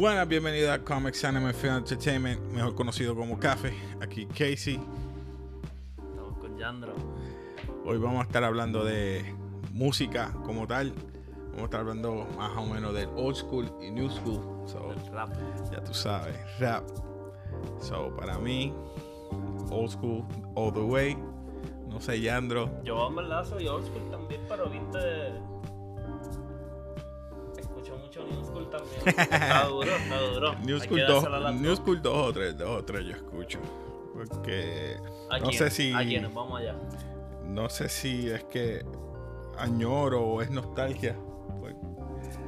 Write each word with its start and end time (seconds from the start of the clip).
Buenas, 0.00 0.26
bienvenidos 0.26 0.70
a 0.70 0.78
Comics 0.78 1.22
Anime 1.26 1.52
Film 1.52 1.74
Entertainment, 1.74 2.40
mejor 2.52 2.74
conocido 2.74 3.14
como 3.14 3.38
Café. 3.38 3.74
Aquí 4.00 4.24
Casey. 4.24 4.80
Estamos 6.08 6.38
con 6.38 6.56
Yandro. 6.56 6.94
Hoy 7.84 7.98
vamos 7.98 8.20
a 8.20 8.22
estar 8.22 8.42
hablando 8.42 8.82
de 8.82 9.34
música 9.74 10.32
como 10.46 10.66
tal. 10.66 10.94
Vamos 11.48 11.60
a 11.60 11.64
estar 11.64 11.80
hablando 11.80 12.26
más 12.38 12.56
o 12.56 12.64
menos 12.64 12.94
del 12.94 13.10
old 13.14 13.36
school 13.36 13.70
y 13.82 13.90
new 13.90 14.08
school. 14.08 14.40
So, 14.64 14.90
El 14.90 15.12
rap. 15.12 15.34
ya 15.70 15.84
tú 15.84 15.92
sabes, 15.92 16.34
rap. 16.58 16.82
So, 17.82 18.16
para 18.16 18.38
mí, 18.38 18.72
old 19.70 19.90
school 19.90 20.24
all 20.54 20.72
the 20.72 20.80
way. 20.80 21.14
No 21.88 22.00
sé, 22.00 22.22
Yandro. 22.22 22.70
Yo 22.84 23.06
en 23.06 23.16
verdad 23.16 23.44
soy 23.44 23.68
old 23.68 23.84
school 23.84 24.10
también, 24.10 24.40
pero 24.48 24.70
viste. 24.70 24.98
También. 28.82 29.18
Está 29.32 29.64
duro, 29.66 29.90
está 29.96 30.20
duro. 30.20 30.54
New 30.64 30.78
school, 30.80 30.96
que 30.98 31.02
dos, 31.04 31.14
dársela 31.22 31.36
a 31.36 31.40
las 31.40 31.54
new 31.54 31.70
dos. 31.70 31.78
school 31.78 32.02
dos 32.02 32.28
o 32.28 32.32
tres, 32.32 32.58
dos 32.58 32.68
o 32.68 32.84
tres 32.84 33.04
yo 33.06 33.16
escucho. 33.16 33.58
Porque 34.14 34.96
¿A 35.30 35.38
no 35.38 35.46
quién? 35.46 35.58
sé 35.58 35.70
si- 35.70 35.92
¿A 35.94 36.00
quiénes? 36.04 36.32
Vamos 36.34 36.60
allá. 36.60 36.74
no 37.46 37.68
sé 37.68 37.88
si 37.88 38.28
es 38.30 38.44
que 38.44 38.84
añoro 39.58 40.22
o 40.22 40.42
es 40.42 40.50
nostalgia. 40.50 41.16
Pues, 41.60 41.74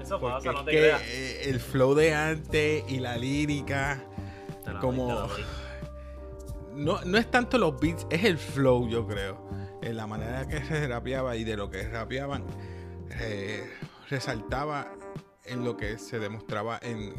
Eso 0.02 0.20
pasa, 0.20 0.52
no 0.52 0.64
te 0.64 0.70
que 0.72 0.78
creas. 0.78 1.02
el 1.46 1.60
flow 1.60 1.94
de 1.94 2.14
antes 2.14 2.84
y 2.88 2.98
la 3.00 3.16
lírica, 3.16 4.02
Te 4.64 4.72
la 4.72 4.80
como- 4.80 5.06
doy. 5.12 5.42
no, 6.74 7.00
no 7.04 7.18
es 7.18 7.30
tanto 7.30 7.58
los 7.58 7.78
beats, 7.80 8.06
es 8.10 8.24
el 8.24 8.38
flow, 8.38 8.88
yo 8.88 9.06
creo. 9.06 9.38
En 9.82 9.96
la 9.96 10.06
manera 10.06 10.46
que 10.46 10.64
se 10.64 10.86
rapeaba 10.86 11.36
y 11.36 11.44
de 11.44 11.56
lo 11.56 11.68
que 11.70 11.88
rapeaban, 11.88 12.44
eh, 13.20 13.68
resaltaba 14.08 14.92
en 15.44 15.64
lo 15.64 15.76
que 15.76 15.98
se 15.98 16.18
demostraba 16.18 16.78
en, 16.82 17.14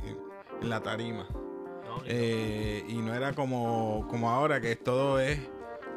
la 0.61 0.81
tarima. 0.81 1.25
No, 1.31 2.01
Eh, 2.05 2.83
y 2.87 2.93
no 2.95 3.13
era 3.13 3.33
como, 3.33 4.07
como 4.09 4.29
ahora, 4.29 4.61
que 4.61 4.75
todo 4.75 5.19
es, 5.19 5.39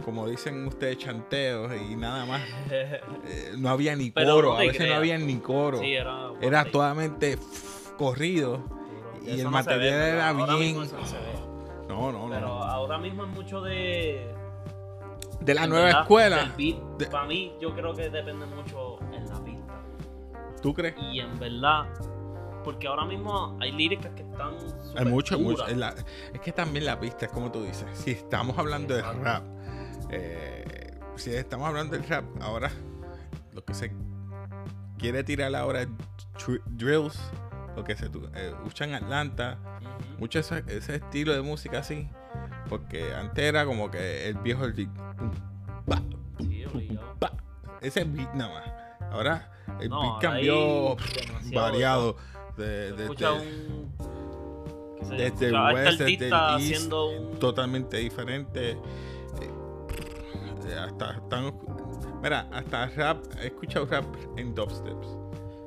como 0.04 0.26
dicen 0.28 0.66
ustedes, 0.66 0.98
chanteos 0.98 1.72
y 1.88 1.96
nada 1.96 2.24
más. 2.26 2.42
Eh, 2.70 3.52
no 3.58 3.68
había 3.70 3.94
ni 3.96 4.10
coro, 4.10 4.50
no 4.52 4.56
a 4.56 4.60
veces 4.60 4.88
no 4.88 4.94
había 4.96 5.18
ni 5.18 5.36
coro. 5.38 5.78
Sí, 5.78 5.94
era. 5.94 6.64
Totalmente 6.70 7.38
corrido. 7.96 8.62
y 9.24 9.30
el 9.30 9.36
no 9.36 9.42
se 9.42 9.44
ve, 9.44 9.50
material 9.50 9.94
era 10.02 10.32
bien- 10.32 10.76
no. 11.88 12.12
No, 12.12 12.28
Pero 12.30 12.46
no. 12.48 12.62
ahora 12.62 12.98
mismo 12.98 13.24
es 13.24 13.30
mucho 13.30 13.60
de. 13.62 14.32
De 15.40 15.54
la 15.54 15.66
nueva 15.66 15.84
verdad, 15.86 16.02
escuela. 16.02 16.54
De- 16.56 17.06
Para 17.06 17.26
mí, 17.26 17.54
yo 17.60 17.72
creo 17.74 17.94
que 17.94 18.08
depende 18.10 18.46
mucho 18.46 18.98
en 19.12 19.26
la 19.28 19.44
pista. 19.44 19.80
¿Tú 20.62 20.74
crees? 20.74 20.94
Y 20.98 21.20
en 21.20 21.38
verdad, 21.38 21.84
porque 22.66 22.88
ahora 22.88 23.04
mismo 23.04 23.56
hay 23.60 23.70
líricas 23.70 24.10
que 24.16 24.22
están 24.24 24.56
Hay 24.96 25.04
mucho, 25.04 25.38
mucho. 25.38 25.64
Es, 25.68 25.76
la- 25.76 25.94
es 26.34 26.40
que 26.40 26.50
también 26.50 26.84
la 26.84 26.98
pista 26.98 27.26
es 27.26 27.30
como 27.30 27.52
tú 27.52 27.62
dices. 27.62 27.86
Si 27.94 28.10
estamos 28.10 28.58
hablando 28.58 28.92
de 28.92 29.02
rap, 29.02 29.44
eh, 30.10 30.98
si 31.14 31.32
estamos 31.32 31.68
hablando 31.68 31.96
del 31.96 32.04
rap, 32.08 32.24
ahora 32.42 32.72
lo 33.52 33.64
que 33.64 33.72
se 33.72 33.92
quiere 34.98 35.22
tirar 35.22 35.54
ahora 35.54 35.82
es 35.82 35.88
drills, 36.66 37.16
lo 37.76 37.84
que 37.84 37.94
se 37.94 38.06
eh, 38.34 38.52
usa 38.64 38.84
en 38.88 38.94
Atlanta, 38.96 39.58
Ujú. 39.60 40.18
mucho 40.18 40.40
ese, 40.40 40.64
ese 40.66 40.96
estilo 40.96 41.34
de 41.34 41.42
música 41.42 41.78
así. 41.78 42.10
Porque 42.68 43.14
antes 43.14 43.44
era 43.44 43.64
como 43.64 43.92
que 43.92 44.28
el 44.28 44.38
viejo 44.38 44.64
el 44.64 44.72
beat, 44.72 44.90
Sí, 46.40 46.64
ese 47.80 48.02
beat 48.02 48.34
nada 48.34 48.54
más. 48.54 49.12
Ahora 49.12 49.52
el 49.78 49.88
No, 49.88 50.00
beat 50.00 50.20
cambió 50.20 50.96
pff, 50.96 51.54
variado. 51.54 52.16
De, 52.56 52.90
Tú 52.90 52.96
de- 52.96 53.08
de- 53.16 53.30
un. 53.30 53.92
qué 54.98 55.04
sé 55.04 55.10
desde 55.12 55.26
este 55.26 55.52
west, 55.52 56.00
desde 56.00 56.26
el 56.28 56.32
east, 56.72 56.92
un. 56.92 57.38
totalmente 57.38 57.96
diferente. 57.98 58.70
Eh, 59.40 60.74
hasta, 60.78 61.10
hasta- 61.10 61.52
mira, 62.22 62.48
hasta 62.52 62.86
rap, 62.88 63.24
he 63.40 63.46
escuchado 63.46 63.86
rap 63.86 64.04
en 64.36 64.54
dubsteps. 64.54 65.06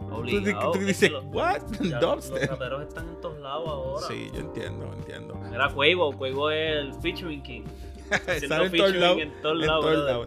Tú, 0.09 0.16
Obligado. 0.16 0.72
tú 0.72 0.79
es 0.79 0.88
dices, 0.88 1.11
los- 1.11 1.23
¿what? 1.25 1.61
ya 1.81 1.99
Los 2.01 2.28
Dubstep. 2.29 2.49
raperos 2.49 2.81
están 2.88 3.07
en 3.09 3.22
todos 3.22 3.39
lados 3.39 3.69
ahora. 3.69 4.07
Sí, 4.07 4.29
yo 4.33 4.39
entiendo, 4.39 4.91
entiendo. 4.91 5.39
Era 5.53 5.69
Quavo, 5.69 6.11
Quavo 6.17 6.49
es 6.49 6.78
el 6.78 6.94
featuring 6.95 7.44
king. 7.44 7.61
Sale 8.47 8.66
en 8.66 8.72
todos 8.72 8.96
lados. 8.96 9.18
en 9.22 9.42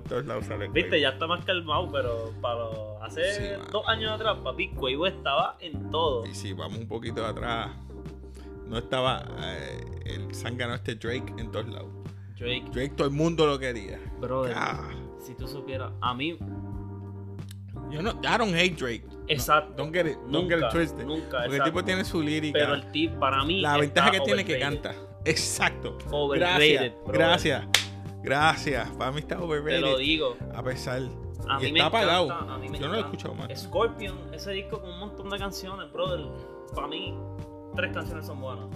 todos 0.04 0.24
lados, 0.26 0.46
sale 0.46 0.68
Viste, 0.68 0.90
Quavo. 0.90 1.00
ya 1.02 1.08
está 1.10 1.26
más 1.26 1.44
calmado, 1.44 1.90
pero 1.90 2.32
para 2.40 2.64
hace 3.04 3.32
Sí, 3.34 3.42
dos 3.70 3.86
años 3.88 4.12
atrás, 4.12 4.36
papi, 4.42 4.68
Quavo 4.70 5.06
estaba 5.06 5.56
en 5.60 5.90
todo. 5.90 6.24
Y 6.26 6.34
si 6.34 6.52
vamos 6.52 6.78
un 6.78 6.88
poquito 6.88 7.24
atrás, 7.26 7.70
no 8.66 8.78
estaba 8.78 9.24
eh, 9.42 9.84
el 10.06 10.34
zángano 10.34 10.74
este 10.74 10.94
Drake 10.94 11.32
en 11.38 11.50
todos 11.50 11.68
lados. 11.68 11.88
Drake, 12.38 12.64
Drake 12.72 12.94
todo 12.96 13.06
el 13.08 13.12
mundo 13.14 13.46
lo 13.46 13.58
quería. 13.58 13.98
brother, 14.20 14.54
Ah, 14.56 14.90
si 15.20 15.34
tú 15.34 15.46
supieras, 15.46 15.92
a 16.00 16.14
mí, 16.14 16.36
yo 17.90 18.02
no, 18.02 18.10
I 18.22 18.38
don't 18.38 18.54
hate 18.54 18.76
Drake. 18.76 19.04
exacto. 19.28 19.74
Don't 19.76 19.92
get 19.94 20.06
it, 20.06 20.16
don't 20.30 20.48
get 20.48 20.58
it 20.58 20.70
twisted. 20.70 21.04
nunca, 21.04 21.42
Porque 21.44 21.56
el 21.58 21.64
tipo 21.64 21.84
tiene 21.84 22.04
su 22.04 22.22
lírica. 22.22 22.58
Pero 22.58 22.74
el 22.74 22.90
tip 22.90 23.12
para 23.18 23.44
mí. 23.44 23.60
La 23.60 23.76
ventaja 23.76 24.10
que 24.10 24.20
tiene 24.20 24.44
que 24.44 24.54
overrated. 24.56 24.82
canta. 24.82 25.08
Exacto. 25.24 25.96
Overrated, 26.10 26.76
Gracias. 26.76 26.94
bro. 27.04 27.12
Gracias. 27.14 27.64
Gracias. 28.22 28.90
Para 28.90 29.12
mí 29.12 29.18
está 29.20 29.34
Te 29.36 29.40
lo 29.40 29.46
overrated. 29.48 29.96
digo. 29.98 30.36
A 30.54 30.62
pesar. 30.62 31.02
A 31.48 31.60
y 31.60 31.64
mí 31.66 31.72
me 31.72 31.78
está 31.80 31.86
apagado. 31.86 32.26
encanta, 32.26 32.54
a 32.54 32.58
mí 32.58 32.68
me 32.68 32.78
Yo 32.78 32.86
no 32.86 32.92
lo 32.92 32.98
he 32.98 33.02
escuchado 33.02 33.34
más. 33.34 33.60
Scorpion, 33.60 34.16
ese 34.32 34.52
disco 34.52 34.80
con 34.80 34.90
un 34.90 34.98
montón 35.00 35.28
de 35.30 35.38
canciones, 35.38 35.92
brother. 35.92 36.20
Para 36.74 36.86
mí, 36.86 37.14
tres 37.74 37.92
canciones 37.92 38.26
son 38.26 38.40
buenas. 38.40 38.66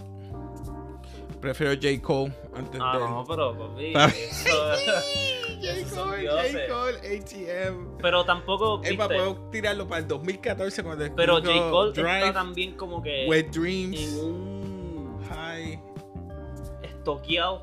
Prefiero 1.41 1.73
J. 1.75 2.01
Cole 2.03 2.33
antes 2.57 2.81
Ah, 2.83 2.99
de. 2.99 3.05
no, 3.05 3.25
pero 3.29 3.57
papi. 3.57 3.93
J. 5.63 5.95
Cole. 5.95 6.27
J. 6.29 6.67
Cole, 6.69 6.99
ATM. 7.17 7.99
Pero 8.03 8.25
tampoco. 8.25 8.81
Es 8.83 8.95
para 8.97 9.15
poder 9.15 9.51
tirarlo 9.51 9.87
para 9.87 10.01
el 10.01 10.09
2014 10.09 10.83
cuando 10.83 11.05
pero 11.15 11.37
J. 11.37 11.71
Cole 11.71 11.93
Drive, 11.93 12.19
está 12.19 12.33
también 12.33 12.73
como 12.77 13.03
que 13.03 13.27
Wet 13.29 13.51
Dreams, 13.53 14.01
en 14.01 14.19
un 14.25 15.21
High. 15.29 15.81
Estoqueado. 17.07 17.63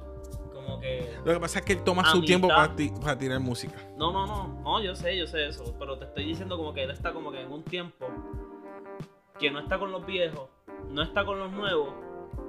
Como 0.53 0.79
que. 0.79 1.13
Lo 1.25 1.33
que 1.33 1.39
pasa 1.39 1.59
es 1.59 1.65
que 1.65 1.73
él 1.73 1.83
toma 1.83 2.05
su 2.09 2.21
tiempo 2.23 2.47
para, 2.47 2.73
ti- 2.75 2.91
para 3.01 3.17
tirar 3.17 3.39
música. 3.39 3.75
No, 3.97 4.11
no, 4.11 4.25
no. 4.25 4.61
No, 4.63 4.81
yo 4.81 4.95
sé, 4.95 5.17
yo 5.17 5.27
sé 5.27 5.47
eso. 5.47 5.75
Pero 5.77 5.97
te 5.97 6.05
estoy 6.05 6.25
diciendo 6.25 6.55
como 6.57 6.73
que 6.73 6.83
él 6.83 6.91
está 6.91 7.11
como 7.11 7.31
que 7.31 7.41
en 7.41 7.51
un 7.51 7.63
tiempo 7.63 8.07
que 9.39 9.51
no 9.51 9.59
está 9.59 9.77
con 9.77 9.91
los 9.91 10.05
viejos, 10.05 10.47
no 10.89 11.01
está 11.01 11.25
con 11.25 11.39
los 11.39 11.51
nuevos, 11.51 11.89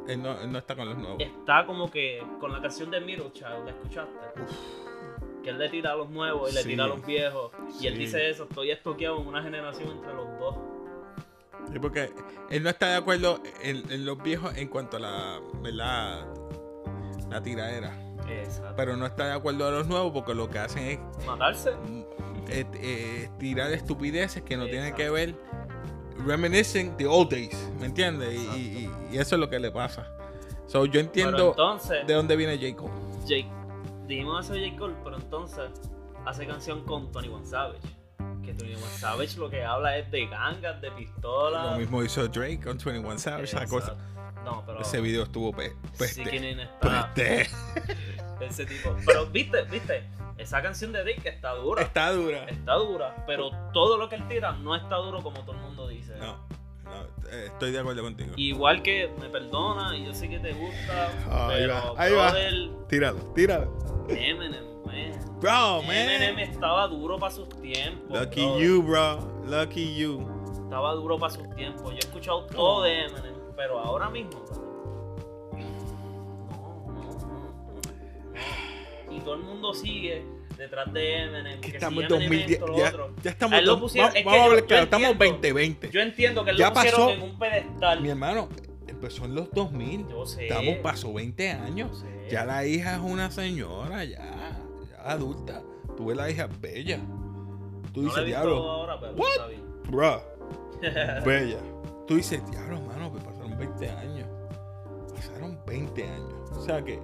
Él 0.07 0.23
no, 0.23 0.39
él 0.41 0.53
no 0.53 0.59
está 0.59 0.77
con 0.77 0.89
los 0.89 0.97
nuevos. 0.99 1.17
está 1.21 1.67
como 1.67 1.91
que 1.91 2.23
con 2.39 2.53
la 2.53 2.61
canción 2.61 2.91
de 2.91 3.01
Middle 3.01 3.33
Child, 3.33 3.65
¿la 3.65 3.71
escuchaste? 3.71 4.13
Que 5.43 5.51
él 5.51 5.59
le 5.59 5.69
tira 5.71 5.93
a 5.93 5.97
los 5.97 6.09
nuevos 6.11 6.51
y 6.53 6.55
le 6.55 6.63
Sí. 6.63 6.69
tira 6.69 6.85
a 6.85 6.89
los 6.89 7.05
viejos. 7.05 7.51
Y 7.81 7.87
él 7.89 7.99
dice 7.99 8.29
eso, 8.31 8.45
estoy 8.45 8.71
estoqueado 8.71 9.21
en 9.21 9.27
una 9.27 9.43
generación 9.43 9.91
entre 9.91 10.15
los 10.15 10.27
dos. 10.39 10.57
Sí, 11.73 11.79
porque 11.81 12.13
él 12.51 12.63
no 12.63 12.69
está 12.69 12.89
de 12.91 12.97
acuerdo 12.97 13.41
en, 13.63 13.91
en 13.91 14.05
los 14.05 14.23
viejos 14.23 14.57
en 14.57 14.69
cuanto 14.69 14.99
a 14.99 15.01
la, 15.01 15.41
¿verdad? 15.63 16.27
La 17.35 17.43
tiradera. 17.43 17.93
Exacto. 18.29 18.75
Pero 18.77 18.97
no 18.97 19.07
está 19.07 19.27
de 19.27 19.33
acuerdo 19.33 19.67
a 19.69 19.71
los 19.71 19.87
nuevos 19.87 20.13
porque 20.13 20.35
lo 20.35 20.49
que 20.49 20.59
hacen 20.61 20.83
es 20.85 21.27
Matarse. 21.27 21.71
eh, 22.49 22.65
eh, 22.75 23.29
tirar 23.39 23.71
estupideces 23.73 24.43
que 24.43 24.57
no 24.57 24.65
tienen 24.67 24.95
que 24.95 25.07
Exacto. 25.07 25.15
ver. 25.15 25.35
Reminiscing 26.27 26.97
the 26.97 27.07
old 27.07 27.29
days, 27.31 27.57
¿me 27.81 27.87
entiendes? 27.87 28.35
Y, 28.35 28.47
y- 28.47 28.91
y 29.13 29.19
eso 29.19 29.35
es 29.35 29.41
lo 29.41 29.51
que 29.51 29.59
le 29.59 29.71
pasa. 29.73 30.07
So, 30.67 30.87
yo 30.87 31.01
entiendo 31.01 31.51
entonces, 31.51 32.07
de 32.07 32.15
dónde 32.15 32.37
viene 32.37 32.57
J. 32.57 32.77
Cole. 32.77 32.93
Jake, 33.27 33.51
dijimos 34.07 34.45
eso 34.45 34.55
de 34.55 34.69
J. 34.71 34.79
Cole, 34.79 34.95
pero 35.03 35.17
entonces 35.17 35.71
hace 36.25 36.47
canción 36.47 36.85
con 36.85 37.11
Tony 37.11 37.29
One 37.29 37.45
Savage. 37.45 37.81
Que 38.45 38.55
Tony 38.55 38.75
One 38.75 38.85
Savage 38.99 39.37
lo 39.39 39.51
que 39.51 39.65
habla 39.65 39.99
es 39.99 40.11
de 40.11 40.27
gangas, 40.27 40.81
de 40.81 40.91
pistolas. 40.93 41.73
Lo 41.73 41.79
mismo 41.79 42.03
hizo 42.03 42.27
Drake 42.29 42.61
con 42.63 42.79
21 42.79 43.19
Savage. 43.19 43.43
Exacto. 43.57 43.97
No, 44.45 44.63
pero 44.67 44.81
Ese 44.81 45.01
video 45.01 45.23
estuvo 45.25 45.53
pe 45.53 45.71
sí 45.71 45.77
peste. 45.99 46.25
que 46.25 46.63
está 46.63 47.13
peste. 47.15 47.51
ese 48.41 48.67
tipo. 48.67 48.95
Pero 49.07 49.27
viste, 49.27 49.63
viste, 49.65 50.05
esa 50.37 50.61
canción 50.63 50.93
de 50.93 51.03
Drake 51.03 51.29
está 51.29 51.53
dura. 51.55 51.83
Está 51.83 52.13
dura. 52.13 52.45
Está 52.45 52.75
dura, 52.75 53.25
pero 53.27 53.51
todo 53.73 53.97
lo 53.97 54.09
que 54.09 54.17
él 54.17 54.29
tira 54.29 54.53
no 54.53 54.75
está 54.77 54.97
duro 54.97 55.23
como 55.23 55.41
todo 55.45 55.53
el 55.57 55.63
mundo 55.63 55.89
dice. 55.89 56.15
No, 56.19 56.37
no, 56.85 57.03
eh, 57.31 57.47
estoy 57.47 57.73
de 57.73 57.79
acuerdo 57.81 58.03
contigo. 58.03 58.33
Igual 58.37 58.83
que 58.83 59.11
me 59.21 59.29
perdona 59.31 59.97
y 59.97 60.05
yo 60.05 60.13
sé 60.15 60.29
que 60.29 60.39
te 60.39 60.53
gusta, 60.53 61.11
Ah, 61.31 61.49
ahí 61.49 61.61
pero 61.63 61.95
va, 61.95 62.03
ahí 62.03 62.13
va. 62.13 62.35
Tíralo, 62.89 63.19
tíralo. 63.35 64.07
Eminem, 64.11 64.65
man. 64.85 65.41
Bro, 65.41 65.83
Eminem 65.85 66.35
man. 66.35 66.39
estaba 66.45 66.87
duro 66.89 67.19
para 67.19 67.33
sus 67.33 67.49
tiempos. 67.61 68.11
Lucky 68.21 68.43
you, 68.61 68.83
bro. 68.83 69.19
Lucky 69.47 69.97
you. 69.97 70.29
Estaba 70.65 70.93
duro 70.93 71.19
para 71.19 71.33
sus 71.33 71.49
tiempos. 71.55 71.85
Yo 71.91 71.97
he 71.97 71.99
escuchado 72.01 72.45
todo 72.47 72.83
de 72.83 73.05
Eminem, 73.05 73.34
pero 73.57 73.79
ahora 73.79 74.11
mismo. 74.11 74.45
No, 76.87 77.19
no. 79.09 79.15
Y 79.15 79.21
todo 79.21 79.35
el 79.35 79.43
mundo 79.43 79.75
sigue 79.75 80.25
detrás 80.59 80.93
de 80.93 81.23
Eminem. 81.25 81.61
Que 81.61 81.71
que 81.71 81.77
estamos 81.77 82.03
en 82.05 82.09
si 82.11 82.15
Eminem 82.15 82.31
2010. 82.49 82.51
esto, 82.61 82.67
lo 82.67 82.77
Ya, 82.79 82.93
ya 83.23 83.31
estamos. 83.31 83.63
lo 83.63 83.71
dos- 83.73 83.81
pusieron- 83.81 84.11
va- 84.11 84.13
es 84.13 84.15
que 84.19 84.25
vamos 84.25 84.41
a 84.41 84.45
hablar 84.45 84.65
claro, 84.67 84.85
estamos 84.85 85.09
entiendo. 85.11 85.35
2020. 85.37 85.91
Yo 85.91 86.01
entiendo 86.01 86.45
que 86.45 86.51
él 86.51 86.57
Ya 86.57 86.69
lo 86.69 86.75
pusieron 86.75 87.01
pasó. 87.01 87.11
en 87.13 87.23
un 87.23 87.39
pedestal. 87.39 88.01
Mi 88.01 88.09
hermano, 88.11 88.49
empezó 88.87 89.25
en 89.25 89.35
los 89.35 89.51
2000. 89.53 90.07
Yo 90.09 90.27
sé. 90.27 90.47
Estamos, 90.49 90.77
pasó 90.79 91.13
20 91.13 91.53
Yo 91.57 91.65
años. 91.65 91.99
sé. 92.01 92.29
Ya 92.31 92.45
la 92.45 92.65
hija 92.67 92.95
es 92.97 93.01
una 93.01 93.31
señora, 93.31 94.05
ya, 94.05 94.19
ya 94.91 95.11
adulta. 95.11 95.63
Tuve 95.97 96.15
la 96.15 96.31
hija 96.31 96.49
bella. 96.61 96.99
Tú 97.93 98.03
no 98.03 98.09
dices, 98.09 98.27
diablo, 98.27 98.57
ahora, 98.69 98.99
pero 98.99 99.13
What? 99.13 99.29
está 99.31 99.47
bien. 99.47 99.63
bruh, 99.89 100.21
bella. 101.25 101.59
Tú 102.09 102.17
dices, 102.17 102.43
diablo, 102.51 102.81
mano, 102.81 103.11
pues 103.13 103.23
pasaron 103.57 103.59
20 103.59 103.91
años. 103.91 104.29
Pasaron 105.15 105.59
20 105.67 106.05
años. 106.05 106.51
O 106.53 106.61
sea 106.63 106.83
que 106.85 107.01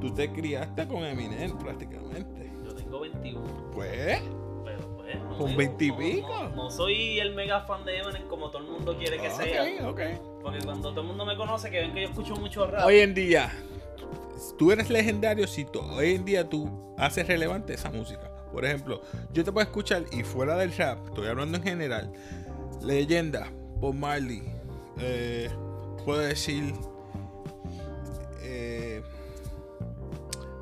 tú 0.00 0.12
te 0.14 0.32
criaste 0.32 0.86
con 0.86 1.04
Eminem 1.04 1.56
prácticamente. 1.58 2.50
Yo 2.64 2.74
tengo 2.74 3.00
21. 3.00 3.70
Pues, 3.72 4.20
Pero 4.64 4.96
pues. 4.96 5.16
No 5.22 5.36
Con 5.38 5.50
me- 5.50 5.56
20 5.56 5.84
y 5.84 5.88
no- 5.90 5.98
pico. 5.98 6.28
No, 6.28 6.48
no 6.50 6.70
soy 6.70 7.18
el 7.18 7.34
mega 7.34 7.62
fan 7.62 7.84
de 7.84 7.98
Eminem 7.98 8.26
como 8.28 8.50
todo 8.50 8.62
el 8.62 8.68
mundo 8.70 8.96
quiere 8.96 9.18
que 9.18 9.28
ok, 9.28 9.34
sea. 9.42 9.88
ok. 9.88 10.00
Porque 10.42 10.58
cuando 10.64 10.90
todo 10.90 11.00
el 11.00 11.06
mundo 11.06 11.24
me 11.26 11.36
conoce, 11.36 11.70
que 11.70 11.80
ven 11.80 11.92
que 11.94 12.02
yo 12.02 12.08
escucho 12.08 12.36
mucho 12.36 12.66
rap. 12.66 12.86
Hoy 12.86 12.98
en 13.00 13.14
día, 13.14 13.50
tú 14.58 14.70
eres 14.72 14.88
legendario 14.90 15.46
si 15.46 15.64
tú- 15.64 15.80
hoy 15.80 16.14
en 16.14 16.24
día 16.24 16.48
tú 16.48 16.94
haces 16.98 17.26
relevante 17.26 17.74
esa 17.74 17.90
música. 17.90 18.30
Por 18.52 18.64
ejemplo, 18.64 19.00
yo 19.32 19.44
te 19.44 19.50
puedo 19.52 19.64
escuchar 19.64 20.04
y 20.12 20.22
fuera 20.24 20.56
del 20.56 20.76
rap, 20.76 21.06
estoy 21.06 21.26
hablando 21.26 21.56
en 21.58 21.64
general, 21.64 22.12
leyenda, 22.82 23.50
Bob 23.76 23.94
Marley, 23.94 24.42
eh, 24.98 25.50
puedo 26.04 26.20
decir 26.20 26.74
eh, 28.40 29.02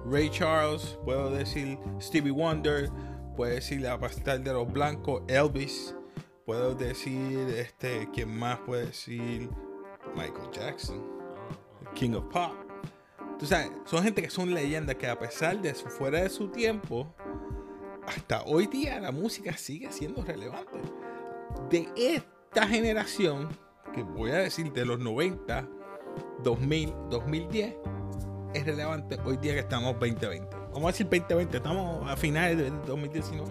Ray 0.06 0.30
Charles, 0.30 0.98
puedo 1.04 1.30
decir 1.30 1.78
Stevie 2.00 2.32
Wonder, 2.32 2.90
puedo 3.36 3.52
decir 3.52 3.80
la 3.80 3.98
pastel 3.98 4.44
de 4.44 4.52
los 4.52 4.70
blancos, 4.72 5.22
Elvis, 5.28 5.94
puedo 6.44 6.74
decir 6.74 7.48
este, 7.56 8.08
¿quién 8.12 8.36
más 8.38 8.58
puede 8.60 8.86
decir? 8.86 9.48
Michael 10.14 10.50
Jackson. 10.52 11.02
King 11.94 12.14
of 12.14 12.24
Pop. 12.32 12.52
Tú 13.38 13.46
sabes, 13.46 13.70
son 13.84 14.02
gente 14.02 14.22
que 14.22 14.30
son 14.30 14.52
leyendas 14.52 14.96
que 14.96 15.06
a 15.06 15.18
pesar 15.18 15.60
de 15.60 15.74
fuera 15.74 16.22
de 16.22 16.28
su 16.28 16.48
tiempo, 16.48 17.14
hasta 18.06 18.42
hoy 18.42 18.66
día 18.66 19.00
la 19.00 19.12
música 19.12 19.56
sigue 19.56 19.90
siendo 19.92 20.22
relevante. 20.22 20.78
De 21.70 21.88
esta 21.96 22.66
generación, 22.66 23.48
que 23.92 24.02
voy 24.02 24.30
a 24.30 24.38
decir 24.38 24.72
de 24.72 24.84
los 24.84 24.98
90, 24.98 25.68
2000, 26.42 26.94
2010, 27.10 27.74
es 28.54 28.66
relevante 28.66 29.18
hoy 29.24 29.36
día 29.36 29.54
que 29.54 29.60
estamos 29.60 29.92
2020. 29.98 30.56
Vamos 30.72 30.84
a 30.84 30.86
decir 30.88 31.06
2020, 31.06 31.56
estamos 31.56 32.10
a 32.10 32.16
finales 32.16 32.58
del 32.58 32.82
2019. 32.84 33.50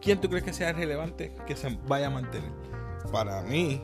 ¿Quién 0.00 0.20
tú 0.20 0.28
crees 0.28 0.44
que 0.44 0.52
sea 0.52 0.72
relevante 0.72 1.34
que 1.46 1.56
se 1.56 1.78
vaya 1.86 2.08
a 2.08 2.10
mantener? 2.10 2.52
Para 3.10 3.42
mí, 3.42 3.80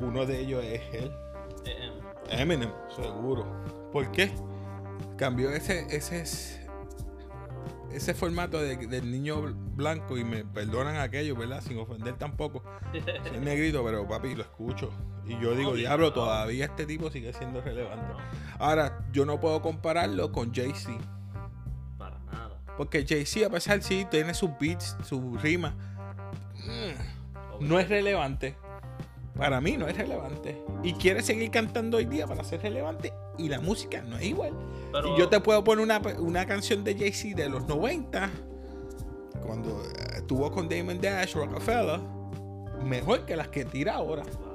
uno 0.00 0.26
de 0.26 0.40
ellos 0.40 0.64
es 0.64 0.82
él. 0.92 1.12
Eminem, 2.30 2.70
seguro. 2.94 3.46
¿Por 3.92 4.10
qué? 4.10 4.32
Cambió 5.16 5.50
ese, 5.50 5.86
ese, 5.90 6.65
ese 7.96 8.14
formato 8.14 8.60
de- 8.60 8.76
del 8.76 9.10
niño 9.10 9.40
blanco 9.74 10.16
y 10.16 10.24
me 10.24 10.44
perdonan 10.44 10.96
aquello, 10.96 11.34
¿verdad? 11.36 11.60
Sin 11.62 11.78
ofender 11.78 12.14
tampoco. 12.16 12.62
Soy 12.92 13.40
negrito, 13.40 13.84
pero 13.84 14.06
papi, 14.06 14.34
lo 14.34 14.42
escucho. 14.42 14.90
Y 15.26 15.38
yo 15.40 15.54
digo, 15.56 15.74
diablo, 15.74 16.12
todavía 16.12 16.66
este 16.66 16.86
tipo 16.86 17.10
sigue 17.10 17.32
siendo 17.32 17.60
relevante. 17.60 18.12
Ahora, 18.58 19.04
yo 19.12 19.26
no 19.26 19.40
puedo 19.40 19.60
compararlo 19.62 20.30
con 20.32 20.52
Jay-Z. 20.54 20.92
para 21.98 22.18
nada. 22.20 22.60
Porque 22.76 23.04
Jay-Z, 23.08 23.46
a 23.46 23.50
pesar 23.50 23.82
sí, 23.82 24.06
tiene 24.10 24.34
sus 24.34 24.50
beats, 24.60 24.96
sus 25.04 25.40
rimas. 25.42 25.74
no 27.60 27.78
es 27.80 27.88
relevante. 27.88 28.56
Para 29.36 29.60
mí 29.60 29.76
no 29.76 29.86
es 29.86 29.96
relevante. 29.96 30.62
Y 30.82 30.94
quiere 30.94 31.22
seguir 31.22 31.50
cantando 31.50 31.96
hoy 31.98 32.06
día 32.06 32.26
para 32.26 32.42
ser 32.44 32.62
relevante. 32.62 33.12
Y 33.38 33.48
la 33.48 33.60
música 33.60 34.02
no 34.02 34.16
es 34.16 34.24
igual. 34.24 34.52
Pero, 34.92 35.14
Y 35.14 35.18
yo 35.18 35.28
te 35.28 35.40
puedo 35.40 35.62
poner 35.64 35.84
una, 35.84 36.00
una 36.18 36.46
canción 36.46 36.84
de 36.84 36.96
Jay-Z 36.96 37.36
de 37.36 37.48
los 37.48 37.66
90. 37.66 38.30
Cuando 39.44 39.82
eh, 39.82 40.16
estuvo 40.16 40.50
con 40.50 40.68
Damon 40.68 41.00
Dash, 41.00 41.34
Rockefeller. 41.34 42.00
Mejor 42.84 43.26
que 43.26 43.36
las 43.36 43.48
que 43.48 43.64
tira 43.64 43.94
ahora. 43.94 44.22
Claro. 44.22 44.46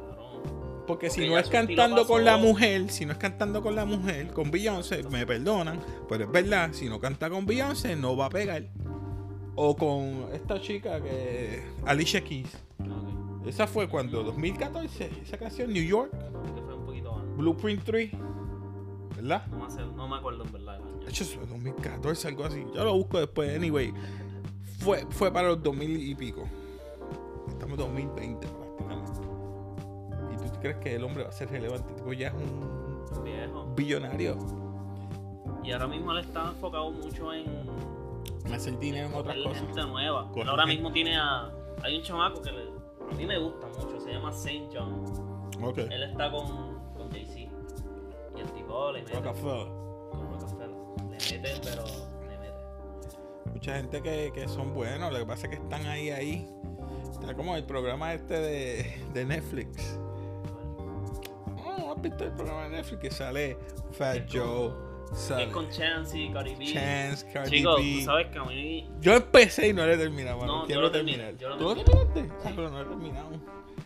Porque 0.88 1.10
si 1.10 1.22
Porque 1.22 1.30
no 1.30 1.38
es 1.38 1.50
cantando 1.50 2.06
con 2.06 2.26
la 2.26 2.38
mujer, 2.38 2.90
si 2.90 3.06
no 3.06 3.14
es 3.14 3.18
cantando 3.18 3.62
con 3.62 3.76
la 3.76 3.86
mujer, 3.86 4.28
con 4.34 4.52
Beyoncé, 4.52 5.04
me 5.04 5.26
perdonan, 5.26 5.80
pero 6.10 6.26
es 6.26 6.32
verdad, 6.32 6.72
si 6.74 6.90
no 6.90 7.00
canta 7.00 7.30
con 7.30 7.46
Beyoncé, 7.46 7.96
no 7.96 8.16
va 8.18 8.26
a 8.26 8.30
pegar. 8.30 8.64
O 9.56 9.76
con 9.76 10.28
esta 10.34 10.60
chica 10.60 11.02
que. 11.02 11.62
Alicia 11.86 12.24
Keys. 12.24 12.58
Esa 13.46 13.68
fue 13.68 13.88
cuando, 13.88 14.24
2014, 14.24 15.10
esa 15.24 15.38
canción, 15.38 15.74
New 15.74 15.84
York. 15.84 16.12
Blueprint 17.38 17.84
3. 17.84 18.12
¿Verdad? 19.22 19.46
No 19.48 19.66
hace- 19.66 19.86
no 19.86 20.08
me 20.08 20.16
acuerdo 20.16 20.44
en 20.46 20.52
verdad. 20.52 20.80
De 20.80 21.10
hecho, 21.10 21.24
fue 21.26 21.46
2014, 21.46 22.28
algo 22.28 22.44
así. 22.46 22.66
Yo 22.74 22.84
lo 22.84 22.94
busco 22.96 23.20
después, 23.20 23.56
anyway. 23.56 23.94
Fue, 24.80 25.06
fue 25.12 25.32
para 25.32 25.50
los 25.50 25.62
2000 25.62 25.96
y 26.10 26.16
pico. 26.16 26.44
Estamos 27.50 27.74
en 27.74 27.78
2020 27.86 28.48
prácticamente. 28.48 29.22
¿Y 30.34 30.50
tú 30.50 30.60
crees 30.60 30.78
que 30.78 30.96
el 30.96 31.04
hombre 31.04 31.24
va 31.24 31.30
a 31.30 31.34
ser 31.34 31.50
relevante? 31.52 31.94
Tipo, 31.94 32.14
ya 32.14 32.30
es 32.30 32.34
un 32.34 33.24
Viejo. 33.24 33.66
billonario. 33.76 34.38
Y 35.64 35.72
ahora 35.72 35.88
mismo 35.88 36.12
él 36.14 36.20
está 36.20 36.48
enfocado 36.50 36.90
mucho 36.90 37.32
en 37.34 37.46
Me 38.50 38.56
hace 38.56 38.70
el 38.72 38.80
dinero 38.80 39.08
en 39.10 39.14
otras 39.14 39.38
cosas. 39.38 39.62
gente 39.62 39.82
nueva. 39.84 40.32
Él 40.36 40.50
ahora 40.50 40.66
mismo 40.66 40.92
tiene 40.92 41.16
a. 41.16 41.52
Hay 41.84 41.98
un 41.98 42.04
chamaco 42.04 42.42
que 42.42 42.52
le- 42.52 42.72
a 43.12 43.14
mí 43.16 43.26
me 43.28 43.38
gusta 43.38 43.68
mucho, 43.68 44.00
se 44.00 44.12
llama 44.14 44.32
Saint 44.32 44.72
John. 44.76 45.04
Ok. 45.64 45.78
Él 45.78 46.04
está 46.04 46.32
con, 46.32 46.80
tipo 48.72 48.92
le. 48.92 49.02
Rockefeller. 49.02 49.68
Con 50.12 50.32
Rockefeller. 50.32 50.70
Le 51.10 51.40
mete, 51.40 51.62
pero 51.64 51.84
le 52.30 52.38
mete. 52.38 53.52
Mucha 53.54 53.76
gente 53.76 54.02
que, 54.02 54.32
que 54.34 54.48
son 54.48 54.74
buenos, 54.74 55.12
lo 55.12 55.20
que 55.20 55.26
pasa 55.26 55.48
es 55.48 55.58
que 55.58 55.64
están 55.64 55.86
ahí, 55.88 56.10
ahí. 56.10 56.48
Está 57.12 57.36
como 57.36 57.56
el 57.56 57.64
programa 57.66 58.14
este 58.14 58.34
de, 58.40 59.04
de 59.14 59.26
Netflix. 59.26 60.00
Oh, 61.64 61.94
¿Has 61.96 62.02
visto 62.02 62.24
el 62.24 62.32
programa 62.32 62.64
de 62.64 62.70
Netflix? 62.70 63.00
Que 63.02 63.12
sale 63.12 63.58
Fat 63.92 64.22
Joe, 64.32 64.72
sale 65.14 65.44
es 65.44 65.50
con 65.54 65.70
Chance 65.70 66.18
y 66.18 66.32
Cardi 66.32 66.56
B. 66.56 66.66
Chance, 66.66 67.28
Cardi 67.32 67.50
Chicos, 67.58 67.76
B. 67.78 67.96
tú 68.00 68.06
sabes 68.06 68.28
que 68.28 68.40
a 68.40 68.44
mí. 68.46 68.90
Yo 69.02 69.14
empecé 69.16 69.68
y 69.68 69.74
no 69.74 69.86
lo 69.86 69.94
he 69.94 69.98
terminado, 69.98 70.40
mano. 70.40 70.58
No, 70.62 70.66
Quiero 70.66 70.82
yo 70.82 70.88
lo 70.88 70.92
terminé, 70.92 71.18
terminar. 71.34 71.42
yo 71.42 71.50
lo 71.50 71.58
¿Tú 71.58 71.64
lo 71.64 71.76
terminé. 71.76 72.14
terminaste? 72.14 72.48
Ah, 72.50 72.54
pero 72.56 72.70
no 72.70 72.78
lo 72.78 72.82
he 72.82 72.90
terminado. 72.90 73.30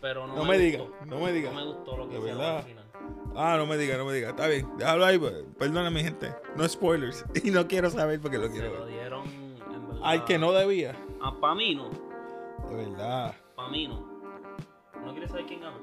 Pero 0.01 0.27
no, 0.27 0.35
No 0.35 0.43
me, 0.43 0.49
me 0.51 0.57
digas, 0.59 0.83
no 1.07 1.19
me 1.19 1.31
digas. 1.33 1.53
No 1.53 1.59
me 1.59 1.65
gustó 1.73 1.97
lo 1.97 2.07
que 2.07 2.13
De 2.15 2.19
verdad. 2.21 2.57
al 2.57 2.63
final. 2.63 2.84
Ah, 3.37 3.55
no 3.57 3.65
me 3.65 3.77
diga, 3.77 3.97
no 3.97 4.05
me 4.05 4.13
diga. 4.13 4.29
Está 4.29 4.47
bien, 4.47 4.67
déjalo 4.77 5.05
ahí. 5.05 5.17
pues. 5.17 5.33
Perdona, 5.57 5.89
mi 5.89 6.03
gente. 6.03 6.33
No 6.55 6.67
spoilers. 6.67 7.25
Y 7.43 7.51
no 7.51 7.67
quiero 7.67 7.89
saber 7.89 8.19
porque 8.21 8.37
lo 8.37 8.47
Se 8.47 8.51
quiero 8.53 8.73
lo 8.73 8.85
ver. 8.85 8.93
dieron. 8.93 9.23
En 9.25 9.87
verdad. 9.87 10.01
Al 10.03 10.25
que 10.25 10.37
no 10.37 10.51
debía. 10.51 10.95
Ah, 11.21 11.33
pa' 11.39 11.53
mí 11.55 11.75
no. 11.75 11.89
De 12.69 12.75
verdad. 12.75 13.35
Pa' 13.55 13.69
mí 13.69 13.87
no. 13.87 14.05
¿No 15.05 15.11
quieres 15.11 15.29
saber 15.31 15.45
quién 15.45 15.61
gana? 15.61 15.77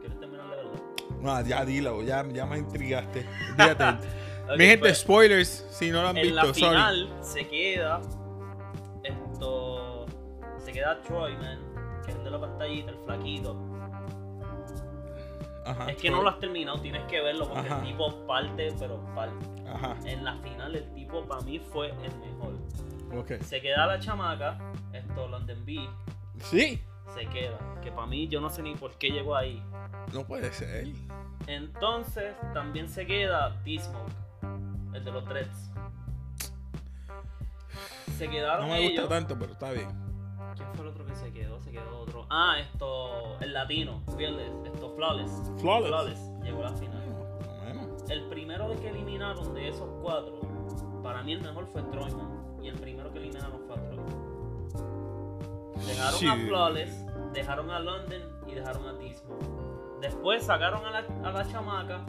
¿Quieres 0.00 0.18
terminar 0.20 0.48
de 0.50 0.56
verdad? 0.56 0.80
No, 1.20 1.40
ya 1.46 1.64
dilo, 1.64 2.02
ya, 2.02 2.24
ya 2.28 2.46
me 2.46 2.58
intrigaste. 2.58 3.26
Fíjate. 3.56 3.84
Ok, 4.46 4.58
mi 4.58 4.64
gente, 4.66 4.78
pues, 4.80 4.98
spoilers. 4.98 5.66
Si 5.70 5.90
no 5.90 6.02
lo 6.02 6.08
han 6.08 6.18
en 6.18 6.24
visto, 6.24 6.36
la 6.36 6.42
sorry. 6.42 6.54
final 6.60 7.16
se 7.22 7.48
queda. 7.48 8.02
Esto. 9.02 10.06
Se 10.58 10.70
queda 10.72 11.00
Troy, 11.00 11.34
man. 11.38 11.58
Que 12.04 12.12
es 12.12 12.22
de 12.24 12.30
la 12.30 12.38
pantallita, 12.40 12.90
el 12.90 12.98
flaquito. 13.06 13.56
Ajá, 15.64 15.90
es 15.90 15.96
que 15.96 16.10
no 16.10 16.22
lo 16.22 16.28
has 16.28 16.38
terminado, 16.40 16.78
tienes 16.80 17.02
que 17.04 17.20
verlo 17.20 17.48
porque 17.48 17.68
Ajá. 17.68 17.78
el 17.80 17.86
tipo 17.86 18.26
parte, 18.26 18.72
pero 18.78 18.98
parte. 19.14 19.46
Ajá, 19.68 19.96
En 20.04 20.24
la 20.24 20.36
final, 20.36 20.74
el 20.76 20.92
tipo 20.94 21.24
para 21.26 21.40
mí 21.42 21.58
fue 21.58 21.88
el 21.90 22.14
mejor. 22.18 22.54
Se 23.42 23.60
queda 23.60 23.86
la 23.86 23.98
chamaca, 24.00 24.58
esto, 24.92 25.28
London 25.28 25.64
B, 25.64 25.88
Sí, 26.40 26.80
se 27.14 27.26
queda. 27.26 27.58
Que 27.80 27.92
para 27.92 28.06
mí, 28.08 28.26
yo 28.28 28.40
no 28.40 28.50
sé 28.50 28.60
ni 28.62 28.74
por 28.74 28.92
qué 28.98 29.10
llegó 29.10 29.36
ahí. 29.36 29.62
no 30.12 30.24
puede 30.26 30.52
ser. 30.52 30.88
Entonces, 31.46 32.34
también 32.52 32.88
se 32.88 33.06
queda 33.06 33.50
D-Smoke, 33.64 34.12
el 34.94 35.04
de 35.04 35.12
los 35.12 35.24
Dreads. 35.26 35.70
Se 38.18 38.28
quedaron 38.28 38.68
No 38.68 38.74
me 38.74 38.80
gusta 38.80 38.92
ellos. 39.00 39.08
tanto, 39.08 39.38
pero 39.38 39.52
está 39.52 39.70
bien. 39.72 39.88
¿Quién 40.56 40.68
fue 40.74 40.84
el 40.84 40.90
otro 40.90 41.04
que 41.06 41.14
se 41.16 41.32
quedó? 41.32 41.60
Se 41.60 41.70
quedó 41.70 42.00
otro. 42.00 42.26
Ah, 42.30 42.56
esto, 42.60 43.38
el 43.40 43.52
latino, 43.52 44.00
Fearless, 44.16 44.52
esto, 44.66 44.90
Flawless. 44.96 45.52
Flawless. 45.60 46.20
llegó 46.42 46.60
a 46.64 46.70
la 46.70 46.76
final. 46.76 47.02
Bueno, 47.06 47.82
menos. 47.82 48.10
El 48.10 48.28
primero 48.28 48.68
de 48.68 48.76
que 48.76 48.88
eliminaron 48.90 49.54
de 49.54 49.68
esos 49.68 49.88
cuatro, 50.02 50.40
para 51.02 51.22
mí 51.22 51.32
el 51.32 51.40
mejor 51.42 51.66
fue 51.66 51.82
Troyman. 51.82 52.44
Y 52.62 52.68
el 52.68 52.76
primero 52.78 53.12
que 53.12 53.18
eliminaron 53.18 53.60
fue 53.66 53.74
a 53.76 53.82
Troy. 53.90 53.98
Dejaron 55.86 56.18
Sí. 56.20 56.26
a 56.26 56.34
Flawless, 56.36 57.06
dejaron 57.32 57.70
a 57.70 57.78
London 57.80 58.22
y 58.46 58.54
dejaron 58.54 58.86
a 58.88 58.98
Tismo. 58.98 59.98
Después 60.00 60.44
sacaron 60.44 60.84
a 60.86 60.90
la, 60.90 61.28
a 61.28 61.32
la 61.32 61.46
chamaca 61.50 62.04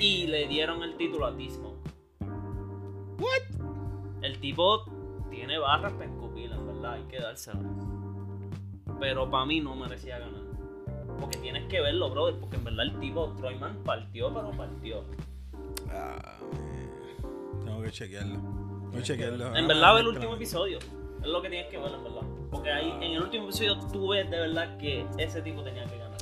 y 0.00 0.26
le 0.26 0.46
dieron 0.48 0.82
el 0.82 0.96
título 0.96 1.26
a 1.26 1.36
Tismo. 1.36 1.76
What? 3.18 4.22
El 4.22 4.38
tipo 4.40 4.84
tiene 5.30 5.58
barras 5.58 5.92
en 6.00 6.16
verdad, 6.82 6.92
hay 6.94 7.02
que 7.04 7.20
dársela. 7.20 7.60
Pero 9.00 9.30
para 9.30 9.46
mí 9.46 9.60
no 9.60 9.74
merecía 9.74 10.18
ganar. 10.18 10.40
Porque 11.20 11.38
tienes 11.38 11.68
que 11.68 11.80
verlo, 11.80 12.10
brother. 12.10 12.34
Porque 12.40 12.56
en 12.56 12.64
verdad 12.64 12.86
el 12.86 12.98
tipo 13.00 13.28
Troyman 13.36 13.76
partió, 13.84 14.32
pero 14.32 14.50
partió. 14.52 15.02
Ah, 15.90 16.36
tengo 17.64 17.82
que 17.82 17.90
chequearlo. 17.90 18.34
Tengo 18.36 18.90
que 18.92 19.02
chequearlo. 19.02 19.56
En 19.56 19.64
Ah, 19.64 19.68
verdad, 19.68 19.94
ve 19.94 20.00
el 20.00 20.08
último 20.08 20.34
episodio. 20.34 20.78
Es 21.20 21.28
lo 21.28 21.40
que 21.40 21.48
tienes 21.50 21.70
que 21.70 21.78
ver, 21.78 21.92
en 21.92 22.02
verdad. 22.02 22.22
Porque 22.50 22.70
ahí 22.70 22.90
en 22.90 23.02
el 23.12 23.22
último 23.22 23.44
episodio 23.44 23.78
tú 23.92 24.08
ves 24.08 24.28
de 24.30 24.38
verdad 24.40 24.76
que 24.78 25.06
ese 25.18 25.40
tipo 25.42 25.62
tenía 25.62 25.84
que 25.86 25.96
ganar. 25.98 26.18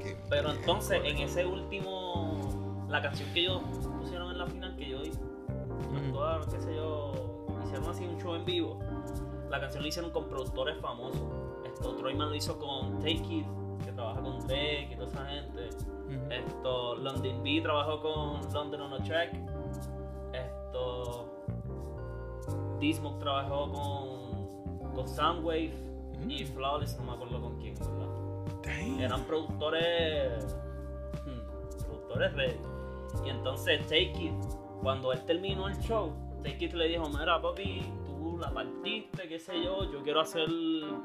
Qué 0.00 0.16
Pero 0.28 0.50
entonces, 0.50 1.00
en 1.04 1.18
ese 1.18 1.44
último. 1.46 2.86
La 2.88 3.00
canción 3.00 3.32
que 3.32 3.40
ellos 3.42 3.60
pusieron 4.00 4.32
en 4.32 4.38
la 4.38 4.46
final, 4.48 4.74
que 4.74 4.88
yo 4.88 5.00
hice, 5.00 5.20
Ujú. 5.20 6.12
toda, 6.12 6.40
qué 6.50 6.60
sé 6.60 6.74
yo, 6.74 7.46
hicieron 7.64 7.88
así 7.88 8.04
un 8.04 8.20
show 8.20 8.34
en 8.34 8.44
vivo. 8.44 8.80
La 9.50 9.60
canción 9.60 9.82
la 9.82 9.88
hicieron 9.88 10.10
con 10.12 10.28
productores 10.28 10.78
famosos. 10.80 11.20
Esto, 11.64 11.96
Troyman 11.96 12.30
lo 12.30 12.34
hizo 12.36 12.56
con 12.58 12.98
Take 13.00 13.26
It, 13.28 13.46
que 13.84 13.92
trabaja 13.92 14.20
con 14.20 14.46
Drake 14.46 14.90
y 14.92 14.94
toda 14.96 15.08
esa 15.08 15.26
gente. 15.26 15.68
Esto, 16.30 16.96
London 16.96 17.42
B 17.42 17.60
trabajó 17.60 18.00
con 18.00 18.52
London 18.52 18.80
on 18.82 18.94
a 18.94 19.04
Track. 19.04 19.32
Esto, 20.32 21.28
Dismok 22.78 23.18
trabajó 23.18 23.70
con, 23.72 24.94
con 24.94 25.08
Soundwave 25.08 25.72
y 26.28 26.44
Flawless, 26.44 26.96
no 26.98 27.04
me 27.04 27.12
acuerdo 27.12 27.40
con 27.40 27.56
quién, 27.58 27.74
¿verdad? 27.74 28.08
Damn. 28.62 29.00
Eran 29.00 29.24
productores. 29.24 30.56
hmm, 31.24 31.84
productores 31.86 32.32
ready. 32.34 32.56
Y 33.24 33.30
entonces 33.30 33.82
Take 33.82 34.12
It, 34.16 34.34
cuando 34.82 35.12
él 35.12 35.24
terminó 35.24 35.66
el 35.68 35.76
show, 35.78 36.12
Take 36.42 36.66
It 36.66 36.72
le 36.72 36.88
dijo: 36.88 37.08
Mira, 37.08 37.40
papi, 37.40 37.82
la 38.40 38.52
partiste, 38.52 39.28
qué 39.28 39.38
sé 39.38 39.62
yo, 39.62 39.90
yo 39.92 40.02
quiero 40.02 40.20
hacer, 40.20 40.48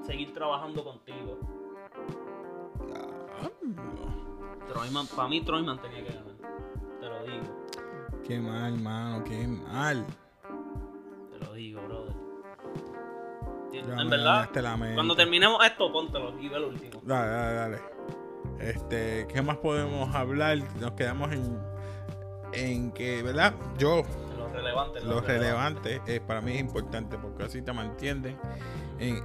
seguir 0.05 0.33
trabajando 0.33 0.83
contigo. 0.83 1.39
Troyman, 4.67 5.07
para 5.07 5.27
mí, 5.27 5.41
Troyman 5.41 5.81
tenía 5.81 6.03
que 6.03 6.13
ganar. 6.13 6.35
Te 6.99 7.05
lo 7.05 7.23
digo, 7.23 7.65
Qué 8.25 8.39
mal, 8.39 8.79
mano, 8.79 9.23
qué 9.23 9.47
mal. 9.47 10.05
te 11.31 11.45
lo 11.45 11.53
digo, 11.53 11.81
brother. 11.81 12.15
En 13.73 14.09
verdad, 14.09 14.49
cuando 14.95 15.15
terminemos 15.15 15.63
esto, 15.65 15.91
póntelo 15.91 16.39
y 16.39 16.47
ve 16.47 16.55
el 16.55 16.63
último. 16.63 17.01
Dale, 17.03 17.29
dale, 17.29 17.53
dale. 17.55 17.81
Este, 18.59 19.27
¿qué 19.31 19.41
más 19.41 19.57
podemos 19.57 20.15
hablar? 20.15 20.57
Nos 20.79 20.91
quedamos 20.93 21.31
en, 21.33 21.59
en 22.53 22.91
que, 22.93 23.21
¿verdad? 23.21 23.53
Yo, 23.77 24.03
relevante. 24.55 25.01
lo 25.03 25.21
relevante 25.21 26.01
eh, 26.07 26.19
para 26.19 26.41
mí 26.41 26.53
es 26.53 26.59
importante 26.61 27.17
porque 27.17 27.43
así 27.43 27.61
te 27.61 27.73
mantienen 27.73 28.37
en, 28.99 29.21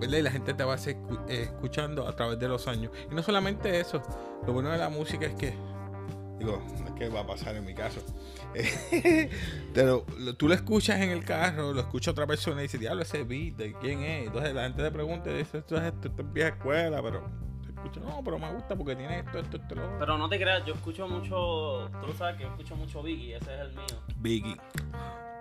¿verdad? 0.00 0.18
Y 0.18 0.22
la 0.22 0.30
gente 0.30 0.54
te 0.54 0.64
va 0.64 0.74
a 0.74 0.78
seguir 0.78 1.02
eh, 1.28 1.42
escuchando 1.44 2.06
a 2.06 2.14
través 2.14 2.38
de 2.38 2.48
los 2.48 2.68
años. 2.68 2.92
Y 3.10 3.14
no 3.14 3.22
solamente 3.22 3.80
eso, 3.80 4.00
lo 4.46 4.52
bueno 4.52 4.70
de 4.70 4.78
la 4.78 4.88
música 4.88 5.26
es 5.26 5.34
que, 5.34 5.54
digo, 6.38 6.62
es 6.86 6.92
que 6.92 7.08
va 7.08 7.20
a 7.20 7.26
pasar 7.26 7.56
en 7.56 7.64
mi 7.64 7.74
caso, 7.74 8.00
pero 9.74 10.04
lo- 10.18 10.34
tú 10.36 10.48
lo 10.48 10.54
escuchas 10.54 11.00
en 11.00 11.10
el 11.10 11.24
carro, 11.24 11.72
lo 11.72 11.80
escucha 11.80 12.10
otra 12.12 12.26
persona 12.26 12.60
y 12.60 12.64
dice, 12.64 12.78
diablo, 12.78 13.02
ese 13.02 13.24
beat, 13.24 13.56
¿de 13.56 13.72
quién 13.80 14.02
es? 14.02 14.26
Entonces 14.28 14.54
la 14.54 14.64
gente 14.64 14.82
te 14.82 14.90
pregunta, 14.90 15.30
esto 15.30 15.58
es, 15.58 15.62
esto, 15.62 15.76
esto 16.06 16.22
es 16.22 16.32
vieja 16.32 16.50
escuela, 16.50 17.02
pero 17.02 17.22
no, 17.96 18.22
pero 18.24 18.38
me 18.38 18.52
gusta 18.52 18.76
porque 18.76 18.96
tiene 18.96 19.20
esto, 19.20 19.38
esto, 19.38 19.56
esto, 19.56 19.74
lo 19.74 19.84
otro". 19.84 19.98
Pero 19.98 20.18
no 20.18 20.28
te 20.28 20.38
creas, 20.38 20.64
yo 20.64 20.74
escucho 20.74 21.08
mucho. 21.08 21.88
Tú 22.00 22.06
lo 22.06 22.12
sabes 22.14 22.36
que 22.36 22.42
yo 22.44 22.50
escucho 22.50 22.76
mucho 22.76 23.02
Biggie, 23.02 23.36
ese 23.36 23.54
es 23.54 23.60
el 23.60 23.68
mío. 23.72 23.86
Biggie. 24.16 24.56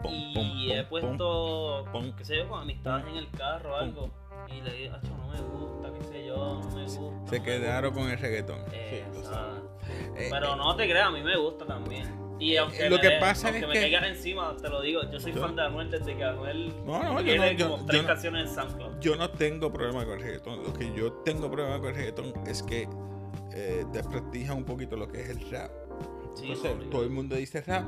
Y 0.10 0.72
he 0.72 0.84
puesto, 0.84 1.86
qué 2.18 2.24
sé 2.26 2.38
yo, 2.38 2.50
con 2.50 2.62
amistades 2.62 3.06
en 3.08 3.18
el 3.18 3.30
carro 3.32 3.74
o 3.74 3.76
algo. 3.78 4.10
Y 4.48 4.62
le 4.62 4.72
digo, 4.74 4.96
"Acho, 4.96 5.10
no 5.18 5.28
me 5.28 5.42
gusta, 5.42 5.92
qué 5.94 6.04
sé 6.06 6.26
yo, 6.26 6.36
no 6.64 6.70
me 6.76 6.84
gusta. 6.84 6.96
Se 6.96 7.00
no 7.02 7.26
me 7.32 7.44
quedaron 7.44 7.94
con 7.94 8.10
el 8.10 8.18
reggaetón. 8.18 8.60
gusta". 8.60 8.72
Sí. 8.72 8.96
Exacto. 8.96 9.78
Eh, 10.16 10.28
Pero 10.32 10.54
eh, 10.54 10.58
no 10.58 10.76
te 10.76 10.90
creas, 10.90 11.08
a 11.08 11.12
mí 11.12 11.22
me 11.22 11.36
gusta 11.38 11.66
también. 11.66 12.27
Y 12.40 12.56
aunque 12.58 12.90
lo 12.90 12.96
me, 12.98 13.02
que 13.02 13.12
pasa 13.20 13.48
aunque 13.48 13.62
es 13.62 13.68
me 13.68 13.74
que- 13.74 13.80
caigas 13.80 14.04
encima, 14.06 14.56
te 14.58 14.70
lo 14.70 14.82
digo, 14.82 15.02
yo 15.12 15.20
soy 15.20 15.34
Yo- 15.34 15.42
fan 15.42 15.56
de 15.56 15.62
Anuel 15.64 15.90
desde 15.90 16.16
que 16.16 16.24
Anuel 16.24 16.72
No, 16.86 17.02
no, 17.04 17.20
yo 17.20 17.26
tiene 17.26 17.54
no, 17.54 17.58
yo- 17.58 17.70
como 17.72 17.86
tres 17.86 18.04
canciones 18.04 18.50
en 18.50 18.56
SoundCloud. 18.56 19.00
Yo 19.00 19.16
no 19.16 19.30
tengo 19.32 19.72
problema 19.74 20.06
con 20.06 20.14
el 20.20 20.22
reggaetón. 20.24 20.64
Lo 20.64 20.74
que 20.74 20.94
yo 20.94 21.12
tengo 21.26 21.50
problema 21.50 21.80
con 21.80 21.90
el 21.90 21.96
reggaetón 21.96 22.34
es 22.46 22.62
que 22.64 22.88
eh, 23.54 23.86
desprestigia 23.92 24.54
un 24.54 24.66
poquito 24.66 24.96
lo 24.96 25.08
que 25.08 25.22
es 25.22 25.30
el 25.30 25.50
rap. 25.50 25.72
Sí, 26.36 26.52
Entonces, 26.52 26.90
todo 26.92 27.04
el 27.04 27.10
mundo 27.10 27.36
dice 27.36 27.62
rap 27.62 27.86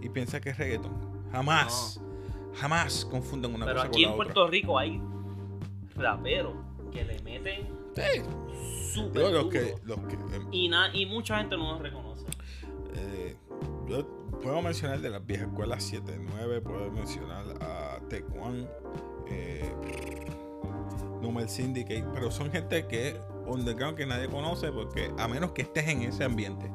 y 0.00 0.08
piensa 0.08 0.40
que 0.40 0.50
es 0.50 0.58
reggaetón. 0.58 0.92
Jamás, 1.32 2.00
jamás 2.54 3.04
confunden 3.04 3.52
una 3.52 3.66
Pero 3.66 3.78
cosa 3.78 3.88
aquí 3.88 4.02
con 4.04 4.12
en 4.12 4.18
la 4.18 4.24
Puerto 4.24 4.46
Rico 4.46 4.78
hay 4.78 5.02
raperos 5.96 6.54
que 6.92 7.04
le 7.04 7.18
meten 7.22 7.66
otra. 7.90 8.04
Sí, 8.12 8.22
súper 8.92 9.22
los 9.22 9.32
duro. 9.32 9.48
que, 9.48 9.74
los 9.84 9.98
que 10.00 10.14
eh, 10.14 10.40
Y, 10.52 10.68
na- 10.68 10.90
y 10.94 11.06
mucha 11.06 11.38
gente 11.38 11.56
no 11.56 11.72
los 11.72 11.80
reconoce. 11.82 12.07
Yo 13.88 14.06
puedo 14.42 14.60
mencionar 14.62 15.00
de 15.00 15.10
las 15.10 15.24
viejas 15.24 15.48
escuelas 15.48 15.92
7-9, 15.92 16.62
puedo 16.62 16.90
mencionar 16.90 17.44
a 17.60 17.98
Tecuan, 18.08 18.68
eh, 19.28 19.72
Numel 21.22 21.48
Syndicate, 21.48 22.04
pero 22.12 22.30
son 22.30 22.50
gente 22.50 22.86
que 22.86 23.16
underground 23.46 23.96
que 23.96 24.06
nadie 24.06 24.28
conoce 24.28 24.70
porque 24.70 25.10
a 25.18 25.26
menos 25.26 25.52
que 25.52 25.62
estés 25.62 25.88
en 25.88 26.02
ese 26.02 26.24
ambiente. 26.24 26.70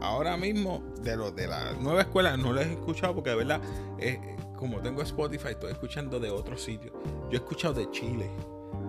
Ahora 0.00 0.36
mismo, 0.36 0.82
de 1.02 1.16
los 1.16 1.34
de 1.34 1.48
la 1.48 1.72
nueva 1.72 2.02
escuela, 2.02 2.36
no 2.36 2.52
los 2.52 2.64
he 2.64 2.72
escuchado 2.72 3.14
porque 3.14 3.30
de 3.30 3.36
verdad, 3.36 3.60
eh, 3.98 4.36
como 4.56 4.80
tengo 4.80 5.02
Spotify, 5.02 5.48
estoy 5.48 5.72
escuchando 5.72 6.20
de 6.20 6.30
otros 6.30 6.62
sitios. 6.62 6.92
Yo 7.24 7.32
he 7.32 7.36
escuchado 7.36 7.74
de 7.74 7.90
Chile, 7.90 8.30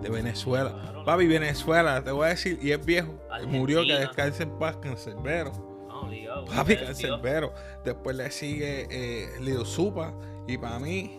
de 0.00 0.08
Venezuela. 0.08 0.70
Claro. 0.70 1.04
Papi, 1.04 1.26
Venezuela, 1.26 2.02
te 2.02 2.12
voy 2.12 2.26
a 2.26 2.28
decir, 2.28 2.60
y 2.62 2.70
es 2.70 2.84
viejo. 2.84 3.12
Argentina. 3.28 3.58
Murió 3.58 3.82
que 3.84 3.94
descanse 3.94 4.44
en 4.44 4.50
paz, 4.58 4.76
cancerbero. 4.76 5.69
Obligado. 6.10 6.44
Papi, 6.46 6.74
Dios. 6.74 6.84
cancerbero. 6.86 7.52
Después 7.84 8.16
le 8.16 8.30
sigue 8.30 8.86
eh, 8.90 9.28
Lido 9.40 9.64
Supa. 9.64 10.14
Y 10.46 10.58
para 10.58 10.78
mí, 10.78 11.18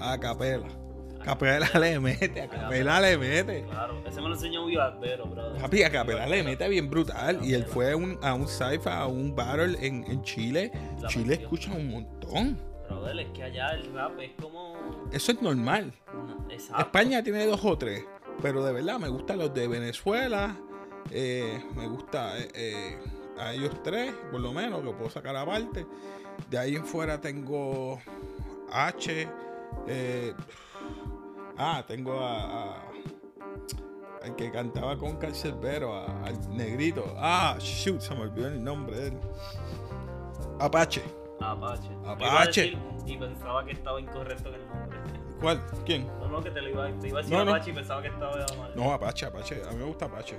a 0.00 0.18
Capela. 0.18 0.68
Capela 1.24 1.68
le 1.78 2.00
mete, 2.00 2.42
a 2.42 2.48
Capela 2.48 3.00
le 3.00 3.16
mete. 3.16 3.64
Claro, 3.70 4.02
ese 4.06 4.20
me 4.20 4.28
lo 4.28 4.34
enseñó 4.34 4.66
Viva 4.66 4.86
Albero, 4.86 5.26
brother. 5.26 5.60
Papi, 5.60 5.82
a 5.84 5.90
Capela 5.90 6.26
le 6.26 6.42
mete 6.42 6.68
bien 6.68 6.90
brutal. 6.90 7.38
Y 7.44 7.54
él 7.54 7.64
fue 7.64 7.92
a 7.92 7.96
un, 7.96 8.18
a 8.22 8.34
un 8.34 8.48
cypher, 8.48 8.92
a 8.92 9.06
un 9.06 9.34
battle 9.34 9.76
en, 9.86 10.04
en 10.10 10.22
Chile. 10.22 10.72
La 11.00 11.08
Chile 11.08 11.34
escucha 11.34 11.72
un 11.72 11.90
montón. 11.90 12.58
Brother, 12.88 13.20
es 13.20 13.28
que 13.32 13.42
allá 13.44 13.68
el 13.70 13.92
rap 13.94 14.18
es 14.20 14.32
como. 14.40 14.74
Eso 15.12 15.32
es 15.32 15.40
normal. 15.40 15.92
Exacto. 16.50 16.82
España 16.82 17.22
tiene 17.22 17.46
dos 17.46 17.64
o 17.64 17.78
tres. 17.78 18.04
Pero 18.40 18.64
de 18.64 18.72
verdad 18.72 18.98
me 18.98 19.08
gustan 19.08 19.38
los 19.38 19.54
de 19.54 19.68
Venezuela. 19.68 20.56
eh, 21.10 21.62
me 21.76 21.86
gusta 21.86 22.36
eh, 22.38 22.48
eh, 22.54 22.98
a 23.48 23.52
ellos 23.54 23.82
tres, 23.82 24.14
por 24.30 24.40
lo 24.40 24.52
menos, 24.52 24.82
que 24.82 24.90
puedo 24.92 25.10
sacar 25.10 25.34
aparte. 25.36 25.86
De 26.50 26.58
ahí 26.58 26.76
en 26.76 26.84
fuera 26.86 27.20
tengo 27.20 27.98
H. 28.70 29.28
eh, 29.86 30.34
ah, 31.58 31.84
tengo 31.86 32.18
a, 32.20 32.74
a- 32.74 32.82
al 34.22 34.36
que 34.36 34.50
cantaba 34.52 34.96
con 34.96 35.16
Cancerbero, 35.16 35.94
al 35.96 36.56
negrito. 36.56 37.04
Ah, 37.18 37.56
shoot, 37.58 38.00
se 38.00 38.14
me 38.14 38.22
olvidó 38.22 38.46
el 38.48 38.62
nombre 38.62 38.96
de 38.96 39.06
él. 39.08 39.18
Apache. 40.60 41.02
Apache. 41.40 41.90
Apache. 42.06 42.60
Decir 42.62 42.78
Y 43.06 43.16
pensaba 43.16 43.64
que 43.64 43.72
estaba 43.72 44.00
incorrecto 44.00 44.48
en 44.50 44.54
el 44.54 44.68
nombre. 44.68 44.98
¿Cuál? 45.40 45.60
¿Quién? 45.84 46.06
No, 46.20 46.28
no, 46.28 46.40
que 46.40 46.50
te 46.52 46.62
lo 46.62 46.68
iba, 46.68 46.88
te 47.00 47.08
iba 47.08 47.18
a 47.18 47.22
decir 47.22 47.36
No, 47.36 47.44
no. 47.44 47.50
Apache 47.50 47.70
y 47.70 47.74
pensaba 47.74 48.00
que 48.00 48.08
estaba 48.08 48.36
mal. 48.56 48.72
No, 48.76 48.92
Apache, 48.92 49.26
Apache. 49.26 49.62
A 49.66 49.70
mí 49.72 49.76
me 49.78 49.84
gusta 49.84 50.04
Apache. 50.04 50.36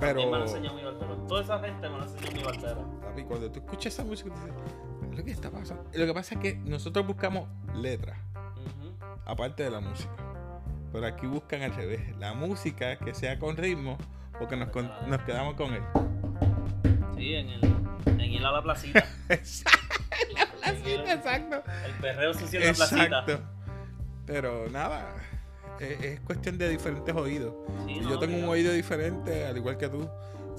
Pero... 0.00 0.18
Pero. 0.20 0.30
me 0.30 0.38
lo 0.38 0.44
enseñó 0.44 0.74
mi 0.74 0.82
barbero. 0.84 1.16
Toda 1.28 1.42
esa 1.42 1.58
gente 1.60 1.88
me 1.88 1.96
lo 1.98 2.02
enseñó 2.04 2.30
mi. 2.32 2.42
Papi, 2.42 3.24
cuando 3.24 3.50
tú 3.50 3.60
escuchas 3.60 3.92
esa 3.94 4.04
música, 4.04 4.30
tú 4.34 4.40
dices, 4.40 4.54
"¿Qué 5.00 5.06
es 5.12 5.18
lo 5.18 5.24
que 5.24 5.30
está 5.30 5.50
pasando? 5.50 5.84
Lo 5.92 6.06
que 6.06 6.14
pasa 6.14 6.34
es 6.34 6.40
que 6.40 6.54
nosotros 6.56 7.06
buscamos 7.06 7.48
letras, 7.74 8.18
aparte 9.24 9.62
de 9.64 9.70
la 9.70 9.80
música. 9.80 10.10
Pero 10.92 11.06
aquí 11.06 11.26
buscan 11.26 11.62
al 11.62 11.74
revés. 11.74 12.16
La 12.18 12.32
música 12.34 12.96
que 12.96 13.14
sea 13.14 13.38
con 13.38 13.56
ritmo, 13.56 13.98
porque 14.38 14.56
nos, 14.56 14.70
con- 14.70 14.90
nos 15.08 15.20
quedamos 15.22 15.54
con 15.54 15.74
él. 15.74 15.82
Sí, 17.16 17.34
en 17.34 17.48
el. 17.50 17.60
En 18.06 18.20
ir 18.20 18.44
a 18.44 18.52
la 18.52 18.62
placita. 18.62 19.04
la 19.28 19.36
placita, 20.62 21.12
exacto. 21.14 21.62
El 21.86 21.92
perreo 22.00 22.34
sucio 22.34 22.60
en 22.60 22.66
la 22.68 22.72
placita. 22.74 23.04
Exacto. 23.04 23.40
Pero 24.26 24.68
nada, 24.70 25.14
es, 25.80 26.02
es 26.02 26.20
cuestión 26.20 26.58
de 26.58 26.68
diferentes 26.68 27.14
oídos. 27.14 27.54
Sí, 27.86 27.92
Y 27.92 28.00
no, 28.00 28.10
yo 28.10 28.18
tengo 28.18 28.36
un 28.36 28.44
oído 28.44 28.72
diferente, 28.72 29.46
al 29.46 29.56
igual 29.56 29.76
que 29.76 29.88
tú. 29.88 30.08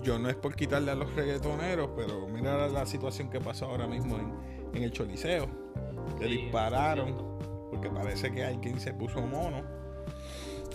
Yo 0.04 0.20
no 0.20 0.30
es 0.30 0.36
por 0.36 0.56
quitarle 0.56 0.92
a 0.92 0.96
los 0.96 1.14
reggaetoneros, 1.16 1.90
pero 1.96 2.28
mira 2.28 2.68
la, 2.68 2.86
situación 2.86 3.30
que 3.30 3.40
pasó 3.40 3.66
ahora 3.66 3.88
mismo 3.88 4.18
en, 4.18 4.76
en 4.76 4.84
el 4.84 4.92
Choliseo. 4.92 5.48
Le 6.20 6.28
Sí, 6.28 6.38
dispararon 6.38 7.16
porque 7.70 7.90
parece 7.90 8.32
que 8.32 8.44
alguien 8.44 8.80
se 8.80 8.94
puso 8.94 9.22
mono. 9.22 9.64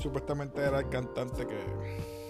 Supuestamente 0.00 0.60
era 0.60 0.80
el 0.80 0.88
cantante 0.88 1.46
que 1.46 1.58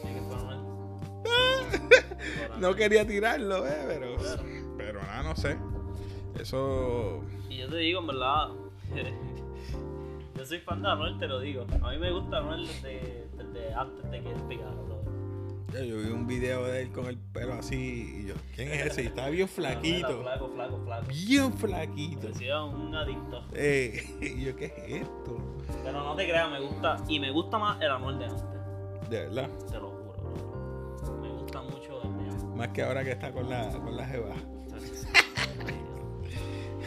no 2.59 2.75
quería 2.75 3.07
tirarlo, 3.07 3.67
eh, 3.67 3.85
pero, 3.87 4.17
pero 4.77 5.01
nada, 5.03 5.23
no 5.23 5.37
sé. 5.37 5.57
Eso 6.39 7.23
Y 7.49 7.59
yo 7.59 7.69
te 7.69 7.77
digo, 7.77 8.01
en 8.01 8.07
verdad, 8.07 8.49
yo 10.43 10.49
soy 10.49 10.59
fan 10.59 10.83
de 10.83 10.89
Anuel, 10.89 11.17
te 11.19 11.29
lo 11.29 11.39
digo. 11.39 11.65
A 11.83 11.91
mí 11.91 11.99
me 11.99 12.11
gusta 12.11 12.39
Anuel 12.39 12.67
desde, 12.67 13.29
desde 13.37 13.75
antes 13.75 14.11
de 14.11 14.23
que 14.23 14.31
él 14.31 14.43
pegara. 14.49 14.73
Ya, 15.73 15.85
Yo 15.85 15.99
vi 15.99 16.11
un 16.11 16.27
video 16.27 16.65
de 16.65 16.83
él 16.83 16.93
con 16.93 17.07
el 17.07 17.17
pelo 17.17 17.55
así 17.55 18.23
y 18.25 18.27
yo, 18.27 18.35
¿quién 18.55 18.69
es 18.73 18.87
ese? 18.87 19.05
Y 19.05 19.07
estaba 19.07 19.31
bien 19.31 19.49
flaquito. 19.49 20.21
Flaco, 20.21 20.49
flaco, 20.49 20.83
flaco. 20.85 21.07
Bien 21.07 21.53
flaquito. 21.55 22.23
Parecía 22.23 22.63
un 22.63 22.95
adicto. 22.95 23.45
Eh, 23.55 24.03
y 24.21 24.45
yo, 24.45 24.57
¿qué 24.57 24.67
es 24.67 25.03
esto? 25.03 25.39
Pero 25.85 26.03
no 26.03 26.17
te 26.17 26.25
creas, 26.25 26.51
me 26.51 26.61
gusta. 26.61 26.97
Y 27.09 27.21
me 27.21 27.31
gusta 27.31 27.59
más 27.59 27.81
el 27.81 27.91
Anuel 27.91 28.19
de 28.19 28.25
antes. 28.25 28.45
De 29.09 29.21
verdad. 29.21 29.49
Te 29.71 29.79
lo 29.79 29.91
juro, 29.91 30.13
bro. 30.13 31.19
Me 31.23 31.29
gusta 31.31 31.63
mucho 31.63 32.03
el 32.03 32.19
de 32.19 32.31
antes. 32.31 32.45
Más 32.57 32.69
que 32.69 32.83
ahora 32.83 33.05
que 33.05 33.13
está 33.13 33.33
con 33.33 33.49
la, 33.49 33.71
con 33.71 33.97
la 33.97 34.07
jeva. 34.07 34.35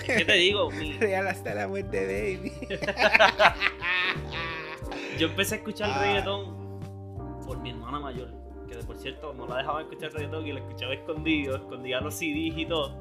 ¿Qué 0.06 0.26
te 0.26 0.34
digo? 0.34 0.72
Mi- 0.80 0.94
Real 0.94 1.28
hasta 1.28 1.54
la 1.54 1.68
muerte, 1.68 2.06
baby. 2.06 2.52
yo 5.20 5.28
empecé 5.28 5.56
a 5.56 5.58
escuchar 5.60 5.90
Ah. 5.94 6.00
reggaetón 6.02 6.80
por 7.46 7.60
mi 7.60 7.70
hermana 7.72 8.00
mayor. 8.00 8.30
Que 8.70 8.76
por 8.78 8.98
cierto 8.98 9.34
no 9.34 9.48
la 9.48 9.58
dejaba 9.58 9.82
escuchar 9.82 10.12
reggaetón 10.14 10.46
y 10.48 10.54
la 10.54 10.60
escuchaba 10.60 10.94
escondido. 10.94 11.56
Escondía 11.56 12.02
los 12.02 12.14
CDs 12.16 12.58
y 12.58 12.66
todo. 12.66 12.98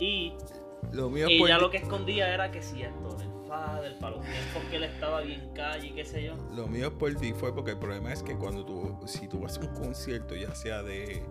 Y 0.00 0.34
Lo 0.92 1.08
mío 1.10 1.26
por 1.38 1.48
ella 1.48 1.58
lo 1.58 1.70
que 1.70 1.78
escondía 1.78 2.32
era 2.32 2.50
que 2.50 2.62
si 2.62 2.82
esto, 2.82 3.16
el 3.20 3.48
Fader, 3.48 3.98
para 3.98 4.16
los 4.16 4.24
tiempos 4.26 4.62
que 4.70 4.76
él 4.76 4.84
estaba 4.84 5.20
bien 5.22 5.50
calle 5.54 5.88
y 5.88 5.92
qué 5.92 6.04
sé 6.04 6.22
yo. 6.24 6.34
Lo 6.54 6.66
mío 6.66 6.96
por 6.98 7.14
ti 7.14 7.32
fue 7.32 7.54
porque 7.54 7.72
el 7.72 7.78
problema 7.78 8.12
es 8.12 8.22
que 8.22 8.36
cuando 8.36 8.64
tú, 8.64 8.98
si 9.06 9.26
tú 9.26 9.40
vas 9.40 9.56
a 9.58 9.62
un 9.62 9.74
concierto, 9.74 10.36
ya 10.36 10.54
sea 10.54 10.82
de, 10.82 11.22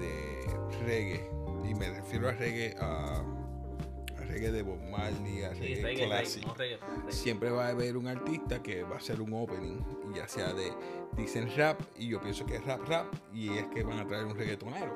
de 0.00 0.46
reggae, 0.84 1.30
y 1.64 1.74
me 1.74 1.88
refiero 1.90 2.28
a 2.28 2.32
reggae, 2.32 2.74
a 2.80 3.22
reggae 4.36 4.52
de 4.52 4.62
Bob 4.62 4.80
Marley, 4.90 5.42
a 5.44 5.54
Sí, 5.54 5.60
reggae, 5.60 5.74
reggae, 5.74 5.82
reggae, 5.82 6.06
clásico, 6.06 6.46
no 6.48 6.54
reggaetón, 6.54 6.96
reggae. 7.00 7.12
siempre 7.12 7.50
va 7.50 7.66
a 7.66 7.68
haber 7.70 7.96
un 7.96 8.06
artista 8.08 8.62
que 8.62 8.82
va 8.82 8.94
a 8.96 8.98
hacer 8.98 9.20
un 9.20 9.32
opening, 9.32 9.80
ya 10.14 10.28
sea 10.28 10.52
de, 10.52 10.72
dicen 11.16 11.50
rap, 11.56 11.80
y 11.98 12.08
yo 12.08 12.20
pienso 12.20 12.44
que 12.46 12.56
es 12.56 12.64
rap, 12.64 12.86
rap, 12.88 13.12
y 13.34 13.50
es 13.56 13.66
que 13.66 13.82
van 13.82 13.98
a 13.98 14.06
traer 14.06 14.24
un 14.26 14.36
reggaetonero. 14.36 14.94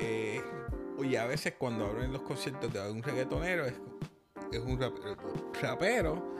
Eh, 0.00 0.40
y 1.02 1.16
a 1.16 1.26
veces 1.26 1.54
cuando 1.58 1.86
abren 1.86 2.12
los 2.12 2.22
conciertos 2.22 2.72
de 2.72 2.90
un 2.90 3.02
reggaetonero, 3.02 3.66
es, 3.66 3.74
es 4.52 4.58
un 4.60 4.78
rap- 4.80 4.98
rapero. 5.62 6.36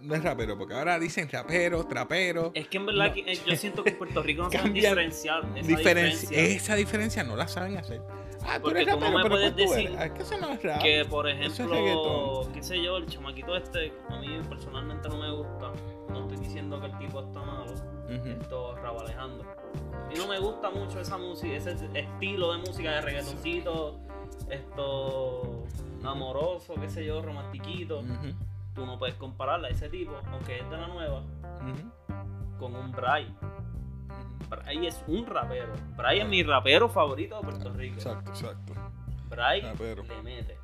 No 0.00 0.14
es 0.14 0.22
rapero, 0.22 0.58
porque 0.58 0.74
ahora 0.74 0.98
dicen 0.98 1.30
rapero, 1.30 1.86
trapero. 1.86 2.50
Es 2.54 2.68
que 2.68 2.76
en 2.76 2.84
verdad 2.84 3.08
No. 3.08 3.14
que, 3.14 3.20
eh, 3.32 3.38
yo 3.46 3.56
siento 3.56 3.82
que 3.82 3.90
en 3.90 3.96
Puerto 3.98 4.22
Rico 4.22 4.42
no 4.42 4.50
saben 4.52 4.74
diferenciar 4.74 5.44
esa 5.56 5.66
diferencia. 5.66 6.38
esa 6.38 6.74
diferencia 6.74 7.24
no 7.24 7.36
la 7.36 7.48
saben 7.48 7.78
hacer. 7.78 8.02
Ah, 8.46 8.56
tú 8.56 8.64
Porque 8.64 8.86
tú 8.86 8.98
no 8.98 9.10
me 9.10 9.28
puedes 9.28 9.52
¿cuál 9.52 9.66
tú 9.66 9.72
decir? 9.72 9.96
Ah, 9.98 10.06
es 10.06 10.12
que 10.12 10.22
eso 10.22 10.38
no 10.38 10.50
es 10.50 10.62
rap. 10.62 10.82
Que 10.82 11.04
por 11.04 11.28
es 11.28 11.58
ejemplo, 11.58 12.48
qué 12.52 12.62
sé 12.62 12.82
yo, 12.82 12.96
el 12.98 13.06
chamaquito 13.06 13.56
este, 13.56 13.92
a 14.08 14.18
mí 14.18 14.40
personalmente 14.48 15.08
no 15.08 15.16
me 15.16 15.30
gusta. 15.30 15.72
No 16.10 16.20
estoy 16.20 16.36
diciendo 16.38 16.80
que 16.80 16.86
el 16.86 16.98
tipo 16.98 17.20
está 17.20 17.40
malo. 17.42 17.72
Ujú. 17.72 18.28
Esto 18.28 18.76
Rabo 18.76 19.00
Alejandro. 19.00 19.48
Y 20.14 20.18
no 20.18 20.26
me 20.26 20.38
gusta 20.38 20.70
mucho 20.70 21.00
esa 21.00 21.16
música, 21.18 21.54
ese 21.54 21.74
estilo 21.94 22.52
de 22.52 22.58
música 22.58 22.90
de 22.92 23.00
reggaetoncito, 23.00 23.98
esto 24.50 25.64
amoroso, 26.04 26.74
qué 26.80 26.88
sé 26.88 27.04
yo, 27.04 27.22
romantiquito. 27.22 28.00
Ujú. 28.00 28.34
Tú 28.74 28.84
no 28.86 28.98
puedes 28.98 29.14
compararla 29.14 29.68
a 29.68 29.70
ese 29.70 29.88
tipo, 29.88 30.12
aunque 30.30 30.58
es 30.58 30.70
de 30.70 30.76
la 30.76 30.88
nueva, 30.88 31.22
con 32.58 32.74
un 32.74 32.92
Bray. 32.92 33.34
Bray 34.48 34.86
es 34.86 35.02
un 35.06 35.26
rapero. 35.26 35.72
Bray 35.96 36.20
es 36.20 36.28
mi 36.28 36.42
rapero 36.42 36.88
favorito 36.88 37.36
de 37.36 37.42
Puerto 37.42 37.72
Rico. 37.72 37.94
Exacto, 37.96 38.30
exacto. 38.30 38.72
Bray 39.28 39.62
Rapero. 39.62 40.02
le 40.04 40.22
mete. 40.22 40.58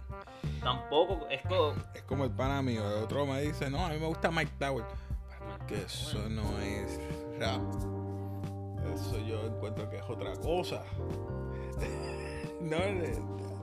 Tampoco 0.62 1.26
es 1.30 1.42
como. 1.42 1.74
Es 1.94 2.02
como 2.02 2.24
el 2.24 2.30
pana 2.30 2.62
mío. 2.62 2.86
El 2.86 3.04
otro 3.04 3.26
me 3.26 3.40
dice, 3.40 3.70
no, 3.70 3.84
a 3.84 3.88
mí 3.90 3.98
me 3.98 4.06
gusta 4.06 4.30
Mike 4.30 4.52
Tower. 4.58 4.84
Que 5.66 5.76
eso 5.82 6.28
no 6.28 6.42
es 6.60 7.00
rap. 7.38 7.60
Eso 8.94 9.18
yo 9.26 9.44
encuentro 9.46 9.88
que 9.90 9.96
es 9.98 10.04
otra 10.08 10.32
cosa. 10.36 10.82
no, 12.60 12.76
eh, 12.76 13.18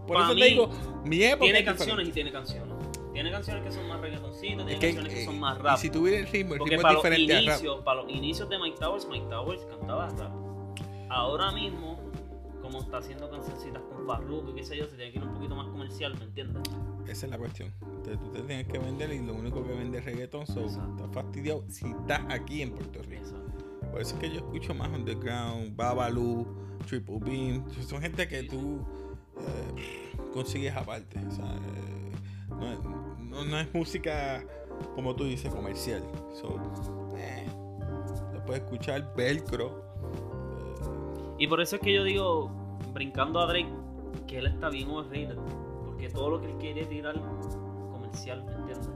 por 0.08 0.18
Pa' 0.18 0.24
eso 0.26 0.34
mí, 0.36 0.42
te 0.42 0.48
digo, 0.48 0.70
mi 1.04 1.24
época 1.24 1.44
Tiene 1.44 1.60
es 1.60 1.66
canciones 1.66 2.06
diferente. 2.06 2.10
y 2.10 2.14
tiene 2.14 2.32
canciones. 2.32 2.77
Tiene 3.18 3.32
canciones 3.32 3.64
que 3.64 3.72
son 3.72 3.88
más 3.88 4.00
reggaetoncitos, 4.00 4.68
tiene 4.68 4.80
que, 4.80 4.88
canciones 4.94 5.14
que 5.16 5.22
eh, 5.24 5.26
son 5.26 5.40
más 5.40 5.58
y 5.58 5.62
rap. 5.64 5.78
si 5.80 5.90
tuviera 5.90 6.20
el 6.20 6.28
ritmo, 6.28 6.54
el 6.54 6.60
Porque 6.60 6.76
ritmo 6.76 6.84
para 6.84 6.92
es 6.92 6.94
los, 6.94 7.04
diferente 7.04 7.34
a 7.34 7.38
rap. 7.38 7.48
inicios, 7.48 7.82
para 7.84 8.02
los 8.04 8.12
inicios 8.12 8.50
de 8.50 8.60
Mike 8.60 8.78
Towers, 8.80 9.08
Mike 9.10 9.26
Towers 9.28 9.66
cantaba 9.66 10.10
rap. 10.10 10.32
Ahora 11.10 11.52
mismo, 11.52 12.00
como 12.62 12.80
está 12.80 12.98
haciendo 13.00 13.28
cancioncitas 13.32 13.82
con 13.82 14.06
Farruko 14.06 14.52
y 14.52 14.54
qué 14.54 14.64
sé 14.64 14.78
yo, 14.78 14.86
se 14.86 14.96
tiene 14.98 15.12
que 15.12 15.18
ir 15.18 15.24
un 15.24 15.34
poquito 15.34 15.56
más 15.56 15.66
comercial, 15.66 16.16
¿me 16.20 16.26
entiendes? 16.26 16.62
Esa 17.08 17.26
es 17.26 17.32
la 17.32 17.40
cuestión. 17.40 17.74
Entonces, 17.82 18.20
tú 18.20 18.30
te 18.34 18.42
tienes 18.44 18.68
que 18.68 18.78
vender 18.78 19.12
y 19.12 19.26
lo 19.26 19.34
único 19.34 19.66
que 19.66 19.74
vende 19.74 19.98
es 19.98 20.06
reggaetón. 20.06 20.46
So, 20.46 20.68
estás 20.68 20.86
fastidiado 21.12 21.64
si 21.70 21.88
estás 21.88 22.22
aquí 22.30 22.62
en 22.62 22.70
Puerto 22.76 23.02
Rico. 23.02 23.24
Exacto. 23.24 23.66
Por 23.90 24.00
eso 24.00 24.14
es 24.14 24.22
que 24.22 24.30
yo 24.30 24.36
escucho 24.36 24.76
más 24.76 24.90
Underground, 24.90 25.76
Babalu, 25.76 26.46
Triple 26.88 27.18
Beam. 27.22 27.66
Son 27.82 28.00
gente 28.00 28.28
que 28.28 28.44
tú 28.44 28.86
eh, 29.40 30.12
consigues 30.34 30.76
aparte. 30.76 31.18
o 31.28 31.32
sea, 31.32 31.46
eh, 31.46 31.98
no, 32.50 32.72
es- 32.72 32.80
no- 33.20 33.46
no 33.46 33.60
es 33.60 33.74
música, 33.74 34.44
como 34.96 35.16
tú 35.16 35.26
dices, 35.26 35.54
comercial. 35.54 36.04
So, 36.34 36.56
eh, 37.18 37.46
lo 38.34 38.44
puedes 38.46 38.64
escuchar, 38.64 39.14
Velcro. 39.16 39.68
eh, 39.70 41.36
Y 41.40 41.48
por 41.48 41.62
eso 41.62 41.76
es 41.76 41.82
que 41.82 41.94
yo 41.94 42.04
digo, 42.04 42.50
brincando 42.94 43.40
a 43.40 43.46
Drake, 43.48 43.70
que 44.28 44.40
él 44.40 44.48
está 44.48 44.70
bien 44.70 44.90
overrated. 44.90 45.38
Porque 45.86 46.10
todo 46.10 46.30
lo 46.32 46.42
que 46.42 46.48
él 46.48 46.58
quiere 46.58 46.86
tirar 46.86 47.16
comercial, 47.92 48.44
¿me 48.46 48.54
entiendes? 48.54 48.90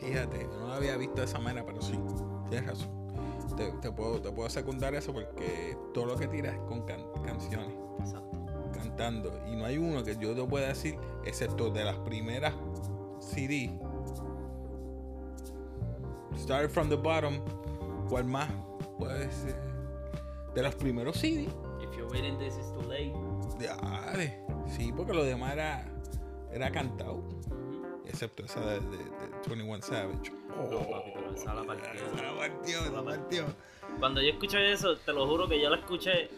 Fíjate, 0.00 0.44
no 0.46 0.68
lo 0.68 0.72
había 0.72 0.96
visto 0.96 1.16
de 1.16 1.24
esa 1.24 1.38
manera, 1.38 1.64
pero 1.66 1.80
sí, 1.82 1.98
tienes 2.48 2.68
razón. 2.70 2.88
Te, 3.56 3.70
te 3.72 3.90
puedo, 3.92 4.20
te 4.20 4.30
puedo 4.32 4.48
secundar 4.48 4.94
eso 4.94 5.12
porque 5.12 5.76
todo 5.92 6.06
lo 6.06 6.16
que 6.16 6.26
tiras 6.28 6.54
es 6.54 6.60
con 6.62 6.82
can- 6.86 7.04
canciones, 7.24 7.74
Exacto. 7.98 8.29
Cantando. 8.80 9.32
Y 9.50 9.56
no 9.56 9.64
hay 9.64 9.78
uno 9.78 10.02
que 10.02 10.16
yo 10.16 10.34
te 10.34 10.42
pueda 10.44 10.68
decir, 10.68 10.96
excepto 11.24 11.70
de 11.70 11.84
las 11.84 11.96
primeras 11.98 12.54
CD. 13.20 13.70
Start 16.36 16.70
from 16.70 16.88
the 16.88 16.96
bottom, 16.96 17.40
¿cuál 18.08 18.24
más? 18.24 18.48
Puede 18.98 19.30
ser. 19.30 19.56
De 20.54 20.62
los 20.62 20.74
primeros 20.74 21.16
CD. 21.16 21.42
If 21.80 21.96
you're 21.96 22.06
waiting, 22.10 22.38
this 22.38 22.56
is 22.56 22.72
too 22.72 22.82
late. 22.88 23.12
De, 23.58 23.68
de- 24.18 24.44
sí, 24.68 24.92
porque 24.96 25.12
lo 25.12 25.24
demás 25.24 25.52
era, 25.52 25.86
era 26.52 26.70
cantado. 26.70 27.22
Excepto 28.06 28.44
esa 28.44 28.60
de, 28.60 28.80
de, 28.80 28.96
de 28.98 29.04
21 29.48 29.82
Savage. 29.82 30.32
No, 30.48 30.78
papi, 30.90 31.12
pero 31.14 31.32
esa 31.34 31.54
la 31.54 31.62
partió. 31.62 31.90
Esa 31.92 32.22
la 32.22 32.36
partió, 32.38 32.78
esa 32.80 32.90
la 32.90 33.04
partió. 33.04 33.44
Cuando 33.98 34.20
yo 34.22 34.30
escuché 34.30 34.72
eso, 34.72 34.96
te 34.96 35.12
lo 35.12 35.26
juro 35.28 35.46
que 35.48 35.60
yo 35.60 35.68
la 35.70 35.76
escuché 35.76 36.30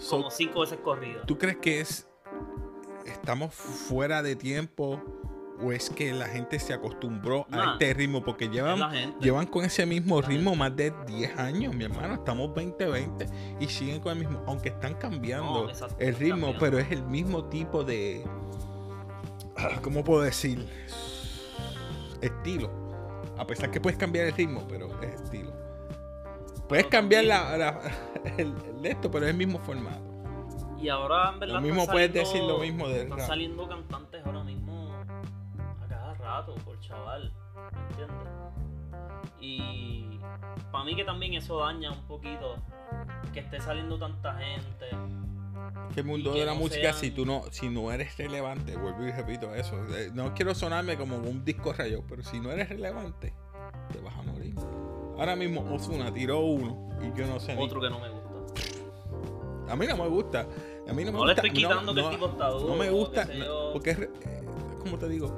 So, 0.00 0.16
como 0.18 0.30
cinco 0.30 0.60
veces 0.60 0.78
corrido. 0.82 1.22
¿Tú 1.26 1.38
crees 1.38 1.58
que 1.58 1.80
es 1.80 2.08
estamos 3.06 3.54
fuera 3.54 4.22
de 4.22 4.34
tiempo 4.36 5.02
o 5.62 5.72
es 5.72 5.90
que 5.90 6.10
la 6.12 6.26
gente 6.26 6.58
se 6.58 6.72
acostumbró 6.72 7.46
a 7.50 7.56
Nah. 7.56 7.72
este 7.72 7.92
ritmo? 7.94 8.24
Porque 8.24 8.48
llevan, 8.48 8.80
llevan 9.20 9.46
con 9.46 9.64
ese 9.64 9.84
mismo 9.84 10.20
La 10.22 10.28
ritmo 10.28 10.54
más 10.56 10.74
de 10.74 10.92
10 11.06 11.38
años, 11.38 11.74
mi 11.74 11.84
hermano. 11.84 12.14
Estamos 12.14 12.54
2020 12.54 13.26
y 13.60 13.66
siguen 13.68 14.00
con 14.00 14.12
el 14.12 14.18
mismo, 14.26 14.42
aunque 14.46 14.70
están 14.70 14.94
cambiando 14.94 15.66
No, 15.66 15.70
el 15.98 16.14
ritmo, 16.14 16.46
cambiando. 16.52 16.58
pero 16.58 16.78
es 16.78 16.90
el 16.90 17.02
mismo 17.02 17.44
tipo 17.44 17.84
de, 17.84 18.24
ah, 19.56 19.78
¿cómo 19.82 20.02
puedo 20.02 20.22
decir? 20.22 20.66
Estilo. 22.22 22.70
A 23.38 23.46
pesar 23.46 23.70
que 23.70 23.80
puedes 23.80 23.98
cambiar 23.98 24.26
el 24.26 24.32
ritmo, 24.34 24.66
pero 24.68 24.88
es 25.02 25.14
estilo. 25.22 25.39
Puedes 26.70 26.86
cambiar 26.86 27.24
la, 27.24 27.56
la- 27.58 27.80
el, 28.38 28.54
el 28.64 28.80
de 28.82 28.90
esto, 28.90 29.10
pero 29.10 29.26
es 29.26 29.32
el 29.32 29.36
mismo 29.36 29.58
formato. 29.58 30.00
Y 30.80 30.88
ahora, 30.88 31.30
en 31.34 31.40
verdad, 31.40 31.54
Lo 31.56 31.60
mismo 31.60 31.80
están 31.82 31.92
puedes 31.92 32.08
saliendo- 32.10 32.32
decir 32.32 32.48
lo 32.48 32.58
mismo 32.60 32.88
del 32.88 33.02
Están 33.02 33.18
rap. 33.18 33.26
saliendo 33.28 33.68
cantantes 33.68 34.24
ahora 34.24 34.44
mismo 34.44 34.94
a 35.84 35.86
cada 35.88 36.14
rato, 36.14 36.54
por 36.64 36.80
chaval. 36.80 37.30
¿Me 37.74 37.80
entiendes? 37.90 38.28
Y 39.40 40.18
para 40.72 40.84
mí 40.84 40.96
que 40.96 41.04
también 41.04 41.34
eso 41.34 41.58
daña 41.58 41.90
un 41.92 42.02
poquito 42.06 42.56
que 43.32 43.40
esté 43.40 43.60
saliendo 43.60 43.98
tanta 43.98 44.34
gente. 44.38 44.86
que 45.94 46.00
el 46.00 46.06
mundo 46.06 46.32
que 46.32 46.40
de 46.40 46.46
la 46.46 46.54
no 46.54 46.60
música 46.60 46.82
sean- 46.92 46.94
si 46.96 47.10
tú 47.10 47.26
no 47.26 47.42
si 47.50 47.68
no 47.68 47.90
eres 47.92 48.16
relevante 48.16 48.76
vuelvo 48.76 49.04
y 49.06 49.10
repito 49.12 49.54
eso 49.54 49.76
eh, 49.96 50.10
no 50.14 50.32
quiero 50.34 50.54
sonarme 50.54 50.96
como 50.96 51.16
un 51.18 51.44
disco 51.44 51.72
rayo 51.72 52.02
pero 52.08 52.22
si 52.22 52.40
no 52.40 52.50
eres 52.50 52.68
relevante 52.68 53.34
te 53.92 54.00
vas 54.00 54.14
a 54.16 54.22
morir 54.22 54.54
ahora 55.20 55.36
mismo 55.36 55.60
Ozuna 55.72 56.12
tiró 56.12 56.40
uno 56.40 56.88
y 57.00 57.16
yo 57.16 57.26
no 57.26 57.38
sé 57.38 57.54
ni- 57.54 57.62
Otro 57.62 57.80
que 57.80 57.90
no 57.90 58.00
me 58.00 58.08
gusta. 58.08 59.72
a 59.72 59.76
mí 59.76 59.86
no 59.86 59.96
me 59.96 60.08
gusta 60.08 60.40
a 60.88 60.92
mí 60.92 61.04
no 61.04 61.12
me 61.12 61.18
No 61.18 61.26
le 61.26 61.32
estoy 61.34 61.50
no- 61.50 61.54
quitando 61.56 61.94
que 61.94 62.00
no- 62.02 62.08
el 62.08 62.14
tipo 62.16 62.26
está 62.30 62.48
duro. 62.48 62.68
no 62.68 62.76
me 62.76 62.90
gusta 62.90 63.24
no, 63.26 63.32
yo. 63.34 63.70
porque 63.72 63.90
es, 63.90 63.98
eh, 64.00 64.08
como 64.80 64.98
te 64.98 65.08
digo 65.08 65.36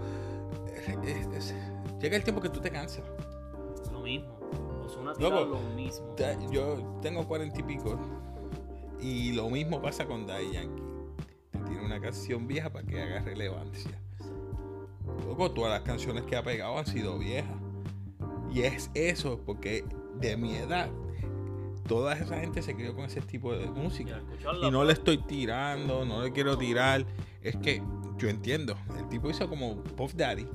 eh, 0.69 0.97
es- 1.05 1.27
es- 1.51 1.55
llega 2.01 2.17
el 2.17 2.25
tiempo 2.25 2.41
que 2.41 2.49
tú 2.49 2.61
te 2.61 2.71
cansas 2.71 3.03
Lo 3.93 4.01
mismo. 4.01 4.29
Ozuna 4.85 5.13
tira 5.15 5.29
Loco, 5.31 5.45
lo 5.45 5.61
mismo. 5.77 6.15
Yo 6.51 6.99
tengo 7.03 7.27
cuarenta 7.27 7.61
y 7.61 7.63
pico 7.63 7.99
y 9.01 9.33
lo 9.33 9.49
mismo 9.51 9.81
pasa 9.83 10.07
con 10.07 10.27
Daddy 10.27 10.53
Yankee. 10.53 10.83
Te 11.51 11.59
tiene 11.61 11.85
una 11.85 12.01
canción 12.01 12.47
vieja 12.49 12.71
para 12.71 12.87
que 12.87 13.01
haga 13.03 13.21
relevancia. 13.21 13.91
Loco, 15.27 15.51
todas 15.53 15.71
las 15.73 15.83
canciones 15.83 16.25
que 16.25 16.37
ha 16.37 16.43
pegado 16.43 16.79
han 16.79 16.87
sido 16.87 17.19
viejas. 17.19 17.55
Y 18.53 18.63
es 18.63 18.91
eso, 18.95 19.41
porque 19.47 19.85
de 20.21 20.37
mi 20.37 20.55
edad, 20.57 20.91
toda 21.87 22.15
esa 22.15 22.39
gente 22.39 22.63
se 22.63 22.75
crió 22.75 22.95
con 22.95 23.05
ese 23.05 23.21
tipo 23.23 23.53
de 23.55 23.67
música. 23.67 24.21
Y 24.63 24.71
no 24.71 24.85
le 24.85 24.93
estoy 24.93 25.19
tirando, 25.19 26.05
no 26.05 26.23
le 26.23 26.33
quiero 26.33 26.59
tirar. 26.59 27.07
Es 27.41 27.57
que 27.57 27.83
yo 28.19 28.29
entiendo. 28.29 28.77
El 28.99 29.09
tipo 29.09 29.31
hizo 29.31 29.49
como 29.49 29.77
Puff 29.77 30.15
Daddy. 30.15 30.47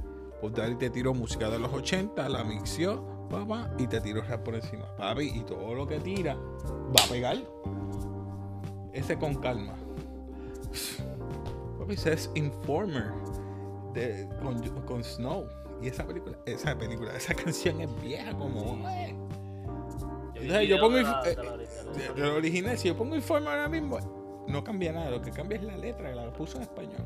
Puff 0.42 0.54
Daddy 0.54 0.76
te 0.76 0.90
tiró 0.90 1.14
música 1.14 1.50
de 1.50 1.60
los 1.60 1.74
80, 1.74 2.30
la 2.30 2.44
mixió, 2.44 3.28
papá, 3.30 3.74
y 3.80 3.88
te 3.88 4.00
tiró 4.00 4.22
rap 4.22 4.44
por 4.44 4.56
encima. 4.56 4.86
Papi, 4.98 5.32
y 5.36 5.42
todo 5.42 5.74
lo 5.74 5.88
que 5.88 6.00
tira 6.00 6.36
va 6.36 7.04
a 7.04 7.10
pegar. 7.10 7.38
Ese 8.94 9.18
con 9.18 9.36
calma. 9.36 9.76
Papi, 11.80 11.94
ese 11.94 12.14
es 12.14 12.32
Informer 12.36 13.12
de, 13.94 14.30
con, 14.42 14.62
con 14.86 15.04
Snow. 15.04 15.46
Y 15.82 15.88
esa 15.90 16.06
película, 16.08 16.38
esa 16.46 16.78
película, 16.78 17.16
esa 17.16 17.34
canción 17.36 17.82
es 17.82 18.02
vieja 18.02 18.32
como. 18.38 18.76
Sí, 18.76 18.84
eh. 18.88 19.16
Yo, 20.48 20.62
yo 20.62 20.80
pongo 20.80 20.98
la- 20.98 21.22
eh, 21.26 21.36
la- 21.36 21.44
la- 22.16 22.28
lo 22.30 22.36
original, 22.36 22.78
si 22.78 22.88
yo 22.88 22.96
pongo 22.98 23.16
informe 23.16 23.50
ahora 23.50 23.68
mismo, 23.68 24.00
no 24.48 24.63
cambia 24.63 24.92
nada. 24.94 25.10
Lo 25.10 25.22
que 25.22 25.32
cambia 25.32 25.58
es 25.58 25.63
la 25.63 25.78
letra, 25.78 26.13
la 26.16 26.32
puso 26.34 26.58
en 26.58 26.63
español. 26.63 27.06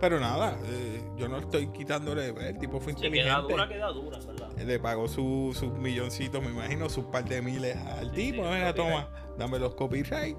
Pero 0.00 0.18
nada, 0.18 0.58
eh, 0.64 1.00
yo 1.16 1.28
no 1.28 1.38
estoy 1.38 1.68
quitándole. 1.68 2.28
El 2.30 2.58
tipo 2.58 2.80
fue 2.80 2.92
Sí, 2.92 2.98
queda 3.02 3.06
inteligente. 3.08 3.52
dura, 3.52 3.68
queda 3.68 3.88
dura, 3.92 4.18
¿verdad? 4.18 4.50
Le 4.58 4.78
pagó 4.80 5.06
su- 5.06 5.52
sus 5.54 5.72
milloncitos, 5.74 6.42
me 6.42 6.50
imagino, 6.50 6.88
sus 6.88 7.04
par 7.04 7.24
de 7.24 7.40
miles 7.40 7.76
al 7.76 8.06
Sí, 8.10 8.32
tipo. 8.32 8.42
Mira, 8.42 8.74
toma, 8.74 9.08
dame 9.38 9.60
los 9.60 9.74
copyright. 9.76 10.36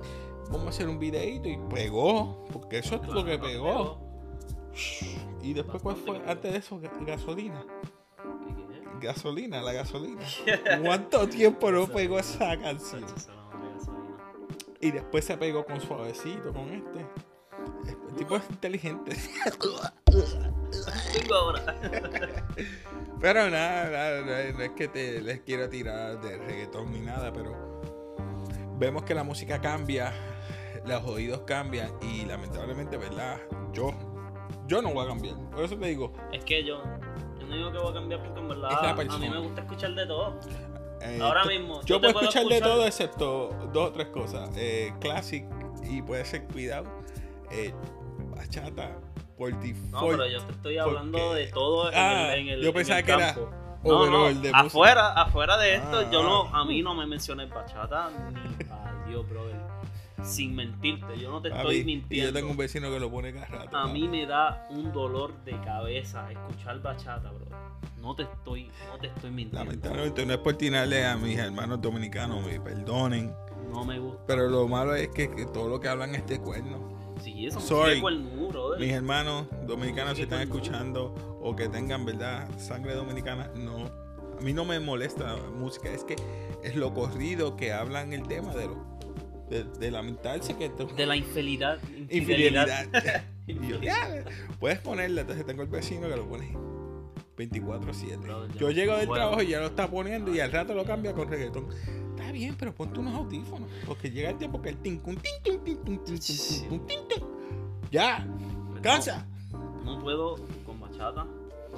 Vamos 0.49 0.65
a 0.65 0.69
hacer 0.69 0.89
un 0.89 0.99
videito 0.99 1.47
y 1.47 1.57
pegó. 1.73 2.45
Porque 2.51 2.79
eso 2.79 2.95
es 2.95 3.07
lo 3.07 3.23
que 3.23 3.37
Claro, 3.39 3.43
pegó. 3.53 4.02
Y 5.41 5.53
después, 5.53 5.81
¿cuál 5.83 5.95
fue? 5.97 6.21
Antes 6.27 6.51
de 6.51 6.57
eso, 6.57 6.79
ga- 6.79 7.05
gasolina. 7.05 7.65
Gasolina, 9.01 9.61
la 9.61 9.73
gasolina. 9.73 10.21
¿Cuánto 10.83 11.27
tiempo 11.27 11.71
no 11.71 11.87
pegó 11.87 12.19
esa 12.19 12.57
canción? 12.59 13.05
Y 14.79 14.91
después 14.91 15.25
se 15.25 15.37
pegó 15.37 15.65
con 15.65 15.81
suavecito, 15.81 16.53
con 16.53 16.69
este. 16.69 17.05
El 18.09 18.15
tipo 18.15 18.37
es 18.37 18.43
inteligente. 18.49 19.15
Pero 23.19 23.49
nada, 23.49 23.89
nada, 23.89 24.21
no, 24.21 24.57
no 24.57 24.63
es 24.63 24.71
que 24.71 24.87
te, 24.87 25.21
les 25.21 25.41
quiero 25.41 25.69
tirar 25.69 26.19
de 26.21 26.37
reggaetón 26.37 26.91
ni 26.91 26.99
nada, 26.99 27.31
pero 27.31 27.81
vemos 28.77 29.03
que 29.03 29.15
la 29.15 29.23
música 29.23 29.61
cambia, 29.61 30.11
los 30.85 31.03
oídos 31.05 31.41
cambian 31.41 31.91
y 32.01 32.25
lamentablemente, 32.25 32.97
¿verdad? 32.97 33.39
Yo, 33.71 33.91
yo 34.73 34.81
no 34.81 34.93
voy 34.93 35.05
a 35.05 35.07
cambiar. 35.09 35.35
Por 35.51 35.63
eso 35.63 35.77
te 35.77 35.85
digo, 35.87 36.13
Es 36.31 36.43
que 36.45 36.63
yo, 36.63 36.81
yo 37.39 37.47
no 37.47 37.55
digo 37.55 37.71
que 37.71 37.77
voy 37.79 37.91
a 37.91 37.93
cambiar 37.93 38.23
porque 38.23 38.39
en 38.39 38.47
verdad 38.49 38.71
a 38.99 39.17
mí 39.17 39.29
me 39.29 39.39
gusta 39.39 39.61
escuchar 39.61 39.93
de 39.93 40.05
todo. 40.07 40.39
eh, 41.01 41.19
Ahora 41.21 41.45
mismo, 41.45 41.81
yo 41.83 41.99
puedo 41.99 42.13
puedo 42.13 42.25
escuchar 42.29 42.45
de 42.47 42.55
escuchar- 42.55 42.73
todo 42.75 42.85
excepto 42.87 43.49
dos 43.73 43.89
o 43.89 43.91
tres 43.91 44.07
cosas. 44.07 44.49
Eh, 44.55 44.93
classic 44.99 45.45
y 45.89 46.01
puede 46.01 46.23
ser 46.25 46.45
cuidado. 46.47 46.85
Eh, 47.51 47.73
bachata 48.35 48.97
por 49.37 49.51
No, 49.51 49.59
default. 49.59 50.11
pero 50.11 50.27
yo 50.27 50.41
te 50.43 50.51
estoy 50.53 50.77
hablando 50.77 51.17
porque- 51.17 51.35
de 51.35 51.47
todo 51.51 51.91
en 51.91 51.97
Ah, 51.97 52.33
el, 52.33 52.39
en 52.41 52.47
el 52.49 52.61
yo 52.61 52.69
en 52.69 52.73
pensaba 52.73 52.99
el 52.99 53.05
que 53.05 53.11
era. 53.11 53.35
No, 53.83 54.05
no, 54.09 54.33
de 54.33 54.49
afuera, 54.53 55.11
afuera 55.11 55.57
de 55.57 55.75
esto, 55.75 55.99
Ah, 55.99 56.09
yo 56.09 56.23
no, 56.23 56.43
ah. 56.53 56.61
a 56.61 56.65
mí 56.65 56.81
no 56.81 56.95
me 56.95 57.05
menciones 57.05 57.49
bachata 57.49 58.09
ni 58.31 58.65
a 58.71 59.05
Dios, 59.09 59.27
brother. 59.29 59.52
Sin 60.23 60.55
mentirte, 60.55 61.19
yo 61.19 61.31
no 61.31 61.41
te 61.41 61.49
Papi, 61.49 61.61
estoy 61.61 61.75
y 61.77 61.83
mintiendo. 61.85 62.29
yo 62.29 62.33
tengo 62.33 62.51
un 62.51 62.57
vecino 62.57 62.89
que 62.89 62.99
lo 62.99 63.11
pone 63.11 63.33
cada 63.33 63.45
rato. 63.47 63.75
A 63.77 63.87
mí 63.87 64.07
me 64.07 64.25
da 64.25 64.67
un 64.69 64.91
dolor 64.91 65.33
de 65.43 65.51
cabeza 65.61 66.31
escuchar 66.31 66.81
bachata, 66.81 67.31
bro. 67.31 67.45
No 68.01 68.15
te 68.15 68.23
estoy, 68.23 68.69
no 68.91 68.97
te 68.99 69.07
estoy 69.07 69.31
mintiendo. 69.31 69.65
Lamentablemente 69.65 70.25
no 70.25 70.33
es 70.33 70.39
por 70.39 70.53
tirarle 70.55 71.05
a 71.05 71.15
mis 71.17 71.37
hermanos 71.37 71.81
dominicanos, 71.81 72.45
me 72.45 72.59
perdonen. 72.59 73.33
No 73.71 73.83
me 73.85 73.99
gusta. 73.99 74.23
Pero 74.27 74.47
lo 74.49 74.67
malo 74.67 74.95
es 74.95 75.09
que, 75.09 75.29
que 75.29 75.45
todo 75.45 75.67
lo 75.69 75.79
que 75.79 75.87
hablan 75.87 76.13
es 76.15 76.25
de 76.27 76.39
cuerno. 76.39 76.93
Sí, 77.21 77.47
eso 77.47 77.59
Sorry. 77.59 78.01
brother. 78.01 78.79
Mis 78.79 78.91
hermanos 78.91 79.47
dominicanos, 79.65 80.17
si 80.17 80.23
están 80.23 80.41
escuchando 80.41 81.13
o 81.41 81.55
que 81.55 81.69
tengan, 81.69 82.05
¿verdad? 82.05 82.47
Sangre 82.57 82.95
dominicana, 82.95 83.49
no. 83.55 83.85
A 84.37 84.41
mí 84.41 84.51
no 84.51 84.65
me 84.65 84.79
molesta 84.79 85.35
la 85.35 85.49
música, 85.51 85.89
es 85.89 86.03
que 86.03 86.15
es 86.63 86.75
lo 86.75 86.93
corrido 86.93 87.55
que 87.55 87.71
hablan 87.71 88.11
el 88.13 88.23
tema 88.27 88.53
de 88.53 88.67
lo 88.67 88.92
de, 89.49 89.63
de 89.63 89.91
lamentarse 89.91 90.55
que 90.55 90.69
te... 90.69 90.85
De 90.85 91.05
la 91.05 91.15
infelidad. 91.15 91.79
Infidelidad. 92.09 92.87
infidelidad. 93.47 94.25
Yo, 94.25 94.31
puedes 94.59 94.79
ponerla, 94.79 95.21
entonces 95.21 95.45
tengo 95.45 95.61
el 95.63 95.69
vecino 95.69 96.07
que 96.07 96.15
lo 96.15 96.27
pones 96.27 96.53
24-7. 97.37 98.53
Yo 98.57 98.71
llego 98.71 98.95
del 98.95 99.09
trabajo 99.09 99.41
y 99.41 99.47
ya 99.47 99.59
lo 99.59 99.67
está 99.67 99.89
poniendo 99.89 100.33
y 100.33 100.39
al 100.39 100.51
rato 100.51 100.73
lo 100.73 100.85
cambia 100.85 101.13
con 101.13 101.27
reggaetón. 101.27 101.67
Está 102.15 102.31
bien, 102.31 102.55
pero 102.57 102.73
ponte 102.73 102.99
unos 102.99 103.15
audífonos. 103.15 103.69
Porque 103.85 104.11
llega 104.11 104.29
el 104.29 104.37
tiempo 104.37 104.61
que 104.61 104.69
el 104.69 104.77
tincun, 104.77 105.17
tincun, 105.17 105.63
tincun, 105.63 106.03
tincun, 106.03 106.87
tincun, 106.87 107.29
Ya, 107.91 108.25
cansa. 108.81 109.25
No, 109.51 109.95
no 109.95 110.03
puedo 110.03 110.35
con 110.65 110.79
bachata, 110.79 111.25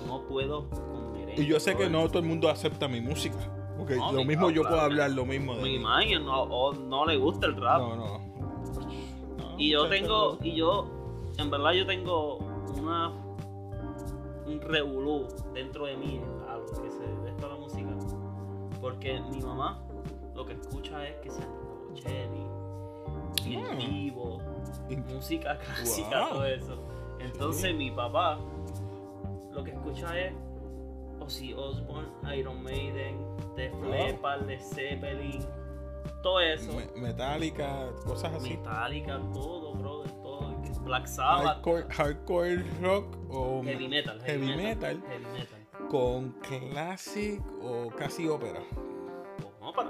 no 0.06 0.28
puedo 0.28 0.69
con 0.69 1.13
merengue. 1.13 1.41
Y 1.41 1.45
yo 1.45 1.60
sé 1.60 1.75
que 1.75 1.89
no 1.89 2.08
todo 2.10 2.19
el 2.19 2.25
mundo 2.25 2.49
acepta 2.49 2.88
mi 2.88 2.99
música. 2.99 3.38
Porque 3.86 3.98
No, 3.98 4.12
lo 4.13 4.26
mismo 4.26 4.50
yo 4.50 4.63
puedo 4.63 4.82
hablar 4.82 5.12
lo 5.12 5.26
mismo 5.28 5.54
de 5.56 5.62
Mi 5.62 5.76
imagen 5.76 6.26
no, 6.26 6.41
o 6.41 6.74
no 6.74 7.06
le 7.06 7.17
gusta 7.17 7.45
el 7.45 7.56
rap. 7.56 7.80
No, 7.82 7.95
no. 7.95 8.19
Y 9.60 9.71
yo 9.71 9.88
tengo, 9.88 10.39
y 10.41 10.56
yo, 10.56 10.88
en 11.38 11.52
verdad 11.52 11.71
yo 11.74 11.86
tengo 11.86 12.38
una 12.80 13.12
un 14.48 14.60
revolú 14.62 15.28
dentro 15.54 15.86
de 15.86 15.98
mí 15.98 16.19
a 16.50 16.56
lo 16.56 16.65
que 16.65 16.89
se 16.91 17.00
de 17.00 17.30
esto 17.30 17.48
de 17.48 17.54
la 17.54 17.60
música. 17.60 17.89
Porque 18.82 19.21
mi 19.32 19.39
mamá 19.39 19.80
lo 20.34 20.45
que 20.48 20.54
escucha 20.54 21.08
es 21.08 21.15
que 21.17 21.30
se 21.30 21.41
Bocelli, 21.91 22.45
y 23.45 23.56
en 23.56 23.78
vivo, 23.78 24.39
música 25.13 25.58
clásica, 25.60 26.21
Wow. 26.21 26.30
todo 26.30 26.45
eso. 26.45 26.76
Entonces 27.19 27.76
mi 27.76 27.91
papá 27.91 28.39
lo 29.52 29.63
que 29.63 29.71
escucha 29.71 30.19
es 30.19 30.34
Ozzy 31.19 31.54
Osbourne, 31.54 32.10
Iron 32.36 32.62
Maiden, 32.63 33.15
Wow. 33.56 33.91
Leppard, 33.91 34.46
The 34.48 34.60
Zeppelin, 34.60 35.46
todo 36.22 36.39
eso. 36.39 36.72
me- 36.74 37.02
Metallica, 37.02 37.88
cosas 38.06 38.34
así. 38.34 38.52
Metallica, 38.58 39.20
todo, 39.34 39.74
brother, 39.74 40.12
todo. 40.22 40.56
Black 40.84 41.08
Sabbath, 41.08 41.46
Hardcore, 41.63 41.86
hardcore 41.89 42.63
rock 42.82 43.15
o 43.32 43.63
heavy 43.63 43.88
metal, 43.88 44.22
heavy 44.22 44.46
metal. 44.56 45.02
heavy 45.08 45.26
metal. 45.34 45.60
con 45.89 46.32
classic 46.41 47.41
o 47.62 47.89
casi 47.96 48.28
ópera. 48.28 48.60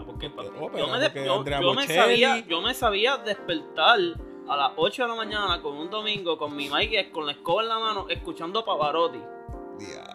Porque, 0.06 0.30
papi, 0.30 0.48
ópera, 0.60 0.80
yo, 0.86 0.88
me, 0.92 1.00
de- 1.00 1.10
porque 1.10 1.52
yo- 1.62 1.74
me 1.74 1.88
sabía, 1.88 2.40
yo 2.48 2.62
me 2.62 2.74
sabía 2.74 3.18
despertar 3.18 4.00
a 4.48 4.56
las 4.56 4.72
8 4.78 5.04
de 5.04 5.10
la 5.10 5.16
mañana 5.16 5.62
con 5.62 5.76
un 5.76 5.90
domingo 5.90 6.38
con 6.38 6.56
mi 6.56 6.70
Mike 6.70 7.12
con 7.12 7.26
la 7.26 7.34
escoba 7.34 7.62
en 7.64 7.70
la 7.70 7.80
mano 7.80 8.06
escuchando 8.10 8.64
Pavarotti. 8.64 9.20
Diale. 9.80 10.15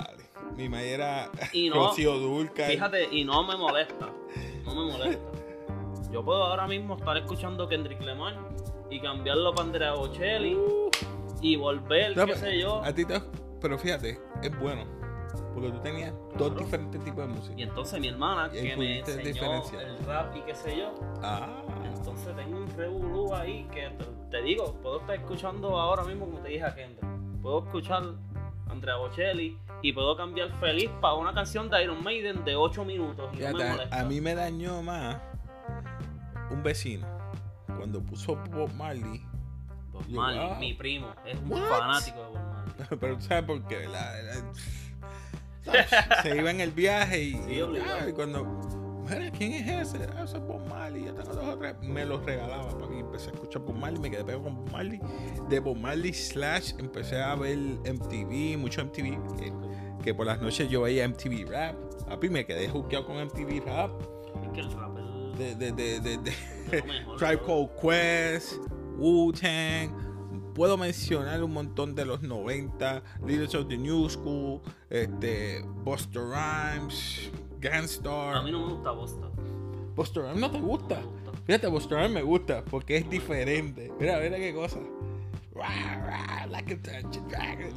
Mi 0.56 0.68
madre 0.68 0.92
era 0.94 1.30
Y 1.52 1.68
no, 1.70 1.88
Rocío 1.88 2.18
Dulcar. 2.18 2.70
Fíjate, 2.70 3.08
y 3.14 3.24
no 3.24 3.42
me 3.44 3.56
molesta. 3.56 4.08
No 4.64 4.74
me 4.74 4.92
molesta. 4.92 5.22
Yo 6.10 6.24
puedo 6.24 6.42
ahora 6.42 6.66
mismo 6.66 6.96
estar 6.96 7.16
escuchando 7.16 7.68
Kendrick 7.68 8.00
Lamar 8.02 8.36
y 8.90 9.00
cambiarlo 9.00 9.54
para 9.54 9.66
Andrea 9.66 9.94
Bocelli 9.94 10.58
y 11.40 11.56
volver, 11.56 12.16
No, 12.16 12.26
qué 12.26 12.34
sé 12.36 12.58
yo. 12.58 12.82
A 12.84 12.92
ti 12.92 13.04
te- 13.04 13.22
pero 13.60 13.78
fíjate, 13.78 14.20
es 14.42 14.58
bueno. 14.60 14.84
Porque 15.54 15.70
tú 15.70 15.78
tenías 15.80 16.12
dos 16.36 16.56
diferentes 16.56 17.02
tipos 17.04 17.26
de 17.26 17.32
música. 17.34 17.54
Y 17.56 17.62
entonces 17.62 18.00
mi 18.00 18.08
hermana, 18.08 18.50
que 18.50 18.76
me 18.76 18.98
enseñó 18.98 19.62
el 19.80 20.04
rap 20.06 20.36
y 20.36 20.40
qué 20.42 20.54
sé 20.54 20.76
yo, 20.76 20.92
Ah. 21.22 21.62
entonces 21.84 22.34
tengo 22.36 22.56
un 22.58 22.68
revolú 22.76 23.32
ahí 23.34 23.64
que 23.72 23.90
te, 23.90 24.04
te 24.30 24.42
digo, 24.42 24.74
puedo 24.82 25.00
estar 25.00 25.14
escuchando 25.16 25.78
ahora 25.78 26.02
mismo, 26.04 26.26
como 26.26 26.38
te 26.40 26.48
dije 26.50 26.64
a 26.64 26.74
Kendrick, 26.74 27.04
puedo 27.42 27.60
escuchar 27.64 28.02
Andrea 28.68 28.96
Bocelli 28.96 29.56
y 29.82 29.92
puedo 29.92 30.16
cambiar 30.16 30.50
feliz 30.60 30.90
para 31.00 31.14
una 31.14 31.32
canción 31.32 31.70
de 31.70 31.82
Iron 31.82 32.02
Maiden 32.02 32.44
de 32.44 32.56
8 32.56 32.84
minutos 32.84 33.30
y 33.34 33.38
no 33.42 33.58
me 33.58 33.64
a- 33.90 34.04
mí 34.04 34.20
me 34.20 34.34
dañó 34.34 34.82
más 34.82 35.16
un 36.50 36.62
vecino. 36.62 37.06
Cuando 37.76 38.02
puso 38.02 38.36
Bob 38.50 38.72
Marley. 38.74 39.24
Bob 39.92 40.06
Yo, 40.08 40.20
Marley, 40.20 40.46
wow. 40.48 40.56
mi 40.56 40.74
primo, 40.74 41.08
es 41.24 41.38
un 41.40 41.52
What? 41.52 41.68
fanático 41.68 42.18
de 42.18 42.24
Bob 42.26 42.34
Marley. 42.38 42.86
Pero 43.00 43.16
tú 43.16 43.22
sabes 43.22 43.44
por 43.44 43.62
qué. 43.66 43.88
La- 43.88 44.22
la- 44.22 44.52
se 46.22 46.36
iba 46.36 46.50
en 46.50 46.60
el 46.60 46.72
viaje 46.72 47.22
y, 47.22 47.32
Sí, 47.34 47.52
y- 47.54 47.60
obligado. 47.60 48.08
y 48.08 48.12
cuando. 48.12 48.79
Mira, 49.10 49.30
¿quién 49.30 49.52
es 49.52 49.94
ese? 49.94 50.06
Ah, 50.16 50.24
ese 50.24 50.36
es 50.36 50.46
Bob 50.46 50.66
Marley. 50.68 51.04
Yo 51.04 51.14
tengo 51.14 51.34
dos 51.34 51.44
o 51.54 51.58
tres. 51.58 51.74
Me 51.82 52.04
los 52.04 52.24
regalaba 52.24 52.68
para 52.68 52.86
mí. 52.86 53.00
Empecé 53.00 53.30
a 53.30 53.32
escuchar 53.32 53.62
Bob 53.62 53.76
Marley. 53.76 54.00
Me 54.00 54.10
quedé 54.10 54.24
pegado 54.24 54.44
con 54.44 54.54
Bob 54.56 54.70
Marley. 54.72 55.00
De 55.48 55.60
Bob 55.60 55.76
Marley 55.76 56.12
slash 56.12 56.72
empecé 56.78 57.20
a 57.20 57.34
ver 57.34 57.58
MTV, 57.58 58.58
mucho 58.58 58.84
MTV. 58.84 59.36
Que, 59.36 59.52
que 60.02 60.14
por 60.14 60.26
las 60.26 60.40
noches 60.40 60.68
yo 60.70 60.82
veía 60.82 61.08
MTV 61.08 61.50
Rap. 61.50 61.76
Papi, 62.08 62.28
me 62.28 62.44
quedé 62.46 62.68
juqueado 62.68 63.06
con 63.06 63.16
MTV 63.24 63.64
Rap. 63.66 63.90
Es 64.42 64.48
que 64.52 64.60
el 64.60 64.72
rap 64.72 64.96
es 64.98 65.38
De, 65.38 65.54
de, 65.54 65.72
de, 65.72 66.00
de, 66.00 66.18
de-. 66.18 66.32
Tribe. 67.18 67.40
Called 67.44 67.70
Quest, 67.80 68.54
Wu-Tang. 68.98 70.10
Puedo 70.54 70.76
mencionar 70.76 71.42
un 71.42 71.52
montón 71.52 71.94
de 71.94 72.04
los 72.04 72.22
90, 72.22 73.02
Leaders 73.24 73.54
of 73.54 73.68
the 73.68 73.78
New 73.78 74.08
School, 74.10 74.60
este, 74.90 75.62
Buster 75.84 76.22
Rhymes, 76.22 77.30
Gangstar. 77.60 78.36
A 78.36 78.42
mí 78.42 78.50
no 78.50 78.66
me 78.66 78.72
gusta 78.72 78.90
Bosta. 78.90 79.26
Buster 79.94 80.22
Rhymes 80.22 80.40
no 80.40 80.50
te 80.50 80.60
gusta. 80.60 81.00
No 81.00 81.10
gusta. 81.10 81.42
Fíjate, 81.44 81.66
Buster 81.66 81.98
Rhymes 81.98 82.12
me 82.12 82.22
gusta 82.22 82.64
porque 82.64 82.96
es 82.96 83.10
diferente. 83.10 83.92
Mira, 83.98 84.18
mira 84.18 84.36
qué 84.36 84.54
cosa. 84.54 84.78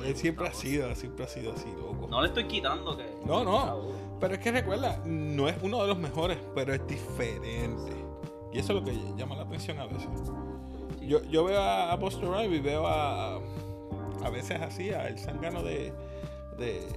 Él 0.06 0.16
siempre 0.16 0.48
ha 0.48 0.54
sido, 0.54 0.96
siempre 0.96 1.26
ha 1.26 1.28
sido 1.28 1.54
así, 1.54 1.68
loco. 1.76 2.08
No 2.08 2.22
le 2.22 2.28
estoy 2.28 2.46
quitando 2.46 2.96
que. 2.96 3.06
No, 3.26 3.44
no. 3.44 3.92
Pero 4.20 4.36
es 4.36 4.40
que 4.40 4.52
recuerda, 4.52 5.02
no 5.06 5.50
es 5.50 5.56
uno 5.62 5.82
de 5.82 5.88
los 5.90 5.98
mejores, 5.98 6.38
pero 6.56 6.74
es 6.74 6.88
diferente. 6.88 7.92
Y 8.54 8.60
eso 8.60 8.74
es 8.74 8.80
lo 8.80 8.86
que 8.86 8.98
llama 9.18 9.36
la 9.36 9.44
atención 9.44 9.80
a 9.80 9.86
veces. 9.88 10.08
Sí. 11.00 11.08
Yo, 11.08 11.22
yo 11.24 11.44
veo 11.44 11.62
a, 11.62 11.94
Buster 11.98 12.30
Rhymes 12.30 12.60
y 12.60 12.62
veo 12.62 12.88
a, 12.88 13.36
a 13.36 14.30
veces 14.32 14.62
así, 14.62 14.92
a 14.92 15.10
el 15.10 15.18
sangano 15.18 15.62
de, 15.62 15.92
de 16.58 16.88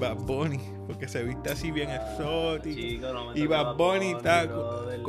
Bad 0.00 0.16
Bunny, 0.24 0.60
porque 0.86 1.06
se 1.08 1.22
viste 1.22 1.50
así 1.50 1.70
bien 1.70 1.90
exótico. 1.90 2.74
Chico, 2.80 3.12
no 3.12 3.36
y 3.36 3.46
Bad 3.46 3.76
Bunny 3.76 4.12
está 4.12 4.46
brother. 4.46 5.02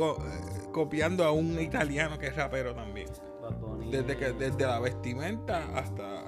copiando 0.72 1.24
a 1.24 1.32
un 1.32 1.60
italiano 1.60 2.18
que 2.18 2.28
es 2.28 2.36
rapero 2.36 2.74
también. 2.74 3.08
Bad 3.40 3.58
Bunny 3.58 3.90
Desde, 3.90 4.16
que, 4.16 4.26
es- 4.28 4.38
desde 4.38 4.66
la 4.66 4.78
vestimenta 4.78 5.64
hasta 5.76 6.24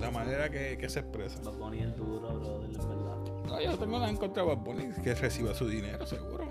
la 0.00 0.10
manera 0.10 0.48
que, 0.50 0.78
que 0.78 0.88
se 0.88 1.00
expresa. 1.00 1.40
Bad 1.42 1.54
Bunny 1.58 1.80
es 1.80 1.96
duro, 1.96 2.20
brother, 2.38 2.70
es 2.70 2.78
verdad. 2.88 3.16
No, 3.46 3.60
yo 3.60 3.78
tengo 3.78 3.98
nada 3.98 4.10
en 4.10 4.16
contra 4.16 4.42
de 4.42 4.48
Bad 4.50 4.58
Bunny, 4.64 4.88
que 5.02 5.14
reciba 5.14 5.54
su 5.54 5.68
dinero, 5.68 6.06
seguro. 6.06 6.46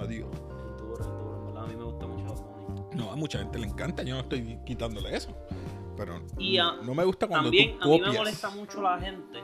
Adiós. 0.00 0.28
Es 0.32 0.78
duro, 0.78 0.94
es 1.00 1.06
duro, 1.06 1.36
en 1.40 1.46
verdad. 1.46 1.64
A 1.64 1.66
mí 1.66 1.76
me 1.76 1.84
gusta 1.84 2.06
mucho 2.06 2.34
Bad 2.34 2.42
Bunny. 2.42 2.96
No, 2.96 3.10
a 3.10 3.16
mucha 3.16 3.38
gente 3.38 3.58
le 3.58 3.66
encanta, 3.66 4.02
yo 4.02 4.14
no 4.14 4.20
estoy 4.20 4.58
quitándole 4.64 5.16
eso. 5.16 5.30
Pero 5.96 6.20
Y 6.38 6.58
no 6.58 6.94
me 6.94 7.04
gusta 7.04 7.26
cuando 7.26 7.44
También 7.48 7.78
tú 7.78 7.84
a 7.84 7.86
mí 7.86 7.92
copias. 7.98 8.12
me 8.12 8.18
molesta 8.18 8.50
mucho 8.50 8.82
la 8.82 8.98
gente 9.00 9.38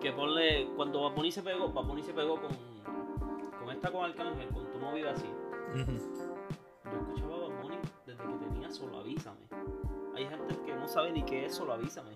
que 0.00 0.12
ponle. 0.12 0.68
Cuando 0.76 1.02
Bad 1.02 1.14
Bunny 1.16 1.30
se 1.32 1.42
pegó, 1.42 1.68
Bad 1.72 1.84
Bunny 1.84 2.02
se 2.02 2.12
pegó 2.12 2.40
con. 2.40 2.50
Con 3.60 3.70
esta 3.70 3.90
con 3.92 4.04
Arcángel, 4.04 4.48
con 4.48 4.70
Tu 4.72 4.78
no 4.80 4.92
vive 4.92 5.10
así. 5.10 5.26
Yo 5.74 5.80
escuchaba 6.98 7.36
a 7.36 7.48
Bad 7.48 7.62
Bunny 7.62 7.76
desde 8.06 8.22
que 8.24 8.46
tenía 8.46 8.70
Solo 8.70 8.98
Avísame. 9.00 9.38
Hay 10.16 10.26
gente 10.26 10.58
que 10.66 10.74
no 10.74 10.88
sabe 10.88 11.12
ni 11.12 11.22
qué 11.22 11.46
es 11.46 11.54
Solo 11.54 11.74
Avísame. 11.74 12.10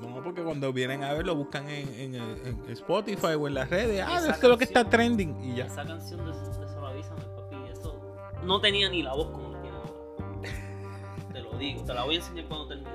No, 0.00 0.22
porque 0.22 0.42
cuando 0.42 0.72
vienen 0.72 1.02
a 1.04 1.12
ver 1.12 1.26
lo 1.26 1.34
buscan 1.34 1.68
en, 1.68 2.14
en- 2.14 2.14
en 2.14 2.70
Spotify 2.70 3.34
o 3.38 3.46
en 3.48 3.54
las 3.54 3.68
redes. 3.70 4.02
Ah, 4.06 4.18
Esa 4.18 4.30
esto 4.32 4.46
es 4.46 4.50
lo 4.52 4.58
que 4.58 4.64
está 4.64 4.88
trending 4.88 5.40
y 5.44 5.56
ya. 5.56 5.66
Esa 5.66 5.84
canción 5.84 6.20
de, 6.24 6.32
de 6.32 6.68
Solo 6.68 6.86
Avísame, 6.86 7.20
papi, 7.36 7.56
eso 7.70 8.00
no 8.44 8.60
tenía 8.60 8.88
ni 8.88 9.02
la 9.02 9.14
voz 9.14 9.28
como 9.30 9.50
la 9.50 9.60
tiene 9.60 9.76
ahora. 9.76 9.92
Te 11.32 11.40
lo 11.42 11.52
digo, 11.58 11.84
te 11.84 11.94
la 11.94 12.04
voy 12.04 12.14
a 12.14 12.18
enseñar 12.18 12.46
cuando 12.46 12.68
termine. 12.68 12.90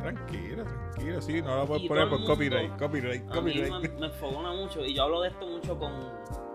No, 0.00 0.14
tranquilo, 0.14 0.64
tranquilo, 0.64 1.22
sí, 1.22 1.42
no 1.42 1.56
lo 1.56 1.66
puedes 1.66 1.86
poner 1.88 2.08
por 2.08 2.24
copyright, 2.24 2.76
copyright, 2.78 3.22
A 3.22 3.24
mí 3.26 3.30
copyright. 3.32 3.72
me, 3.92 4.00
me 4.00 4.06
enfogona 4.06 4.52
mucho 4.52 4.84
y 4.84 4.94
yo 4.94 5.04
hablo 5.04 5.20
de 5.22 5.28
esto 5.28 5.46
mucho 5.46 5.78
con, 5.78 5.92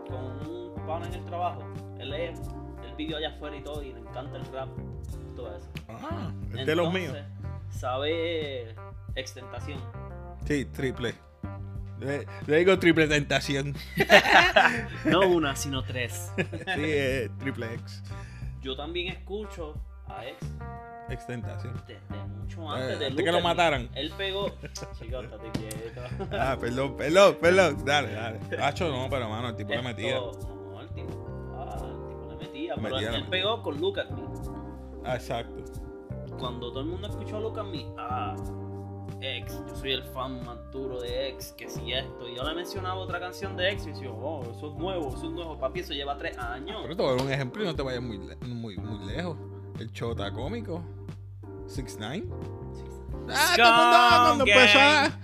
con 0.08 0.48
un 0.50 0.74
pana 0.88 1.08
en 1.08 1.14
el 1.16 1.26
trabajo. 1.26 1.64
Él 2.00 2.14
es, 2.14 2.40
él 2.84 2.96
vivió 2.98 3.18
allá 3.18 3.30
afuera 3.36 3.56
y 3.56 3.64
todo 3.64 3.82
y 3.84 3.94
le 3.94 4.00
encanta 4.00 4.38
el 4.38 4.46
rap, 4.48 4.70
todo 5.36 5.56
eso. 5.56 5.70
Ah, 5.90 6.32
es 6.58 6.66
de 6.66 6.76
los 6.76 6.92
míos. 6.94 7.16
Sabe 7.70 8.76
extentación. 9.16 9.80
Sí, 10.46 10.66
triple. 10.66 11.14
Le, 12.00 12.26
le 12.48 12.58
digo 12.58 12.78
triple 12.80 13.08
tentación. 13.08 13.74
No 15.06 15.22
una, 15.28 15.56
sino 15.56 15.84
tres. 15.84 16.32
Sí, 16.38 16.44
eh, 16.78 17.30
triple 17.40 17.74
X. 17.76 18.04
Yo 18.62 18.76
también 18.76 19.10
escucho 19.14 19.76
a 20.08 20.26
ex 20.26 20.38
Extentación. 21.10 21.74
desde 21.88 22.26
mucho 22.28 22.62
Eh, 22.62 22.82
antes 22.82 23.00
de 23.00 23.06
antes 23.08 23.26
que 23.26 23.32
lo 23.32 23.42
mataran. 23.42 23.90
Él 23.96 24.12
pegó. 24.18 24.48
Chico, 25.00 25.20
estate 25.22 25.52
quieto. 25.54 26.02
Ah, 26.32 26.58
perdón, 26.60 26.96
perdón, 26.98 27.38
perdón. 27.40 27.86
Dale, 27.86 28.12
dale. 28.14 28.40
Hacho, 28.62 28.90
no, 28.90 29.08
pero 29.10 29.30
mano, 29.30 29.50
el 29.50 29.56
tipo 29.56 29.70
le 29.74 29.82
metía. 29.82 30.16
No, 30.18 30.82
el 30.82 30.90
tipo. 30.90 31.56
Ah, 31.58 31.78
el 31.84 32.08
tipo 32.10 32.28
le 32.32 32.36
metía. 32.38 32.76
Pero 32.76 32.82
metía, 32.96 33.12
le 33.12 33.18
él 33.18 33.24
metía. 33.24 33.30
pegó 33.30 33.62
con 33.62 33.76
at 34.00 34.10
Me. 34.10 34.24
Ah, 35.06 35.16
exacto. 35.16 35.64
cuando 36.40 36.70
todo 36.72 36.82
el 36.82 36.88
mundo 36.88 37.08
escuchó 37.08 37.40
Look 37.40 37.60
at 37.60 37.66
Me, 37.66 37.86
ah, 37.98 38.36
X, 39.22 39.62
yo 39.70 39.76
soy 39.76 39.92
el 39.94 40.04
fan 40.04 40.44
más 40.46 40.58
duro 40.72 41.00
de 41.00 41.30
X, 41.30 41.54
que 41.58 41.70
si 41.70 41.94
esto. 41.94 42.28
Y 42.28 42.36
yo 42.36 42.44
le 42.44 42.54
mencionaba 42.56 42.96
otra 42.96 43.20
canción 43.20 43.56
de 43.56 43.70
X 43.72 43.86
y 43.88 43.90
decía, 43.92 44.10
oh, 44.12 44.42
eso 44.44 44.68
es 44.72 44.74
nuevo, 44.76 45.10
eso 45.10 45.26
es 45.28 45.32
nuevo, 45.32 45.58
papi, 45.58 45.80
eso 45.82 45.94
lleva 45.94 46.18
tres 46.18 46.38
años. 46.38 46.80
Pero 46.82 46.96
te 46.96 47.02
voy 47.04 47.12
a 47.12 47.16
dar 47.16 47.26
un 47.26 47.32
ejemplo 47.32 47.64
y 47.64 47.66
no 47.68 47.76
te 47.76 47.82
vayas 47.84 48.02
muy, 48.02 48.18
le- 48.18 48.36
muy, 48.38 48.78
muy 48.78 49.06
lejos. 49.06 49.38
El 49.80 49.92
chota 49.92 50.32
cómico. 50.32 50.84
6 51.68 51.98
9 52.00 52.24
Ah, 53.28 53.56
todo 53.58 53.66
el 53.68 53.74
mundo 53.74 54.46
cuando 54.46 54.46
empezó 54.46 54.80
a. 54.80 55.20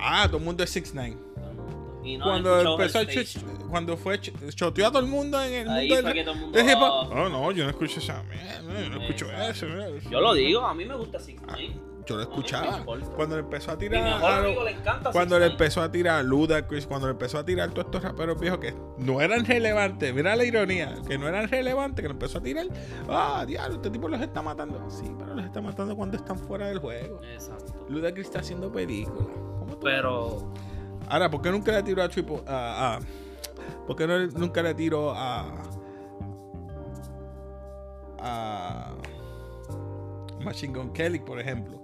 Ah, 0.00 0.26
todo 0.28 0.36
el 0.38 0.44
mundo 0.44 0.62
es 0.64 0.70
6 0.70 0.92
9 0.94 1.16
Todo 1.34 1.50
el 1.50 1.56
mundo. 1.56 2.00
Y 2.04 2.16
no 2.16 2.24
Cuando 2.24 2.56
escuchaba 2.58 3.02
empezó 3.02 3.20
el 3.20 3.26
ch- 3.26 3.68
cuando 3.68 3.96
fue 3.96 4.20
ch- 4.20 4.54
choteó 4.54 4.86
a 4.86 4.90
todo 4.90 5.00
el 5.00 5.08
mundo 5.08 5.42
en 5.42 5.52
el 5.52 5.68
Ahí 5.68 5.88
mundo 5.90 6.10
del 6.12 6.24
todo 6.24 6.34
el 6.34 6.40
mundo, 6.40 6.58
ah. 6.60 7.08
No, 7.12 7.28
no, 7.28 7.50
yo 7.52 7.64
no 7.64 7.70
escucho 7.70 7.98
esa 8.00 8.22
mierda, 8.22 8.80
yo 8.82 8.88
no 8.90 9.02
escucho 9.02 9.26
Exacto. 9.30 9.66
eso. 9.96 10.10
Yo 10.10 10.20
lo 10.20 10.32
digo, 10.34 10.60
a 10.64 10.72
mí 10.74 10.84
me 10.84 10.94
gusta 10.94 11.18
Six 11.18 11.42
Ah, 11.48 11.56
Nine. 11.56 11.80
Yo 12.08 12.16
lo 12.16 12.22
escuchaba. 12.22 12.84
Cuando 13.16 13.36
le 13.36 13.42
empezó 13.42 13.70
a 13.72 13.76
tirar. 13.78 14.02
le 14.02 14.76
cuando 15.12 15.36
6ix9ine. 15.36 15.38
le 15.40 15.46
empezó 15.46 15.82
a 15.82 15.90
tirar 15.92 16.20
a 16.20 16.22
Ludacris, 16.22 16.86
cuando 16.86 17.06
le 17.06 17.12
empezó 17.12 17.38
a 17.38 17.44
tirar 17.44 17.70
todos 17.70 17.84
estos 17.84 18.02
raperos 18.02 18.40
viejos 18.40 18.58
que 18.60 18.74
no 18.96 19.20
eran 19.20 19.44
relevantes, 19.44 20.14
mira 20.14 20.34
la 20.34 20.44
ironía, 20.44 20.94
que 21.06 21.18
no 21.18 21.28
eran 21.28 21.48
relevantes, 21.48 22.02
que 22.02 22.08
lo 22.08 22.14
empezó 22.14 22.38
a 22.38 22.42
tirar, 22.42 22.66
ah, 23.10 23.44
diablo, 23.46 23.76
este 23.76 23.90
tipo 23.90 24.08
los 24.08 24.20
está 24.22 24.40
matando. 24.40 24.82
Sí, 24.90 25.04
pero 25.18 25.34
los 25.34 25.44
está 25.44 25.60
matando 25.60 25.94
cuando 25.96 26.16
están 26.16 26.38
fuera 26.38 26.68
del 26.68 26.78
juego. 26.78 27.20
Exacto. 27.24 27.84
Ludacris 27.88 28.26
está 28.26 28.38
haciendo 28.40 28.72
películas. 28.72 29.26
¿Cómo 29.58 29.74
tú- 29.76 29.80
Pero, 29.84 30.52
Ahora, 31.10 31.30
¿por 31.30 31.42
qué 31.42 31.50
nunca 31.50 31.72
le 31.72 31.82
tiró 31.82 32.02
a 32.02 32.08
Triple 32.08 32.42
a, 32.46 32.96
a- 32.96 33.00
¿Por 33.86 33.96
qué 33.96 34.06
no, 34.06 34.26
nunca 34.28 34.62
le 34.62 34.74
tiró 34.74 35.12
a 35.14 35.52
a 38.20 38.94
Machine 40.40 40.72
Gun 40.78 40.92
Kelly, 40.92 41.18
por 41.20 41.38
ejemplo? 41.40 41.77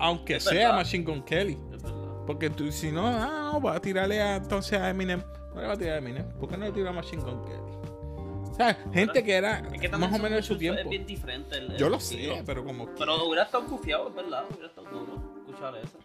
Aunque 0.00 0.36
Es 0.36 0.44
sea 0.44 0.54
verdad. 0.68 0.74
Machine 0.76 1.04
Gun 1.04 1.22
Kelly. 1.22 1.58
es. 1.74 1.82
Porque 2.26 2.50
tú, 2.50 2.70
si 2.72 2.90
no, 2.92 3.06
ah, 3.06 3.50
no, 3.52 3.60
va 3.60 3.76
a 3.76 3.80
tirarle 3.80 4.20
a, 4.20 4.36
entonces 4.36 4.78
a 4.80 4.90
Eminem. 4.90 5.22
No 5.54 5.60
le 5.60 5.66
va 5.66 5.72
a 5.74 5.76
tirar 5.76 5.94
a 5.94 5.98
Eminem. 5.98 6.26
¿Por 6.38 6.48
qué 6.48 6.56
no 6.56 6.64
le 6.66 6.72
tiró 6.72 6.88
a 6.88 6.92
Machine 6.92 7.22
Gun 7.22 7.44
Kelly? 7.44 8.50
O 8.50 8.54
sea, 8.54 8.74
gente 8.92 9.22
que 9.24 9.34
era 9.34 9.58
Es 9.72 9.80
que 9.80 9.88
más 9.88 10.10
o 10.12 10.22
menos 10.22 10.36
de 10.36 10.42
su 10.42 10.56
tiempo. 10.58 10.80
Es 10.80 10.88
bien 10.88 11.06
diferente. 11.06 11.56
el- 11.56 11.76
Yo 11.76 11.88
lo 11.88 11.96
estilo. 11.96 12.36
sé, 12.36 12.42
pero 12.44 12.64
como 12.64 12.86
que- 12.86 12.92
Pero 12.98 13.24
hubiera 13.26 13.44
estado 13.44 13.66
confiado, 13.66 14.08
es 14.08 14.14
verdad, 14.14 14.44
hubiera 14.50 14.66
estado 14.68 14.86
duro 14.90 15.34
escuchar 15.38 15.76
eso. 15.76 15.98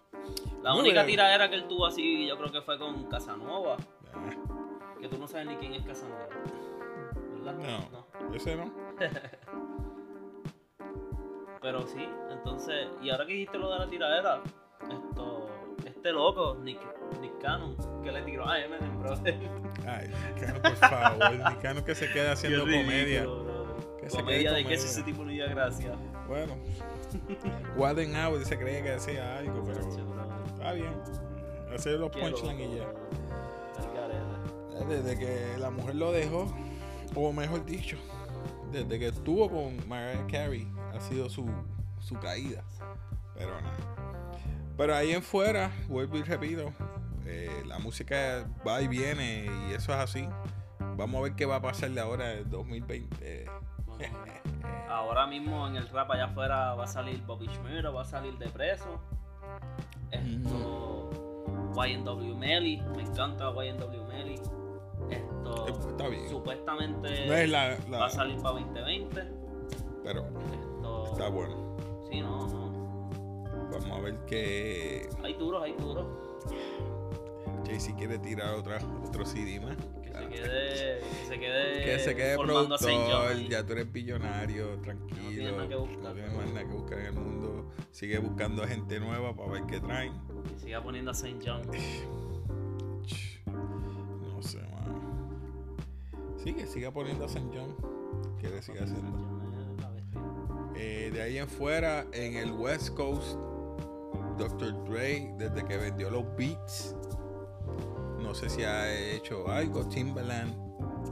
La 0.63 0.71
No, 0.71 0.79
única 0.79 1.05
tiradera 1.05 1.49
que 1.49 1.55
él 1.55 1.67
tuvo 1.67 1.85
así, 1.85 2.27
yo 2.27 2.37
creo 2.37 2.51
que 2.51 2.61
fue 2.61 2.79
con 2.79 3.03
Casanova, 3.09 3.77
que 5.01 5.07
tú 5.07 5.17
no 5.17 5.27
sabes 5.27 5.47
ni 5.47 5.55
quién 5.57 5.73
es 5.73 5.85
Casanova. 5.85 6.27
¿Verdad? 7.43 7.55
No. 7.91 8.33
ese 8.35 8.55
no. 8.55 8.71
Pero 11.65 11.81
sí, 11.87 12.07
entonces, 12.29 12.89
y 13.01 13.09
ahora 13.09 13.25
que 13.25 13.33
dijiste 13.33 13.57
lo 13.57 13.73
de 13.73 13.79
la 13.79 13.89
tiradera, 13.89 14.39
esto, 14.83 15.49
este 15.83 16.11
loco, 16.11 16.59
Nick, 16.61 16.79
Nick 17.19 17.41
Cannon, 17.41 17.75
que 18.03 18.11
le 18.11 18.21
tiró 18.21 18.47
a 18.47 18.59
Eminem, 18.59 18.99
bro. 18.99 19.15
Ay, 19.87 20.11
Nicano, 20.35 20.61
por 20.61 20.75
favor. 20.75 21.33
Nicano 21.55 21.83
que 21.83 21.95
se 21.95 22.11
queda 22.11 22.33
haciendo 22.33 22.65
comedia. 22.65 23.25
Que 23.99 24.07
Comedia 24.09 24.53
de 24.53 24.63
que 24.63 24.77
si 24.77 24.85
ese 24.85 25.01
tipo 25.01 25.23
no 25.23 25.31
diga 25.31 25.47
gracia. 25.47 25.95
Bueno, 26.27 26.55
Waden 27.75 28.15
Out 28.15 28.43
se 28.43 28.59
creía 28.59 28.83
que 28.83 28.91
decía 28.91 29.39
algo, 29.39 29.63
pero 29.65 29.79
está 30.45 30.71
bien. 30.71 30.93
Hacer 31.73 31.99
los 31.99 32.11
punchlines 32.11 32.69
y 32.69 32.75
ya. 32.75 32.85
Desde 34.87 35.17
que 35.17 35.57
la 35.57 35.71
mujer 35.71 35.95
lo 35.95 36.11
dejó, 36.11 36.45
o 37.15 37.33
mejor 37.33 37.65
dicho, 37.65 37.97
desde 38.71 38.99
que 38.99 39.07
estuvo 39.07 39.49
con 39.49 39.75
Mariah 39.87 40.27
Carey, 40.27 40.67
ha 40.97 41.01
sido 41.01 41.29
su, 41.29 41.45
su 41.99 42.15
caída. 42.19 42.63
Pero 43.35 43.59
nada. 43.61 43.77
Pero 44.77 44.95
ahí 44.95 45.11
en 45.11 45.21
fuera, 45.23 45.71
vuelvo 45.87 46.17
y 46.17 46.23
repito, 46.23 46.71
eh, 47.25 47.63
la 47.65 47.79
música 47.79 48.45
va 48.67 48.81
y 48.81 48.87
viene 48.87 49.45
y 49.69 49.73
eso 49.73 49.93
es 49.93 49.99
así. 49.99 50.27
Vamos 50.97 51.19
a 51.19 51.23
ver 51.23 51.33
qué 51.35 51.45
va 51.45 51.57
a 51.57 51.61
pasar 51.61 51.91
de 51.91 51.99
ahora 52.01 52.33
en 52.33 52.49
2020. 52.49 53.45
Vamos 53.87 54.01
a 54.01 54.23
ver. 54.23 54.41
Ahora 54.89 55.27
mismo 55.27 55.67
en 55.67 55.75
el 55.77 55.87
rap 55.89 56.11
allá 56.11 56.25
afuera 56.25 56.73
va 56.75 56.83
a 56.85 56.87
salir 56.87 57.21
Bobby 57.25 57.47
Schmurda, 57.47 57.89
va 57.89 58.01
a 58.01 58.05
salir 58.05 58.37
de 58.37 58.47
preso. 58.49 59.01
Esto. 60.11 61.09
YNW 61.75 62.35
Melly, 62.37 62.81
me 62.95 63.03
encanta 63.03 63.51
YNW 63.51 64.05
Melly. 64.07 64.35
Esto. 65.09 65.67
Eh, 65.67 65.73
está 65.89 66.07
bien. 66.07 66.29
Supuestamente 66.29 67.27
No 67.27 67.33
es 67.33 67.49
la, 67.49 67.77
la- 67.89 67.97
va 67.99 68.05
a 68.05 68.09
salir 68.09 68.37
para 68.37 68.51
2020. 68.59 69.23
pero 70.03 70.21
Esto. 70.25 70.39
Está 71.15 71.29
bueno. 71.29 71.55
Sí, 72.11 72.19
no, 72.21 72.47
no. 72.47 73.09
Vamos 73.71 73.97
a 73.97 74.01
ver 74.01 74.17
que 74.25 75.09
Hay 75.23 75.33
duros, 75.33 75.63
hay 75.63 75.73
duros. 75.73 76.05
Jay-Z 77.65 77.95
quiere 77.97 78.19
tirar 78.19 78.53
otra, 78.55 78.79
otro 79.05 79.25
CD 79.25 79.59
más. 79.59 79.75
Que 80.03 80.09
Claro. 80.11 80.27
se 80.29 80.33
quede. 80.35 80.99
Que 80.99 81.25
se 81.27 81.39
quede. 81.39 81.83
Que 81.83 81.99
se 81.99 82.15
quede 82.15 82.33
a 82.33 82.37
Saint 82.77 83.05
productor, 83.07 83.49
ya 83.49 83.65
tú 83.65 83.73
eres 83.73 83.91
billonario, 83.91 84.75
No 84.75 84.81
tranquilo. 84.81 85.29
tienes 85.29 85.51
nada 85.53 85.67
que 85.67 85.75
buscar. 85.75 85.99
no 85.99 86.13
tienes 86.13 86.33
más 86.35 86.47
nada 86.47 86.59
que 86.67 86.73
buscar 86.73 86.99
en 86.99 87.05
el 87.07 87.13
mundo. 87.13 87.65
Sigue 87.91 88.17
buscando 88.19 88.67
gente 88.67 88.99
nueva 88.99 89.35
para 89.35 89.51
ver 89.51 89.63
qué 89.67 89.79
traen. 89.79 90.13
Que 90.53 90.59
siga 90.59 90.81
poniendo 90.83 91.11
a 91.11 91.13
Saint 91.13 91.41
John. 91.45 91.61
No, 91.65 91.71
No 94.35 94.41
sé, 94.43 94.59
mano. 94.61 95.01
Sí, 96.37 96.53
que 96.53 96.65
siga 96.67 96.91
poniendo 96.91 97.23
a 97.25 97.27
St. 97.27 97.49
John. 97.53 97.75
Que 98.39 98.49
le 98.49 98.61
siga 98.61 98.83
haciendo. 98.83 99.34
Eh, 100.77 101.09
de 101.13 101.21
ahí 101.21 101.37
en 101.37 101.47
fuera, 101.47 102.05
en 102.11 102.35
el 102.35 102.51
West 102.51 102.89
Coast, 102.95 103.37
Dr. 104.37 104.83
Dre, 104.85 105.33
desde 105.37 105.63
que 105.65 105.77
vendió 105.77 106.09
los 106.09 106.25
beats, 106.35 106.95
no 108.19 108.33
sé 108.33 108.49
si 108.49 108.63
ha 108.63 108.93
hecho 108.93 109.47
algo. 109.49 109.85
Timbaland, 109.87 110.53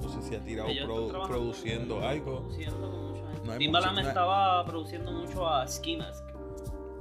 no 0.02 0.10
sé 0.10 0.22
si 0.22 0.36
ha 0.36 0.44
tirado 0.44 0.68
produ- 0.70 1.28
produciendo 1.28 1.96
con- 1.96 2.04
algo. 2.04 2.40
Produciendo 2.42 2.92
con 2.92 3.08
mucha 3.12 3.28
gente. 3.32 3.46
No 3.48 3.52
hay 3.54 3.60
Timbaland 3.60 3.92
mucho- 3.92 4.02
no 4.02 4.08
hay- 4.08 4.08
estaba 4.08 4.66
produciendo 4.66 5.12
mucho 5.12 5.48
a 5.48 5.68
Ski 5.68 5.98
Mask. 5.98 6.26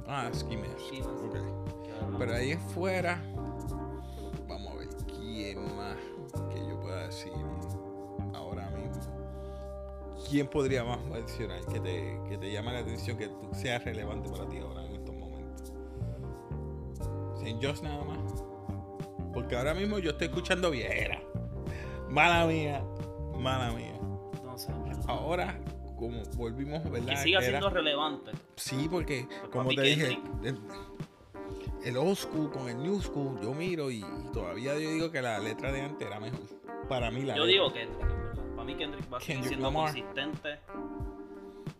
Ah, 0.07 0.29
Ski 0.33 0.57
Mask. 0.57 0.79
Ski 0.79 0.99
Mask. 1.01 1.09
Ok. 1.25 1.33
que 1.83 1.89
era- 1.89 2.17
Pero 2.17 2.33
ahí 2.35 2.51
en 2.51 2.61
fuera, 2.61 3.21
¿Quién 10.33 10.47
podría 10.47 10.83
más 10.83 10.97
mencionar 11.05 11.63
que 11.71 11.79
te, 11.79 12.19
que 12.27 12.39
te 12.39 12.51
llame 12.51 12.73
la 12.73 12.79
atención, 12.79 13.15
que 13.19 13.27
tú 13.27 13.49
seas 13.51 13.83
relevante 13.85 14.27
para 14.31 14.49
ti 14.49 14.57
ahora 14.57 14.83
en 14.83 14.95
estos 14.95 15.13
momentos? 15.15 15.71
Saint 17.39 17.63
Josh 17.63 17.81
nada 17.83 18.03
más. 18.03 18.43
Porque 19.31 19.55
ahora 19.55 19.75
mismo 19.75 19.99
yo 19.99 20.09
estoy 20.09 20.29
escuchando 20.29 20.71
viejera. 20.71 21.21
Mala 22.09 22.47
mía, 22.47 22.83
mala 23.37 23.73
mía. 23.73 23.93
No 24.43 24.57
sé. 24.57 24.71
Ahora, 25.07 25.59
como 25.99 26.23
volvimos, 26.35 26.83
¿verdad? 26.89 27.09
Que 27.09 27.17
siga 27.17 27.37
Era- 27.37 27.49
siendo 27.49 27.69
relevante. 27.69 28.31
Sí, 28.55 28.87
porque 28.89 29.27
Pues 29.29 29.49
como 29.51 29.69
te 29.69 29.81
dije, 29.83 30.19
el, 30.43 30.57
el 31.85 31.95
old 31.97 32.15
school 32.17 32.49
con 32.49 32.69
el 32.69 32.81
new 32.81 32.99
school, 33.03 33.39
yo 33.39 33.53
miro 33.53 33.91
y, 33.91 33.97
y 33.99 34.31
todavía 34.33 34.73
yo 34.79 34.89
digo 34.89 35.11
que 35.11 35.21
la 35.21 35.37
letra 35.37 35.71
de 35.71 35.81
antes 35.81 36.07
era 36.07 36.19
mejor. 36.19 36.39
Para 36.89 37.11
mí 37.11 37.21
la 37.21 37.35
Yo 37.35 37.45
letra. 37.45 37.65
digo 37.65 37.71
verdad. 37.99 38.12
Para 38.63 38.73
mí 38.75 38.75
Kendrick 38.75 39.13
va 39.13 39.17
a 39.17 39.21
seguir 39.21 39.35
Kendrick 39.41 39.49
siendo 39.59 39.67
Lamar. 39.67 39.85
consistente 39.93 40.59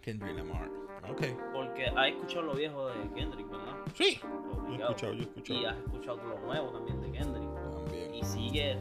Kendrick 0.01 0.37
Lamar. 0.37 0.69
Ok. 1.09 1.21
porque 1.53 1.85
has 1.87 2.07
escuchado 2.07 2.41
lo 2.43 2.53
viejo 2.55 2.87
de 2.87 2.93
Kendrick, 3.13 3.49
¿verdad? 3.49 3.73
Sí. 3.93 4.19
Yo 4.21 4.73
he 4.73 4.81
escuchado, 4.81 5.13
yo 5.13 5.19
he 5.19 5.21
escuchado. 5.23 5.59
Y 5.61 5.65
has 5.65 5.77
escuchado 5.77 6.17
lo 6.23 6.39
nuevo 6.39 6.69
también 6.71 7.01
de 7.01 7.11
Kendrick. 7.11 7.49
También. 7.73 8.15
Y 8.15 8.23
sigue, 8.23 8.77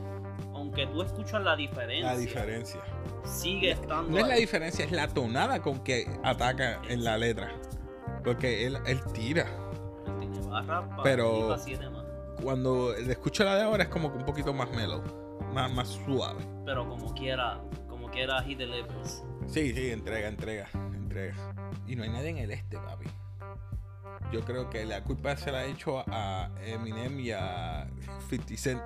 aunque 0.55 0.87
tú 0.87 1.03
escuchas 1.03 1.43
la 1.43 1.57
diferencia, 1.57 2.12
La 2.12 2.17
diferencia. 2.19 2.81
sigue 3.25 3.73
estando 3.73 4.11
No 4.11 4.19
es 4.19 4.27
la 4.29 4.35
ahí. 4.35 4.41
diferencia, 4.41 4.85
es 4.85 4.93
la 4.93 5.09
tonada 5.09 5.61
con 5.62 5.81
que 5.83 6.07
ataca 6.23 6.81
en 6.88 7.03
la 7.05 7.19
letra. 7.19 7.53
Porque 8.25 8.67
él, 8.67 8.79
él 8.87 9.01
tira. 9.12 9.47
Él 10.21 10.31
tiene 10.31 10.47
barra 10.49 10.88
para 10.88 11.03
Pero- 11.03 11.49
para 11.49 11.59
siete 11.59 11.88
más. 11.91 12.05
Cuando 12.43 12.93
le 12.97 13.12
escucho 13.12 13.43
la 13.45 13.57
de 13.57 13.62
ahora 13.62 13.85
es 13.85 13.88
como 13.88 14.11
que 14.12 14.19
un 14.19 14.25
poquito 14.25 14.53
más 14.53 14.71
mellow. 14.71 15.03
Más, 15.53 15.71
más 15.73 15.88
suave. 15.88 16.41
Pero 16.65 16.88
como 16.88 17.12
quiera, 17.15 17.61
como 18.12 18.14
quiera, 18.14 18.44
he 18.46 18.55
delivers. 18.55 19.22
Sí, 19.48 19.72
sí, 19.72 19.90
entrega, 19.90 20.29
entrega, 20.29 20.68
entrega. 20.94 21.35
Y 21.87 21.96
no 21.96 22.03
hay 22.03 22.11
nadie 22.11 22.31
en 22.31 22.38
el 22.38 22.51
este, 22.51 22.77
papi. 22.77 23.07
Yo 24.33 24.40
creo 24.44 24.70
que 24.70 24.85
la 24.85 25.03
culpa 25.03 25.37
se 25.37 25.51
la 25.51 25.61
ha 25.61 25.64
hecho 25.64 26.05
a- 26.07 26.51
Eminem 26.64 27.18
y 27.20 27.33
a 27.33 27.88
50 28.29 28.57
Cent. 28.57 28.81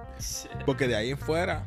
Porque 0.65 0.89
de 0.89 0.97
ahí 0.97 1.11
en 1.11 1.19
fuera. 1.19 1.67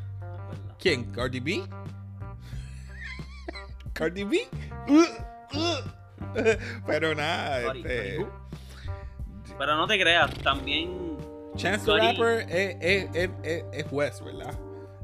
¿quién? 0.77 1.05
¿Cardi 1.11 1.39
B? 1.39 1.63
¿Cardi 3.93 4.23
B? 4.23 4.47
Uh, 4.87 4.93
uh. 5.57 5.79
Pero 6.85 7.15
nada, 7.15 7.73
este. 7.73 8.25
Pero 9.57 9.75
no 9.75 9.87
te 9.87 9.99
creas, 9.99 10.33
también 10.35 11.17
Chance 11.55 11.85
the 11.85 11.97
Rapper 11.97 12.45
es, 12.49 12.77
es, 12.79 13.09
es, 13.13 13.29
es, 13.43 13.63
es 13.73 13.85
West, 13.91 14.23
¿verdad? 14.23 14.57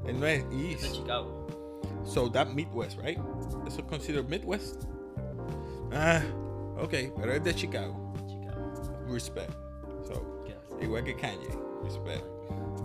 Él 0.07 0.19
no 0.19 0.27
es 0.27 0.43
es 0.43 0.49
de 0.49 0.71
East. 0.71 0.93
Chicago. 0.93 1.44
So 2.05 2.29
that 2.31 2.47
Midwest, 2.53 2.99
right? 3.01 3.17
Eso 3.67 3.81
es 3.81 3.87
considered 3.87 4.29
Midwest. 4.29 4.83
Ah, 5.91 6.21
ok, 6.77 6.93
pero 7.19 7.33
es 7.33 7.43
de 7.43 7.53
Chicago. 7.53 8.13
Chicago. 8.27 8.73
Respect. 9.09 9.51
So, 10.07 10.45
igual 10.81 11.03
que 11.03 11.15
Kanye. 11.15 11.47
Respect. 11.83 12.23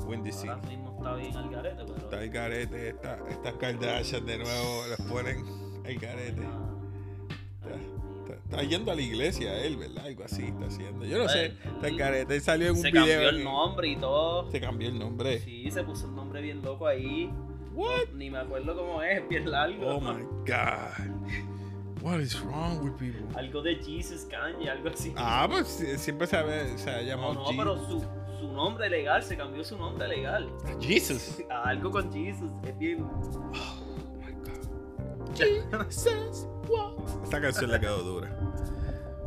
Windy 0.07 0.33
City. 0.33 0.49
Ahora 0.49 0.63
mismo 0.69 0.95
está 0.99 1.15
bien 1.15 1.37
al 1.37 1.51
garete, 1.51 1.83
pero. 1.85 1.97
Está 1.99 2.23
el 2.23 2.31
garete. 2.31 2.89
esta- 2.89 3.19
estas 3.29 3.55
Kardashian 3.55 4.27
de 4.27 4.39
nuevo 4.39 4.87
las 4.89 5.01
ponen 5.03 5.45
el 5.85 5.99
garete. 5.99 6.43
Está, 7.63 7.75
está- 7.77 8.35
está 8.45 8.63
yendo 8.63 8.91
a 8.91 8.95
la 8.95 9.03
iglesia 9.03 9.57
él, 9.65 9.77
¿verdad? 9.77 10.07
Algo 10.07 10.25
así 10.25 10.45
está 10.45 10.67
haciendo. 10.67 11.05
Yo 11.05 11.19
no 11.19 11.29
sé. 11.29 11.47
Está 11.65 11.89
el 11.89 11.97
garete. 11.97 12.35
Él 12.37 12.41
salió 12.41 12.69
en 12.69 12.77
un 12.77 12.83
Se 12.83 12.91
video. 12.91 13.05
cambió 13.07 13.29
el 13.29 13.45
nombre 13.45 13.89
y 13.89 13.97
todo. 13.97 14.51
Se 14.51 14.61
cambió 14.61 14.89
el 14.89 14.99
nombre. 14.99 15.39
Sí, 15.41 15.71
se 15.71 15.83
puso 15.85 16.07
un 16.09 16.17
nombre 16.17 16.41
bien 16.41 16.63
loco 16.63 16.87
ahí. 16.87 17.31
What? 17.75 18.09
Ni 18.15 18.31
me 18.31 18.39
acuerdo 18.39 18.77
cómo 18.77 19.03
es, 19.03 19.27
bien 19.29 19.51
largo. 19.51 19.97
Oh 19.97 20.01
my 20.01 20.23
God. 20.47 22.03
What 22.03 22.21
is 22.21 22.41
wrong 22.41 22.83
with 22.83 22.95
people? 22.99 23.27
Algo 23.39 23.63
de 23.63 23.77
Jesus 23.77 24.25
Kanye, 24.31 24.71
algo 24.71 24.89
así. 24.89 25.13
Ah, 25.17 25.47
pues 25.51 25.67
siempre 25.99 26.27
se 26.27 26.37
ha, 26.37 26.79
se 26.79 26.91
ha 26.91 26.97
no, 26.97 27.03
llamado 27.03 27.35
no, 27.35 27.45
Je- 27.47 27.57
pero 27.59 27.77
su, 27.87 28.01
su 28.41 28.49
nombre 28.53 28.89
legal, 28.89 29.23
se 29.23 29.37
cambió 29.37 29.63
su 29.63 29.77
nombre 29.77 30.09
legal. 30.09 30.51
Jesus. 30.81 31.43
Algo 31.51 31.91
con 31.91 32.11
Jesus, 32.13 32.51
es 32.67 32.79
bien. 32.79 33.03
Oh 33.03 33.53
my 34.19 34.33
God. 34.33 35.37
Jesus 35.37 36.47
walks. 36.69 37.19
Esta 37.23 37.41
canción 37.41 37.71
le 37.71 37.79
quedó 37.81 38.03
dura. 38.03 38.35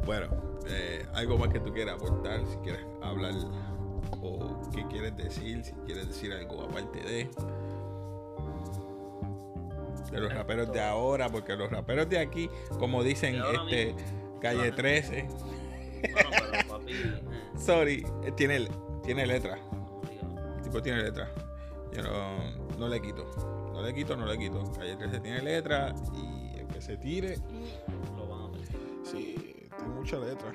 Bueno, 0.05 0.27
eh, 0.67 1.05
algo 1.13 1.37
más 1.37 1.49
que 1.49 1.59
tú 1.59 1.71
quieras 1.71 1.95
aportar, 1.95 2.41
si 2.47 2.57
quieres 2.57 2.85
hablar 3.03 3.33
o 4.21 4.59
qué 4.73 4.83
quieres 4.87 5.15
decir, 5.15 5.63
si 5.63 5.73
quieres 5.85 6.07
decir 6.07 6.33
algo 6.33 6.63
aparte 6.63 6.99
de. 7.01 7.29
De 10.13 10.19
los 10.21 10.33
raperos 10.33 10.71
de 10.71 10.81
ahora, 10.81 11.29
porque 11.29 11.55
los 11.55 11.69
raperos 11.69 12.07
de 12.09 12.19
aquí, 12.19 12.49
como 12.79 13.03
dicen 13.03 13.41
este 13.53 13.95
Calle 14.41 14.71
13, 14.71 15.27
Bueno, 16.01 16.29
pero 16.51 16.67
papi. 16.69 16.93
sorry, 17.57 18.05
eh, 18.23 18.31
tiene, 18.35 18.67
tiene 19.03 19.25
letra. 19.25 19.57
obligado. 19.61 20.55
El 20.57 20.61
tipo 20.63 20.81
tiene 20.81 21.01
letra. 21.03 21.29
Yo 21.93 22.01
no, 22.03 22.77
no 22.77 22.87
le 22.87 23.01
quito. 23.01 23.25
No 23.73 23.81
le 23.81 23.93
quito, 23.93 24.15
no 24.15 24.25
le 24.25 24.37
quito. 24.37 24.63
Calle 24.77 24.95
13 24.95 25.19
tiene 25.21 25.41
letra 25.41 25.93
y 26.13 26.59
el 26.59 26.67
que 26.67 26.81
se 26.81 26.97
tire, 26.97 27.37
Lo 28.17 28.27
van 28.27 28.53
a 28.53 29.05
sí, 29.05 29.35
tiene 29.77 29.93
mucha 29.95 30.17
letra. 30.17 30.51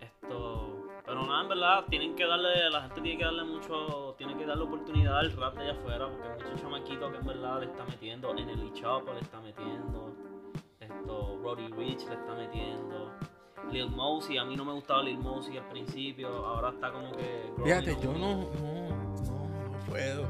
Esto. 0.00 0.74
Pero 1.06 1.26
nada, 1.26 1.42
en 1.42 1.48
verdad, 1.48 1.84
tienen 1.88 2.14
que 2.14 2.26
darle, 2.26 2.70
la 2.70 2.82
gente 2.82 3.00
tiene 3.00 3.18
que 3.18 3.24
darle 3.24 3.44
mucho, 3.44 4.14
tiene 4.18 4.27
que 4.27 4.27
darle 4.48 4.64
oportunidad 4.64 5.18
al 5.18 5.32
rap 5.36 5.54
de 5.54 5.62
allá 5.62 5.72
afuera, 5.72 6.08
porque 6.08 6.28
hay 6.28 6.34
muchos 6.34 6.60
chamaquitos 6.60 7.12
que 7.12 7.18
en 7.18 7.26
verdad 7.26 7.60
le 7.60 7.66
está 7.66 7.84
metiendo, 7.84 8.36
en 8.36 8.48
el 8.48 8.72
Chapo 8.72 9.12
le 9.12 9.20
está 9.20 9.40
metiendo, 9.40 10.14
esto, 10.80 11.40
Roddy 11.42 11.68
Rich 11.68 12.06
le 12.08 12.14
está 12.14 12.34
metiendo, 12.34 13.12
Lil 13.70 13.90
Mosey, 13.90 14.38
a 14.38 14.44
mí 14.44 14.56
no 14.56 14.64
me 14.64 14.72
gustaba 14.72 15.02
Lil 15.02 15.18
Mosey 15.18 15.58
al 15.58 15.68
principio, 15.68 16.28
ahora 16.28 16.70
está 16.70 16.90
como 16.90 17.12
que... 17.12 17.52
Fíjate, 17.62 17.96
yo 18.02 18.12
no, 18.14 18.48
no, 18.58 18.88
no, 19.26 19.70
no 19.70 19.78
puedo. 19.86 20.26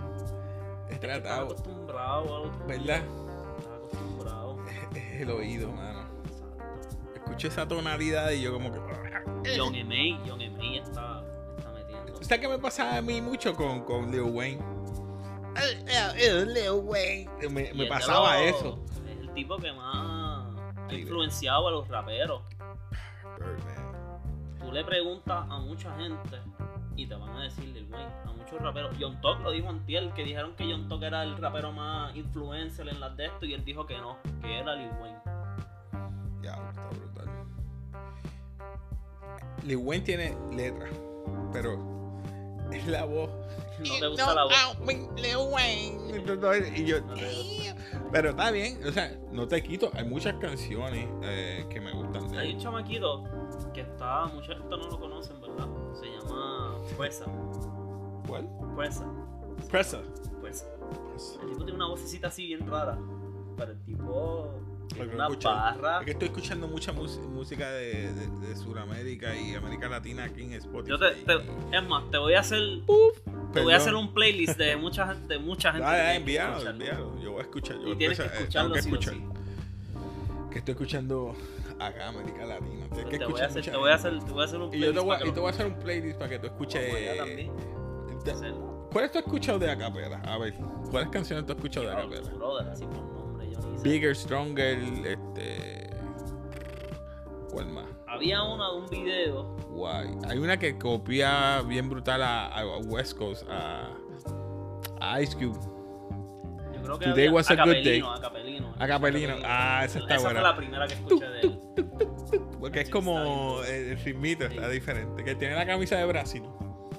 He 0.89 0.95
Está 0.95 1.07
tratado, 1.07 1.45
acostumbrado 1.45 2.37
a 2.37 2.41
lo 2.41 2.67
¿verdad? 2.67 3.03
Está 3.59 3.75
acostumbrado. 3.77 4.59
Es, 4.67 4.97
es 4.97 5.21
el 5.21 5.31
oído, 5.31 5.71
mano. 5.71 6.09
Exacto. 6.25 6.65
Escucho 7.15 7.49
esa 7.49 7.69
tonalidad 7.69 8.31
y 8.33 8.43
yo 8.43 8.53
como 8.53 8.73
que... 8.73 8.81
John 9.57 9.75
M.A. 9.75 10.19
John 10.27 10.41
¿Sabes 12.29 12.43
qué 12.43 12.49
me 12.49 12.59
pasa 12.59 12.99
a 12.99 13.01
mí 13.01 13.23
mucho 13.23 13.55
con, 13.55 13.85
con 13.85 14.11
Lil 14.11 14.21
Wayne? 14.21 14.63
Lil 16.47 16.71
Wayne. 16.85 17.31
Me, 17.49 17.87
pasaba 17.87 18.39
eso. 18.43 18.85
Es 19.07 19.19
el 19.19 19.33
tipo 19.33 19.57
que 19.57 19.73
más 19.73 20.55
ha 20.77 20.93
influenciado 20.93 21.69
a 21.69 21.71
los 21.71 21.89
raperos. 21.89 22.43
Birdman. 23.39 24.59
Tú 24.61 24.71
le 24.71 24.85
preguntas 24.85 25.47
a 25.49 25.59
mucha 25.59 25.97
gente 25.97 26.39
y 26.97 27.07
te 27.07 27.15
van 27.15 27.31
a 27.31 27.45
decir 27.45 27.65
Lil 27.65 27.89
Wayne, 27.91 28.13
a 28.27 28.33
muchos 28.33 28.61
raperos. 28.61 28.95
John 29.01 29.19
Talk 29.23 29.41
lo 29.41 29.51
dijo 29.51 29.71
antier, 29.71 30.13
que 30.13 30.23
dijeron 30.23 30.55
que 30.55 30.71
John 30.71 30.87
Talk 30.87 31.03
era 31.03 31.23
el 31.23 31.39
rapero 31.39 31.73
más 31.73 32.15
influencer 32.15 32.91
en 32.91 33.01
las 33.01 33.17
de 33.17 33.25
esto 33.25 33.47
y 33.47 33.55
él 33.55 33.65
dijo 33.65 33.87
que 33.87 33.97
no, 33.97 34.19
que 34.43 34.59
era 34.59 34.75
Lil 34.75 34.91
Wayne. 35.01 35.19
Ya, 36.43 36.57
está 36.69 36.89
brutal. 36.91 37.47
Lil 39.65 39.79
Wayne 39.79 40.05
tiene 40.05 40.37
letra, 40.55 40.91
pero 41.55 41.98
es 42.73 42.87
la 42.89 43.05
voz. 43.05 43.31
No 43.79 43.99
te 44.01 44.07
gusta 44.09 44.35
la 44.35 44.45
voz. 44.45 44.55
Y 46.77 46.85
yo, 46.85 47.01
"Damn". 47.01 48.11
pero 48.11 48.31
está 48.31 48.51
bien, 48.51 48.81
o 48.85 48.91
sea, 48.93 49.17
no 49.31 49.47
te 49.47 49.63
quito. 49.63 49.91
Hay 49.95 50.05
muchas 50.05 50.35
canciones 50.35 51.09
eh, 51.23 51.65
que 51.71 51.81
me 51.81 51.93
gustan 51.93 52.29
de 52.29 52.39
Hay 52.39 52.55
un 52.55 52.61
chamaquito 52.61 53.25
que 53.73 53.83
está, 53.83 54.27
mucha 54.27 54.55
gente 54.55 54.69
no 54.69 54.77
lo 54.89 54.99
conocen, 54.99 55.41
¿verdad? 55.41 55.69
Se 55.95 56.07
llama 56.07 56.79
Fuerza. 56.97 57.25
¿Cuál? 58.27 58.49
Fuerza. 58.75 59.05
Presa. 59.71 60.01
Fuerza. 60.41 60.67
El 61.43 61.49
tipo 61.49 61.65
tiene 61.65 61.75
una 61.75 61.89
vocecita 61.89 62.29
así 62.29 62.47
bien 62.47 62.67
rara. 62.69 62.99
Pero 63.57 63.73
el 63.73 63.85
tipo 63.85 64.49
una 65.07 65.25
escuché. 65.27 65.49
barra. 65.49 65.99
Es 66.01 66.05
que 66.05 66.11
estoy 66.13 66.29
escuchando 66.29 66.69
mucha 66.69 66.93
música 66.93 67.71
de, 67.71 68.13
de, 68.13 68.49
de 68.49 68.57
Sudamérica 68.57 69.37
y 69.37 69.55
América 69.55 69.89
Latina 69.89 70.25
aquí 70.25 70.43
en 70.43 70.53
Spotify. 70.55 70.91
Yo 70.91 70.99
te, 70.99 71.11
te- 71.13 71.77
es 71.77 71.89
más, 71.89 72.11
te 72.11 72.19
voy 72.19 72.35
a 72.35 72.41
hacer 72.41 72.61
Te 73.53 73.61
voy 73.63 73.73
a 73.73 73.77
hacer 73.77 73.95
un 73.95 74.13
playlist 74.13 74.59
de 74.59 74.77
mucha 74.77 75.07
gente, 75.09 75.35
de 75.35 75.39
mucha 75.41 75.73
gente. 75.73 75.87
Que 75.89 76.15
envíalo, 76.15 76.57
escucharlo. 76.59 76.71
envíalo. 76.85 77.21
Yo 77.23 77.31
voy 77.33 77.41
a 77.41 77.43
escuchar. 77.43 77.77
Yo 77.81 77.89
Y 77.93 77.97
tienes 77.97 78.19
que 78.19 78.25
empezar- 78.25 78.37
eh, 78.37 78.43
escucharlo 78.43 78.75
sí 78.75 78.81
que 78.83 78.89
escuchar. 78.89 79.15
sí. 79.15 79.25
Que 80.51 80.59
estoy 80.59 80.73
escuchando 80.73 81.35
acá, 81.79 82.09
América 82.09 82.45
Latina. 82.47 82.87
Que 83.11 83.19
te, 83.19 83.25
voy 83.27 83.41
a 83.41 83.47
hacer, 83.47 83.65
te 83.65 83.77
voy 83.77 83.91
a 83.91 83.95
hacer, 83.95 84.19
te 84.25 84.33
voy 84.33 84.43
a 84.43 84.45
hacer 84.47 84.59
un 84.59 84.67
Y 84.67 84.71
playlist. 84.71 84.95
yo 84.95 85.01
te 85.01 85.07
voy, 85.07 85.17
y 85.29 85.33
te 85.33 85.41
voy 85.41 85.47
a 85.47 85.51
hacer 85.51 85.67
un 85.67 85.75
playlist 85.79 86.19
para 86.19 86.31
que 86.31 86.39
tú 86.39 86.47
escuches. 86.47 86.83
¿Cuáles 88.93 89.13
tú 89.13 89.19
has 89.19 89.25
escuchado 89.27 89.59
de 89.59 89.71
Acapela? 89.71 90.19
A 90.25 90.39
ver, 90.39 90.55
¿cuáles 90.91 91.11
canciones 91.11 91.45
tú 91.47 91.53
has 91.53 91.59
escuchado 91.59 91.87
de 91.87 91.93
Diablo, 91.95 92.17
Acapela? 92.17 92.39
Bigger, 93.83 94.15
Stronger, 94.17 94.79
este. 95.05 95.91
¿Cuál 97.51 97.67
más? 97.69 97.87
Había 98.07 98.43
una 98.43 98.71
de 98.71 98.77
un 98.79 98.87
video. 98.89 99.45
Guay. 99.71 100.11
Hay 100.29 100.39
una 100.39 100.59
que 100.59 100.77
copia 100.79 101.63
bien 101.63 101.89
brutal 101.89 102.23
a, 102.23 102.47
a 102.47 102.79
West 102.79 103.17
Coast, 103.17 103.45
a, 103.49 103.91
a 105.01 105.21
Ice 105.23 105.37
Cube. 105.37 105.59
Yo 106.75 106.83
creo 106.83 106.99
que 106.99 107.05
Today 107.07 107.27
había, 107.27 107.33
was 107.33 107.51
a 107.51 107.57
good 107.57 107.73
day. 107.85 108.01
Acapelino, 108.01 108.15
Acapelino. 108.15 108.75
Acapelino. 108.79 109.35
Ah, 109.45 109.83
esa 109.85 109.99
está 110.01 110.15
Esa 110.17 110.25
buena. 110.25 110.41
fue 110.41 110.49
la 110.51 110.57
primera 110.57 110.87
que 110.87 110.95
escuché 110.95 111.27
de 111.27 111.41
él. 111.41 111.61
Porque 112.61 112.81
es 112.83 112.91
como 112.91 113.63
el, 113.63 113.75
el 113.93 113.99
ritmito 114.01 114.45
está 114.45 114.69
diferente. 114.69 115.23
Que 115.25 115.35
tiene 115.35 115.55
la 115.55 115.67
camisa 115.67 115.97
de 115.97 116.05
Brasil. 116.07 116.43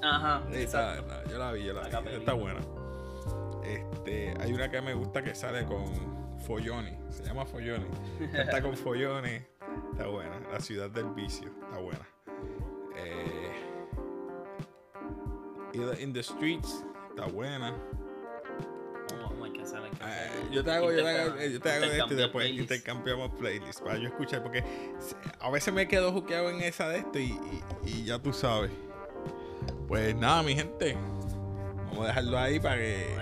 Ajá, 0.01 0.43
Esa, 0.53 0.93
esa, 0.99 1.23
yo 1.29 1.37
la 1.37 1.51
vi, 1.51 1.65
yo 1.65 1.73
la 1.73 1.81
vi. 1.99 2.09
Está 2.15 2.33
buena. 2.33 2.59
Este, 3.63 4.33
hay 4.39 4.53
una 4.53 4.69
que 4.71 4.81
me 4.81 4.93
gusta 4.93 5.21
que 5.21 5.35
sale 5.35 5.65
con 5.65 6.18
Folloni. 6.39 6.97
Se 7.09 7.23
llama 7.23 7.45
Folloni. 7.45 7.85
Está 8.33 8.61
con 8.61 8.75
Folloni. 8.75 9.41
Está 9.91 10.07
buena. 10.07 10.39
La 10.51 10.59
ciudad 10.59 10.89
del 10.89 11.09
vicio. 11.11 11.49
Está 11.63 11.79
buena. 11.79 12.07
Eh, 12.95 13.51
In 16.01 16.13
the 16.13 16.23
Streets. 16.23 16.83
Está 17.09 17.25
buena. 17.25 17.73
Eh, 20.01 20.47
yo 20.51 20.63
te 20.63 20.71
hago, 20.71 20.91
yo 20.91 21.03
te 21.03 21.09
hago, 21.09 21.35
Intercam- 21.35 21.51
yo 21.51 21.59
te 21.59 21.69
hago 21.71 21.85
esto 21.85 22.13
y 22.13 22.17
después 22.17 22.45
playlists. 22.45 22.61
intercambiamos 22.75 23.31
playlists 23.39 23.81
para 23.81 23.97
yo 23.97 24.07
escuchar. 24.07 24.41
Porque 24.43 24.63
a 25.39 25.49
veces 25.51 25.73
me 25.73 25.87
quedo 25.87 26.11
juqueado 26.11 26.49
en 26.49 26.61
esa 26.61 26.87
de 26.89 26.99
esto 26.99 27.19
y, 27.19 27.23
y- 27.25 27.63
y 27.89 28.03
ya 28.05 28.19
tú 28.19 28.33
sabes. 28.33 28.71
Pues 29.87 30.15
nada, 30.15 30.43
mi 30.43 30.55
gente. 30.55 30.95
Vamos 31.87 32.05
a 32.05 32.07
dejarlo 32.07 32.37
ahí 32.39 32.59
para 32.59 32.77
que. 32.77 33.15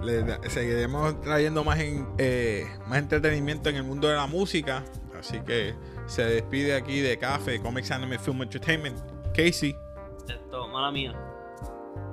Le 0.00 0.50
seguiremos 0.50 1.20
trayendo 1.20 1.64
más, 1.64 1.78
en, 1.80 2.06
eh, 2.18 2.66
más 2.86 2.98
entretenimiento 2.98 3.68
en 3.68 3.76
el 3.76 3.84
mundo 3.84 4.08
de 4.08 4.14
la 4.16 4.26
música. 4.26 4.84
Así 5.18 5.40
que 5.40 5.74
se 6.06 6.22
despide 6.24 6.74
aquí 6.76 7.00
de 7.00 7.18
Café, 7.18 7.60
Comics 7.60 7.90
Anime 7.90 8.18
Film 8.18 8.42
Entertainment. 8.42 8.98
Casey. 9.34 9.74
Esto, 10.28 10.68
mala 10.68 10.90
mía. 10.92 11.12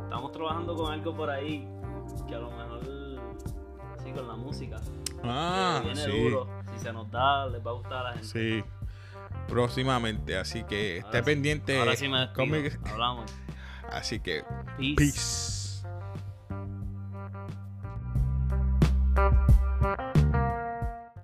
Estamos 0.04 0.32
trabajando 0.32 0.76
con 0.76 0.92
algo 0.92 1.16
por 1.16 1.30
ahí 1.30 1.68
que 2.28 2.36
a 2.36 2.40
lo 2.40 2.50
mejor 2.52 2.82
sí 4.04 4.12
con 4.12 4.28
la 4.28 4.36
música. 4.36 4.82
Ah, 5.24 5.82
viene 5.84 6.04
sí. 6.04 6.12
duro. 6.24 6.48
Si 6.74 6.80
se 6.84 6.94
nos 6.94 7.10
da, 7.12 7.48
les 7.48 7.66
va 7.66 7.72
a 7.72 7.74
gustar 7.74 7.94
a 7.94 8.04
la 8.04 8.14
gente. 8.14 8.28
Sí. 8.28 8.64
Próximamente. 9.48 10.38
Así 10.38 10.64
que 10.64 10.98
esté 10.98 11.08
Ahora 11.08 11.20
sí- 11.20 11.26
pendiente. 11.26 11.80
Ahora 11.80 11.96
sí 11.96 12.08
me 12.08 12.20
despido. 12.20 12.46
Comics- 12.46 12.80
Hablamos. 12.92 13.32
Así 13.92 14.20
que 14.20 14.44
Peace. 14.78 14.96
peace. 14.96 15.55
Thank 19.16 20.00
you. 20.00 20.15